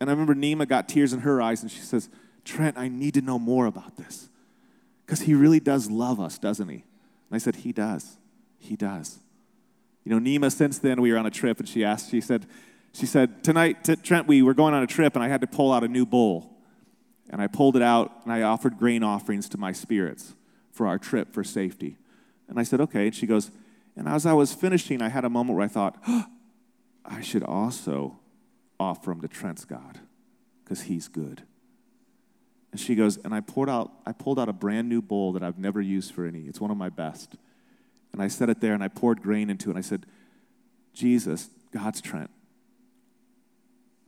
And 0.00 0.08
I 0.08 0.12
remember 0.12 0.34
Nima 0.34 0.68
got 0.68 0.88
tears 0.88 1.12
in 1.12 1.20
her 1.20 1.42
eyes, 1.42 1.62
and 1.62 1.70
she 1.70 1.80
says, 1.80 2.08
Trent, 2.44 2.78
I 2.78 2.88
need 2.88 3.14
to 3.14 3.20
know 3.20 3.38
more 3.38 3.66
about 3.66 3.96
this. 3.96 4.27
Because 5.08 5.22
he 5.22 5.32
really 5.32 5.58
does 5.58 5.90
love 5.90 6.20
us, 6.20 6.36
doesn't 6.36 6.68
he? 6.68 6.74
And 6.74 7.32
I 7.32 7.38
said, 7.38 7.56
He 7.56 7.72
does. 7.72 8.18
He 8.58 8.76
does. 8.76 9.20
You 10.04 10.12
know, 10.12 10.20
Nima, 10.20 10.52
since 10.52 10.78
then, 10.78 11.00
we 11.00 11.10
were 11.10 11.16
on 11.18 11.24
a 11.24 11.30
trip, 11.30 11.58
and 11.58 11.66
she 11.66 11.82
asked, 11.82 12.10
she 12.10 12.20
said, 12.20 12.46
she 12.92 13.06
said, 13.06 13.42
Tonight, 13.42 13.84
t- 13.84 13.96
Trent, 13.96 14.26
we 14.26 14.42
were 14.42 14.52
going 14.52 14.74
on 14.74 14.82
a 14.82 14.86
trip 14.86 15.14
and 15.14 15.24
I 15.24 15.28
had 15.28 15.40
to 15.40 15.46
pull 15.46 15.72
out 15.72 15.82
a 15.82 15.88
new 15.88 16.04
bowl. 16.04 16.58
And 17.30 17.40
I 17.40 17.46
pulled 17.46 17.74
it 17.74 17.82
out 17.82 18.20
and 18.24 18.32
I 18.32 18.42
offered 18.42 18.76
grain 18.78 19.02
offerings 19.02 19.48
to 19.50 19.58
my 19.58 19.72
spirits 19.72 20.34
for 20.72 20.86
our 20.86 20.98
trip 20.98 21.32
for 21.32 21.42
safety. 21.42 21.96
And 22.48 22.58
I 22.58 22.62
said, 22.62 22.80
Okay. 22.80 23.06
And 23.06 23.14
she 23.14 23.26
goes, 23.26 23.50
And 23.96 24.06
as 24.06 24.26
I 24.26 24.34
was 24.34 24.52
finishing, 24.52 25.00
I 25.00 25.08
had 25.08 25.24
a 25.24 25.30
moment 25.30 25.56
where 25.56 25.64
I 25.64 25.68
thought, 25.68 25.96
oh, 26.06 26.26
I 27.04 27.22
should 27.22 27.42
also 27.42 28.18
offer 28.78 29.10
them 29.10 29.22
to 29.22 29.28
Trent's 29.28 29.64
God 29.64 30.00
because 30.62 30.82
he's 30.82 31.08
good. 31.08 31.44
And 32.70 32.80
she 32.80 32.94
goes, 32.94 33.16
and 33.18 33.34
I 33.34 33.40
poured 33.40 33.70
out, 33.70 33.92
I 34.04 34.12
pulled 34.12 34.38
out 34.38 34.48
a 34.48 34.52
brand 34.52 34.88
new 34.88 35.00
bowl 35.00 35.32
that 35.32 35.42
I've 35.42 35.58
never 35.58 35.80
used 35.80 36.12
for 36.12 36.26
any. 36.26 36.42
It's 36.42 36.60
one 36.60 36.70
of 36.70 36.76
my 36.76 36.90
best. 36.90 37.36
And 38.12 38.22
I 38.22 38.28
set 38.28 38.50
it 38.50 38.60
there 38.60 38.74
and 38.74 38.82
I 38.82 38.88
poured 38.88 39.22
grain 39.22 39.48
into 39.50 39.68
it. 39.68 39.72
And 39.72 39.78
I 39.78 39.82
said, 39.82 40.06
Jesus, 40.92 41.48
God's 41.72 42.00
Trent, 42.00 42.30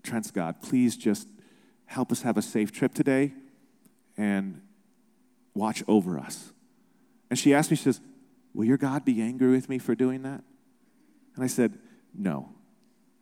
Trent's 0.03 0.31
God, 0.31 0.63
please 0.63 0.97
just 0.97 1.29
help 1.87 2.11
us 2.13 2.23
have 2.23 2.37
a 2.37 2.43
safe 2.43 2.73
trip 2.73 2.95
today 2.95 3.33
and 4.17 4.61
watch 5.55 5.83
over 5.89 6.19
us. 6.19 6.53
And 7.29 7.39
she 7.39 7.55
asked 7.55 7.71
me, 7.71 7.77
she 7.77 7.85
says, 7.85 8.01
Will 8.53 8.65
your 8.65 8.79
God 8.79 9.05
be 9.05 9.23
angry 9.23 9.53
with 9.53 9.69
me 9.69 9.79
for 9.79 9.95
doing 9.95 10.23
that? 10.23 10.43
And 11.37 11.45
I 11.45 11.47
said, 11.47 11.79
No. 12.15 12.51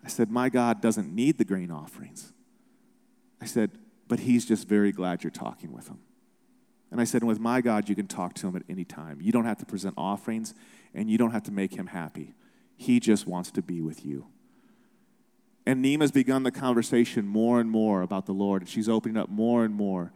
I 0.05 0.09
said, 0.09 0.31
My 0.31 0.49
God 0.49 0.81
doesn't 0.81 1.15
need 1.15 1.39
the 1.39 1.45
grain 1.45 1.71
offerings. 1.71 2.33
I 3.41 3.45
said, 3.45 3.73
But 4.09 4.21
he's 4.21 4.47
just 4.47 4.67
very 4.67 4.91
glad 4.91 5.23
you're 5.23 5.31
talking 5.31 5.73
with 5.73 5.89
him. 5.89 5.99
And 6.91 7.01
I 7.01 7.05
said, 7.05 7.21
and 7.21 7.29
with 7.29 7.39
my 7.39 7.61
God, 7.61 7.89
you 7.89 7.95
can 7.95 8.07
talk 8.07 8.35
to 8.37 8.49
him 8.49 8.57
at 8.57 8.63
any 8.69 8.85
time. 8.85 9.21
You 9.21 9.31
don't 9.31 9.45
have 9.45 9.59
to 9.59 9.67
present 9.67 9.95
offerings 9.99 10.55
and 10.95 11.11
you 11.11 11.19
don't 11.19 11.33
have 11.33 11.43
to 11.45 11.53
make 11.53 11.75
him 11.75 11.89
happy. 11.89 12.35
He 12.77 12.99
just 12.99 13.27
wants 13.27 13.51
to 13.53 13.63
be 13.63 13.83
with 13.83 14.07
you. 14.07 14.27
And 15.67 15.83
Nima's 15.83 16.13
begun 16.13 16.45
the 16.45 16.51
conversation 16.51 17.27
more 17.27 17.61
and 17.61 17.71
more 17.71 18.01
about 18.01 18.25
the 18.25 18.33
Lord. 18.33 18.63
And 18.63 18.69
she's 18.69 18.89
opening 18.89 19.19
up 19.19 19.29
more 19.29 19.67
and 19.67 19.75
more. 19.75 20.13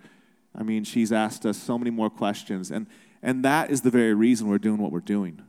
I 0.54 0.62
mean, 0.62 0.84
she's 0.84 1.12
asked 1.12 1.44
us 1.44 1.58
so 1.58 1.76
many 1.76 1.90
more 1.90 2.08
questions. 2.08 2.70
And, 2.70 2.86
and 3.22 3.44
that 3.44 3.70
is 3.70 3.82
the 3.82 3.90
very 3.90 4.14
reason 4.14 4.48
we're 4.48 4.56
doing 4.56 4.78
what 4.78 4.92
we're 4.92 5.00
doing, 5.00 5.42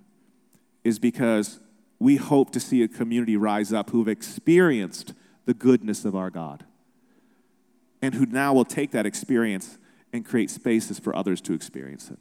is 0.83 0.99
because 0.99 1.59
we 1.99 2.17
hope 2.17 2.51
to 2.51 2.59
see 2.59 2.83
a 2.83 2.89
community 2.89 3.37
rise 3.37 3.71
up 3.71 3.91
who 3.91 3.99
have 3.99 4.09
experienced 4.09 5.13
the 5.45 5.53
goodness 5.53 6.03
of 6.03 6.17
our 6.17 6.29
God 6.29 6.65
and 8.03 8.13
who 8.13 8.25
now 8.25 8.53
will 8.53 8.65
take 8.65 8.91
that 8.91 9.05
experience 9.05 9.77
and 10.11 10.25
create 10.25 10.51
spaces 10.51 10.99
for 10.99 11.15
others 11.15 11.39
to 11.39 11.53
experience 11.53 12.11
it. 12.11 12.19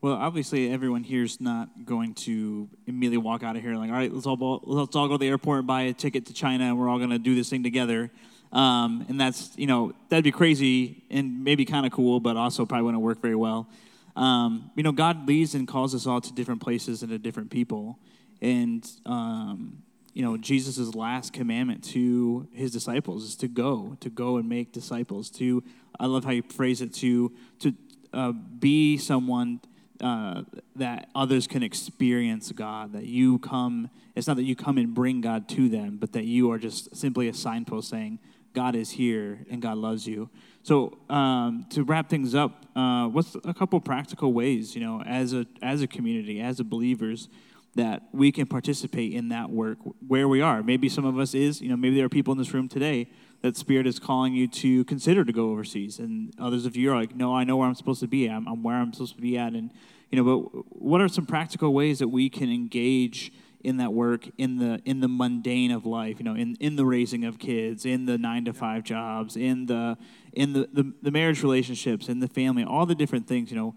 Well, 0.00 0.14
obviously, 0.14 0.72
everyone 0.72 1.04
here's 1.04 1.42
not 1.42 1.84
going 1.84 2.14
to 2.14 2.70
immediately 2.86 3.18
walk 3.18 3.42
out 3.42 3.54
of 3.54 3.60
here 3.60 3.74
like, 3.74 3.90
all 3.90 3.96
right, 3.96 4.10
let's 4.10 4.26
all 4.26 4.62
let's 4.64 4.96
all 4.96 5.08
go 5.08 5.14
to 5.14 5.18
the 5.18 5.28
airport 5.28 5.58
and 5.58 5.66
buy 5.66 5.82
a 5.82 5.92
ticket 5.92 6.24
to 6.26 6.32
China, 6.32 6.64
and 6.64 6.78
we're 6.78 6.88
all 6.88 6.96
going 6.96 7.10
to 7.10 7.18
do 7.18 7.34
this 7.34 7.50
thing 7.50 7.62
together. 7.62 8.10
Um, 8.50 9.04
and 9.10 9.20
that's 9.20 9.52
you 9.58 9.66
know 9.66 9.92
that'd 10.08 10.24
be 10.24 10.32
crazy 10.32 11.04
and 11.10 11.44
maybe 11.44 11.66
kind 11.66 11.84
of 11.84 11.92
cool, 11.92 12.18
but 12.18 12.38
also 12.38 12.64
probably 12.64 12.86
wouldn't 12.86 13.02
work 13.02 13.20
very 13.20 13.36
well. 13.36 13.68
Um, 14.16 14.70
you 14.74 14.82
know, 14.82 14.92
God 14.92 15.28
leads 15.28 15.54
and 15.54 15.68
calls 15.68 15.94
us 15.94 16.06
all 16.06 16.22
to 16.22 16.32
different 16.32 16.62
places 16.62 17.02
and 17.02 17.12
to 17.12 17.18
different 17.18 17.50
people, 17.50 17.98
and 18.40 18.90
um, 19.04 19.82
you 20.12 20.22
know, 20.22 20.36
Jesus' 20.36 20.94
last 20.94 21.32
commandment 21.32 21.84
to 21.84 22.48
his 22.52 22.70
disciples 22.72 23.24
is 23.24 23.36
to 23.36 23.48
go, 23.48 23.96
to 24.00 24.10
go 24.10 24.36
and 24.36 24.48
make 24.48 24.72
disciples. 24.72 25.30
To 25.30 25.62
I 25.98 26.06
love 26.06 26.24
how 26.24 26.32
you 26.32 26.42
phrase 26.42 26.80
it 26.80 26.92
to 26.94 27.32
to 27.60 27.74
uh, 28.12 28.32
be 28.32 28.96
someone 28.96 29.60
uh, 30.00 30.42
that 30.76 31.10
others 31.14 31.46
can 31.46 31.62
experience 31.62 32.52
God, 32.52 32.92
that 32.94 33.04
you 33.04 33.38
come, 33.38 33.90
it's 34.16 34.26
not 34.26 34.36
that 34.36 34.44
you 34.44 34.56
come 34.56 34.78
and 34.78 34.94
bring 34.94 35.20
God 35.20 35.48
to 35.50 35.68
them, 35.68 35.98
but 36.00 36.12
that 36.12 36.24
you 36.24 36.50
are 36.50 36.58
just 36.58 36.96
simply 36.96 37.28
a 37.28 37.34
signpost 37.34 37.90
saying, 37.90 38.18
God 38.52 38.74
is 38.74 38.92
here 38.92 39.40
and 39.50 39.62
God 39.62 39.76
loves 39.76 40.06
you. 40.06 40.28
So 40.62 40.98
um, 41.08 41.66
to 41.70 41.84
wrap 41.84 42.08
things 42.08 42.34
up, 42.34 42.66
uh, 42.74 43.08
what's 43.08 43.36
a 43.44 43.54
couple 43.54 43.80
practical 43.80 44.32
ways, 44.32 44.74
you 44.74 44.80
know, 44.80 45.02
as 45.02 45.32
a 45.32 45.46
as 45.62 45.82
a 45.82 45.86
community, 45.86 46.40
as 46.40 46.60
a 46.60 46.64
believers, 46.64 47.28
that 47.76 48.02
we 48.12 48.32
can 48.32 48.46
participate 48.46 49.12
in 49.12 49.28
that 49.28 49.50
work 49.50 49.78
where 50.06 50.26
we 50.26 50.40
are. 50.40 50.62
Maybe 50.62 50.88
some 50.88 51.04
of 51.04 51.18
us 51.18 51.34
is, 51.34 51.60
you 51.60 51.68
know, 51.68 51.76
maybe 51.76 51.96
there 51.96 52.06
are 52.06 52.10
people 52.10 52.32
in 52.32 52.38
this 52.38 52.52
room 52.52 52.68
today 52.68 53.08
that 53.42 53.56
Spirit 53.56 53.86
is 53.86 53.98
calling 53.98 54.34
you 54.34 54.48
to 54.48 54.84
consider 54.84 55.24
to 55.24 55.32
go 55.32 55.50
overseas. 55.50 55.98
And 55.98 56.32
others 56.38 56.66
of 56.66 56.76
you 56.76 56.92
are 56.92 56.96
like, 56.96 57.14
no, 57.14 57.34
I 57.34 57.44
know 57.44 57.56
where 57.56 57.68
I'm 57.68 57.74
supposed 57.74 58.00
to 58.00 58.08
be. 58.08 58.26
I'm, 58.26 58.46
I'm 58.46 58.62
where 58.62 58.76
I'm 58.76 58.92
supposed 58.92 59.14
to 59.16 59.22
be 59.22 59.38
at. 59.38 59.52
And, 59.52 59.70
you 60.10 60.22
know, 60.22 60.24
but 60.24 60.64
what 60.80 61.00
are 61.00 61.08
some 61.08 61.26
practical 61.26 61.72
ways 61.72 62.00
that 62.00 62.08
we 62.08 62.28
can 62.28 62.50
engage 62.50 63.32
in 63.62 63.76
that 63.76 63.92
work 63.92 64.28
in 64.38 64.56
the 64.56 64.80
in 64.84 65.00
the 65.00 65.08
mundane 65.08 65.70
of 65.70 65.84
life 65.84 66.18
you 66.18 66.24
know 66.24 66.34
in, 66.34 66.56
in 66.60 66.76
the 66.76 66.86
raising 66.86 67.24
of 67.24 67.38
kids 67.38 67.84
in 67.84 68.06
the 68.06 68.16
nine 68.16 68.44
to 68.44 68.52
five 68.52 68.82
jobs 68.82 69.36
in 69.36 69.66
the 69.66 69.98
in 70.32 70.54
the, 70.54 70.68
the, 70.72 70.92
the 71.02 71.10
marriage 71.10 71.42
relationships 71.42 72.08
in 72.08 72.20
the 72.20 72.28
family 72.28 72.64
all 72.64 72.86
the 72.86 72.94
different 72.94 73.26
things 73.26 73.50
you 73.50 73.56
know 73.56 73.74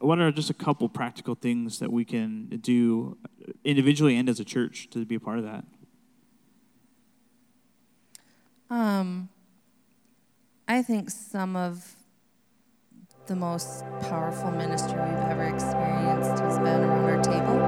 what 0.00 0.18
are 0.18 0.32
just 0.32 0.50
a 0.50 0.54
couple 0.54 0.88
practical 0.88 1.34
things 1.34 1.78
that 1.78 1.92
we 1.92 2.04
can 2.04 2.48
do 2.60 3.16
individually 3.64 4.16
and 4.16 4.28
as 4.28 4.40
a 4.40 4.44
church 4.44 4.88
to 4.90 5.04
be 5.04 5.14
a 5.14 5.20
part 5.20 5.38
of 5.38 5.44
that 5.44 5.64
um, 8.70 9.30
I 10.66 10.82
think 10.82 11.10
some 11.10 11.56
of 11.56 11.94
the 13.26 13.36
most 13.36 13.84
powerful 14.02 14.50
ministry 14.50 14.98
we've 14.98 15.18
ever 15.18 15.44
experienced 15.44 16.38
has 16.42 16.58
been 16.58 16.82
around 16.82 17.04
our 17.04 17.22
table. 17.22 17.62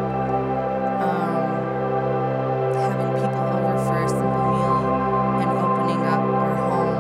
Um, 1.00 1.44
having 2.74 3.12
people 3.14 3.40
over 3.56 3.78
for 3.84 4.04
a 4.04 4.08
simple 4.08 4.44
meal 4.52 4.84
and 5.40 5.50
opening 5.58 6.02
up 6.06 6.20
our 6.20 6.56
home 6.56 6.90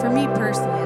for 0.00 0.10
me 0.10 0.26
personally, 0.28 0.79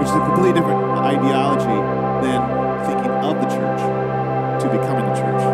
which 0.00 0.08
is 0.08 0.16
a 0.16 0.24
completely 0.24 0.56
different 0.56 0.80
ideology 0.96 1.78
than 2.24 2.40
thinking 2.88 3.12
of 3.20 3.36
the 3.36 3.48
church 3.52 3.80
to 4.64 4.66
becoming 4.72 5.04
the 5.04 5.12
church. 5.12 5.44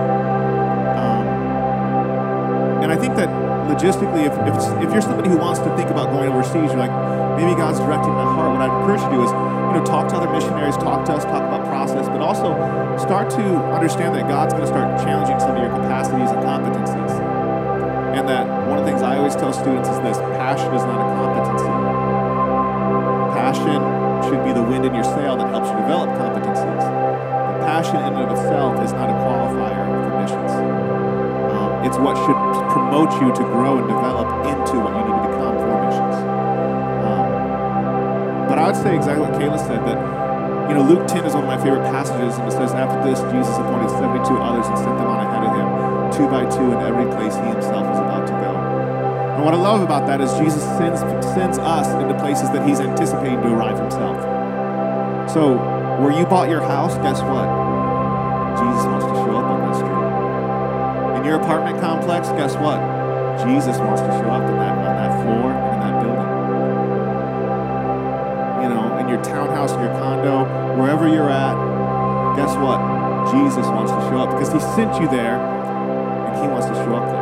Um, 0.94 1.26
and 2.86 2.92
I 2.94 2.96
think 2.96 3.18
that 3.18 3.26
logistically, 3.66 4.22
if, 4.22 4.34
if, 4.46 4.54
if 4.86 4.88
you're 4.94 5.02
somebody 5.02 5.28
who 5.28 5.38
wants 5.38 5.58
to 5.66 5.70
think 5.74 5.90
about 5.90 6.14
going 6.14 6.30
overseas, 6.30 6.70
you're 6.70 6.78
like, 6.78 6.94
maybe 7.34 7.58
God's 7.58 7.82
directing 7.82 8.14
my 8.14 8.22
heart. 8.22 8.54
What 8.54 8.62
I'd 8.62 8.70
encourage 8.70 9.02
you 9.02 9.10
to 9.10 9.16
do 9.18 9.22
is, 9.26 9.30
you 9.34 9.74
know, 9.74 9.84
talk 9.84 10.06
to 10.10 10.16
other 10.16 10.30
missionaries, 10.30 10.76
talk 10.78 11.04
to 11.06 11.18
us, 11.18 11.24
talk 11.24 11.42
about 11.42 11.66
process, 11.66 12.06
but 12.06 12.22
also 12.22 12.54
start 13.02 13.28
to 13.30 13.42
understand 13.74 14.14
that 14.14 14.30
God's 14.30 14.54
going 14.54 14.62
to 14.62 14.70
start 14.70 14.86
challenging 15.02 15.40
some 15.40 15.58
of 15.58 15.62
your 15.62 15.74
capacities 15.74 16.30
and 16.30 16.38
competencies. 16.46 17.10
And 18.14 18.28
that 18.28 18.46
one 18.70 18.78
of 18.78 18.84
the 18.84 18.90
things 18.90 19.02
I 19.02 19.18
always 19.18 19.34
tell 19.34 19.52
students 19.52 19.88
is 19.90 19.98
this 20.00 20.18
passion 20.38 20.72
is 20.72 20.82
not 20.86 21.02
a 21.02 21.08
competency. 21.18 21.74
Passion 23.34 23.95
should 24.26 24.42
be 24.42 24.52
the 24.52 24.62
wind 24.62 24.84
in 24.84 24.94
your 24.94 25.06
sail 25.06 25.38
that 25.38 25.46
helps 25.54 25.70
you 25.70 25.78
develop 25.78 26.10
competencies. 26.18 26.82
But 26.82 27.62
passion 27.62 28.02
in 28.02 28.10
and 28.10 28.26
of 28.26 28.34
itself 28.34 28.74
is 28.82 28.92
not 28.92 29.06
a 29.06 29.16
qualifier 29.22 29.86
for 29.86 30.12
missions. 30.18 30.52
Um, 31.54 31.70
it's 31.86 31.98
what 31.98 32.18
should 32.26 32.38
promote 32.74 33.14
you 33.22 33.30
to 33.30 33.44
grow 33.54 33.78
and 33.78 33.86
develop 33.86 34.26
into 34.50 34.82
what 34.82 34.98
you 34.98 35.02
need 35.06 35.14
to 35.14 35.30
become 35.30 35.54
for 35.62 35.78
missions. 35.78 36.16
Um, 37.06 37.26
but 38.50 38.58
I 38.58 38.66
would 38.66 38.78
say 38.82 38.98
exactly 38.98 39.22
what 39.22 39.38
Kayla 39.38 39.62
said 39.62 39.86
that, 39.86 39.98
you 40.66 40.74
know, 40.74 40.82
Luke 40.82 41.06
10 41.06 41.22
is 41.22 41.34
one 41.38 41.46
of 41.46 41.50
my 41.50 41.62
favorite 41.62 41.86
passages, 41.94 42.34
and 42.34 42.50
it 42.50 42.54
says, 42.54 42.74
After 42.74 42.98
this, 43.06 43.22
Jesus 43.30 43.54
appointed 43.54 43.94
72 43.94 44.26
others 44.42 44.66
and 44.66 44.76
sent 44.76 44.98
them 44.98 45.06
on 45.06 45.22
ahead 45.22 45.46
of 45.46 45.54
him, 45.54 45.68
two 46.10 46.26
by 46.26 46.42
two, 46.50 46.74
in 46.74 46.82
every 46.82 47.06
place 47.14 47.38
he 47.38 47.46
himself 47.46 47.86
what 49.46 49.54
I 49.54 49.58
love 49.58 49.80
about 49.80 50.08
that 50.08 50.20
is 50.20 50.34
Jesus 50.42 50.60
sends, 50.74 50.98
sends 51.38 51.56
us 51.58 51.86
into 52.02 52.18
places 52.18 52.50
that 52.50 52.66
he's 52.66 52.80
anticipating 52.80 53.40
to 53.42 53.54
arrive 53.54 53.78
himself. 53.78 54.18
So, 55.30 55.54
where 56.02 56.10
you 56.10 56.26
bought 56.26 56.50
your 56.50 56.62
house, 56.62 56.98
guess 56.98 57.22
what? 57.22 57.46
Jesus 58.58 58.82
wants 58.90 59.06
to 59.06 59.14
show 59.22 59.38
up 59.38 59.46
on 59.46 59.62
that 59.62 59.76
street. 59.78 61.20
In 61.20 61.24
your 61.24 61.38
apartment 61.38 61.78
complex, 61.78 62.26
guess 62.34 62.58
what? 62.58 62.82
Jesus 63.46 63.78
wants 63.78 64.02
to 64.02 64.10
show 64.18 64.34
up 64.34 64.42
in 64.50 64.56
that, 64.58 64.74
on 64.82 64.96
that 64.98 65.14
floor 65.22 65.54
in 65.54 65.78
that 65.78 65.94
building. 66.02 66.30
You 68.66 68.68
know, 68.74 68.98
in 68.98 69.06
your 69.06 69.22
townhouse, 69.22 69.70
in 69.70 69.78
your 69.78 69.94
condo, 70.02 70.42
wherever 70.74 71.06
you're 71.06 71.30
at, 71.30 71.54
guess 72.34 72.50
what? 72.58 72.82
Jesus 73.30 73.66
wants 73.70 73.92
to 73.92 74.00
show 74.10 74.18
up 74.26 74.30
because 74.34 74.52
he 74.52 74.58
sent 74.74 75.00
you 75.00 75.06
there 75.06 75.38
and 75.38 76.34
he 76.42 76.48
wants 76.50 76.66
to 76.66 76.74
show 76.82 76.96
up 76.96 77.06
there. 77.06 77.15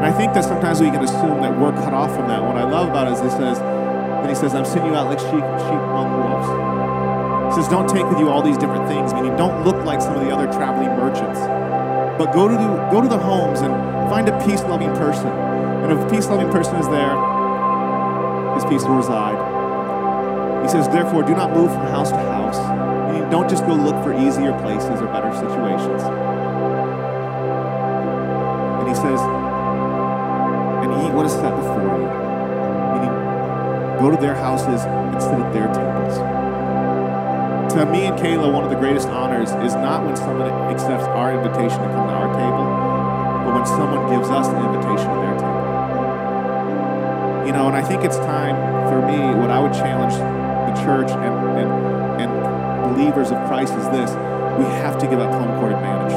And 0.00 0.08
I 0.08 0.16
think 0.16 0.32
that 0.32 0.44
sometimes 0.44 0.80
we 0.80 0.88
can 0.88 1.04
assume 1.04 1.44
that 1.44 1.52
we're 1.60 1.72
cut 1.72 1.92
off 1.92 2.16
from 2.16 2.26
that. 2.28 2.40
What 2.40 2.56
I 2.56 2.64
love 2.64 2.88
about 2.88 3.08
it 3.08 3.12
is 3.12 3.20
he 3.20 3.28
says, 3.36 3.60
then 3.60 4.28
he 4.30 4.34
says, 4.34 4.54
I'm 4.54 4.64
sending 4.64 4.92
you 4.92 4.96
out 4.96 5.12
like 5.12 5.20
sheep, 5.20 5.44
sheep 5.44 5.82
among 5.92 6.08
wolves. 6.16 6.48
He 7.52 7.60
says, 7.60 7.68
don't 7.68 7.84
take 7.86 8.08
with 8.08 8.18
you 8.18 8.30
all 8.30 8.40
these 8.40 8.56
different 8.56 8.88
things, 8.88 9.12
meaning 9.12 9.36
don't 9.36 9.62
look 9.62 9.76
like 9.84 10.00
some 10.00 10.16
of 10.16 10.24
the 10.24 10.32
other 10.32 10.48
traveling 10.56 10.88
merchants. 10.96 11.38
But 12.16 12.32
go 12.32 12.48
to 12.48 12.54
the, 12.56 12.68
go 12.88 13.02
to 13.02 13.08
the 13.08 13.18
homes 13.18 13.60
and 13.60 13.74
find 14.08 14.26
a 14.26 14.32
peace-loving 14.46 14.96
person. 14.96 15.28
And 15.28 15.92
if 15.92 16.00
a 16.00 16.08
peace-loving 16.08 16.48
person 16.48 16.76
is 16.76 16.88
there, 16.88 17.12
his 18.56 18.64
peace 18.64 18.88
will 18.88 18.96
reside. 18.96 19.36
He 20.64 20.68
says, 20.68 20.88
therefore, 20.88 21.24
do 21.24 21.34
not 21.36 21.52
move 21.52 21.72
from 21.72 21.84
house 21.92 22.08
to 22.08 22.16
house. 22.16 22.56
Meaning, 23.12 23.28
don't 23.28 23.50
just 23.50 23.66
go 23.66 23.74
look 23.74 24.02
for 24.02 24.16
easier 24.16 24.56
places 24.64 24.96
or 24.96 25.12
better 25.12 25.32
situations. 25.36 26.02
And 28.80 28.88
he 28.88 28.94
says, 28.94 29.20
what 31.20 31.28
is 31.28 31.36
set 31.36 31.52
before 31.52 31.84
you. 31.84 32.08
Meaning, 32.96 33.12
go 34.00 34.08
to 34.08 34.16
their 34.16 34.32
houses 34.34 34.80
and 34.88 35.20
sit 35.20 35.36
at 35.36 35.52
their 35.52 35.68
tables. 35.68 36.16
To 37.76 37.84
me 37.84 38.08
and 38.08 38.16
Kayla, 38.16 38.50
one 38.50 38.64
of 38.64 38.70
the 38.70 38.80
greatest 38.80 39.06
honors 39.08 39.50
is 39.60 39.74
not 39.76 40.02
when 40.06 40.16
someone 40.16 40.48
accepts 40.72 41.04
our 41.12 41.36
invitation 41.36 41.76
to 41.76 41.88
come 41.92 42.08
to 42.08 42.14
our 42.16 42.32
table, 42.32 42.64
but 43.44 43.52
when 43.52 43.66
someone 43.68 44.08
gives 44.08 44.32
us 44.32 44.48
an 44.48 44.64
invitation 44.64 45.12
to 45.12 45.20
their 45.20 45.36
table. 45.36 45.60
You 47.44 47.52
know, 47.52 47.68
and 47.68 47.76
I 47.76 47.84
think 47.84 48.02
it's 48.02 48.16
time 48.24 48.56
for 48.88 49.04
me, 49.04 49.20
what 49.36 49.50
I 49.50 49.60
would 49.60 49.74
challenge 49.74 50.16
the 50.16 50.72
church 50.80 51.10
and, 51.10 51.36
and, 51.60 51.68
and 52.24 52.96
believers 52.96 53.30
of 53.30 53.36
Christ 53.44 53.74
is 53.74 53.84
this 53.92 54.08
we 54.56 54.64
have 54.80 54.96
to 54.96 55.06
give 55.06 55.20
up 55.20 55.30
home 55.36 55.52
court 55.60 55.72
advantage. 55.72 56.16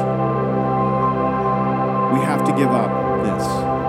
We 2.15 2.23
have 2.23 2.45
to 2.47 2.55
give 2.55 2.71
up 2.71 2.87
this 3.27 3.82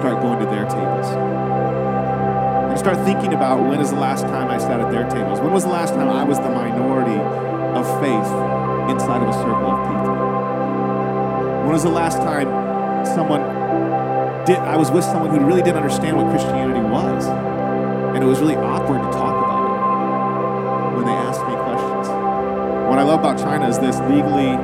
start 0.00 0.22
going 0.22 0.38
to 0.38 0.46
their 0.46 0.64
tables. 0.64 1.06
And 1.12 2.78
start 2.78 2.96
thinking 3.04 3.34
about 3.34 3.60
when 3.68 3.80
is 3.80 3.90
the 3.90 4.00
last 4.00 4.22
time 4.22 4.48
I 4.48 4.56
sat 4.56 4.80
at 4.80 4.90
their 4.90 5.06
tables? 5.10 5.40
When 5.40 5.52
was 5.52 5.64
the 5.64 5.68
last 5.68 5.92
time 5.92 6.08
I 6.08 6.24
was 6.24 6.38
the 6.38 6.48
minority 6.48 7.20
of 7.76 7.84
faith 8.00 8.30
inside 8.88 9.20
of 9.20 9.28
a 9.28 9.36
circle 9.44 9.68
of 9.68 9.80
people? 9.84 10.16
When 11.64 11.72
was 11.72 11.82
the 11.82 11.90
last 11.90 12.16
time 12.16 12.48
someone 13.04 13.42
did 14.46 14.56
I 14.56 14.76
was 14.76 14.90
with 14.90 15.04
someone 15.04 15.28
who 15.36 15.44
really 15.44 15.60
didn't 15.60 15.76
understand 15.76 16.16
what 16.16 16.30
Christianity 16.30 16.80
was? 16.80 17.26
And 18.16 18.24
it 18.24 18.26
was 18.26 18.40
really 18.40 18.56
awkward 18.56 19.02
to 19.02 19.10
talk 19.12 19.36
about 19.36 19.60
it 19.68 20.96
when 20.96 21.04
they 21.04 21.12
asked 21.12 21.44
me 21.44 21.52
questions. 21.68 22.08
What 22.88 22.98
I 22.98 23.02
love 23.02 23.20
about 23.20 23.38
China 23.38 23.68
is 23.68 23.78
this 23.78 24.00
legally 24.08 24.56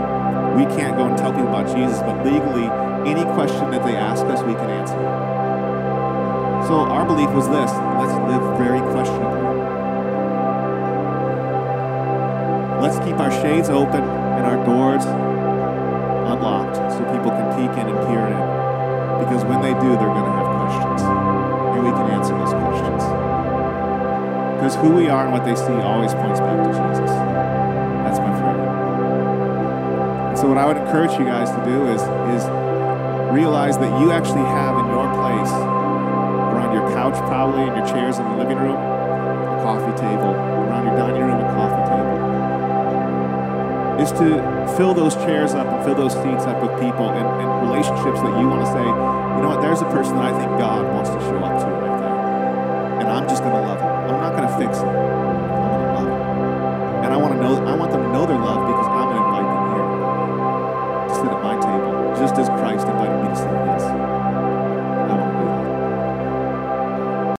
we 0.56 0.64
can't 0.80 0.96
go 0.96 1.04
and 1.04 1.18
tell 1.18 1.30
people 1.30 1.48
about 1.48 1.68
Jesus, 1.76 2.00
but 2.00 2.24
legally 2.24 2.72
any 3.04 3.24
question 3.34 3.70
that 3.70 3.84
they 3.84 3.96
ask 3.96 4.24
us 4.24 4.40
we 4.42 4.54
can 4.54 4.70
answer. 4.70 5.25
So 6.66 6.82
our 6.90 7.06
belief 7.06 7.30
was 7.30 7.46
this 7.46 7.70
let's 8.02 8.14
live 8.26 8.42
very 8.58 8.80
questionably. 8.90 9.46
Let's 12.82 12.98
keep 13.06 13.16
our 13.22 13.30
shades 13.30 13.68
open 13.68 14.02
and 14.02 14.44
our 14.44 14.58
doors 14.66 15.04
unlocked 16.26 16.76
so 16.92 16.98
people 17.14 17.30
can 17.30 17.46
peek 17.54 17.70
in 17.78 17.86
and 17.86 17.98
peer 18.10 18.26
in. 18.26 18.42
Because 19.22 19.44
when 19.46 19.62
they 19.62 19.74
do, 19.78 19.94
they're 19.94 20.10
going 20.10 20.26
to 20.26 20.34
have 20.34 20.50
questions. 20.58 21.02
And 21.06 21.84
we 21.86 21.90
can 21.94 22.10
answer 22.10 22.34
those 22.34 22.50
questions. 22.50 23.02
Because 24.58 24.74
who 24.76 24.90
we 24.90 25.08
are 25.08 25.24
and 25.24 25.32
what 25.32 25.44
they 25.44 25.54
see 25.54 25.78
always 25.86 26.14
points 26.14 26.40
back 26.40 26.58
to 26.66 26.70
Jesus. 26.74 27.10
That's 28.02 28.18
my 28.18 28.32
prayer. 28.42 28.58
And 30.30 30.38
so 30.38 30.48
what 30.48 30.58
I 30.58 30.66
would 30.66 30.76
encourage 30.76 31.12
you 31.18 31.24
guys 31.24 31.50
to 31.50 31.62
do 31.64 31.86
is, 31.94 32.02
is 32.34 32.44
realize 33.32 33.78
that 33.78 34.00
you 34.00 34.10
actually 34.10 34.46
have 34.50 34.76
in 34.78 34.86
your 34.90 35.06
place, 35.14 35.75
couch 36.96 37.20
probably, 37.28 37.68
in 37.68 37.76
your 37.76 37.86
chairs 37.86 38.16
in 38.16 38.24
the 38.24 38.36
living 38.36 38.56
room, 38.56 38.72
a 38.72 39.60
coffee 39.60 39.92
table, 40.00 40.32
around 40.32 40.86
your 40.88 40.96
dining 40.96 41.20
room, 41.20 41.36
a 41.36 41.48
coffee 41.52 41.84
table, 41.92 42.16
is 44.00 44.10
to 44.12 44.40
fill 44.78 44.94
those 44.94 45.14
chairs 45.16 45.52
up 45.52 45.66
and 45.66 45.84
fill 45.84 45.94
those 45.94 46.14
seats 46.14 46.46
up 46.48 46.56
with 46.62 46.72
people 46.80 47.10
and, 47.10 47.26
and 47.42 47.68
relationships 47.68 48.20
that 48.24 48.40
you 48.40 48.48
want 48.48 48.64
to 48.64 48.70
say, 48.72 48.80
you 48.80 49.42
know 49.44 49.52
what, 49.52 49.60
there's 49.60 49.82
a 49.82 49.90
person 49.92 50.16
that 50.16 50.32
I 50.32 50.38
think 50.40 50.48
God 50.58 50.88
wants 50.94 51.10
to 51.10 51.20
show 51.20 51.36
up 51.44 51.60
to 51.60 51.75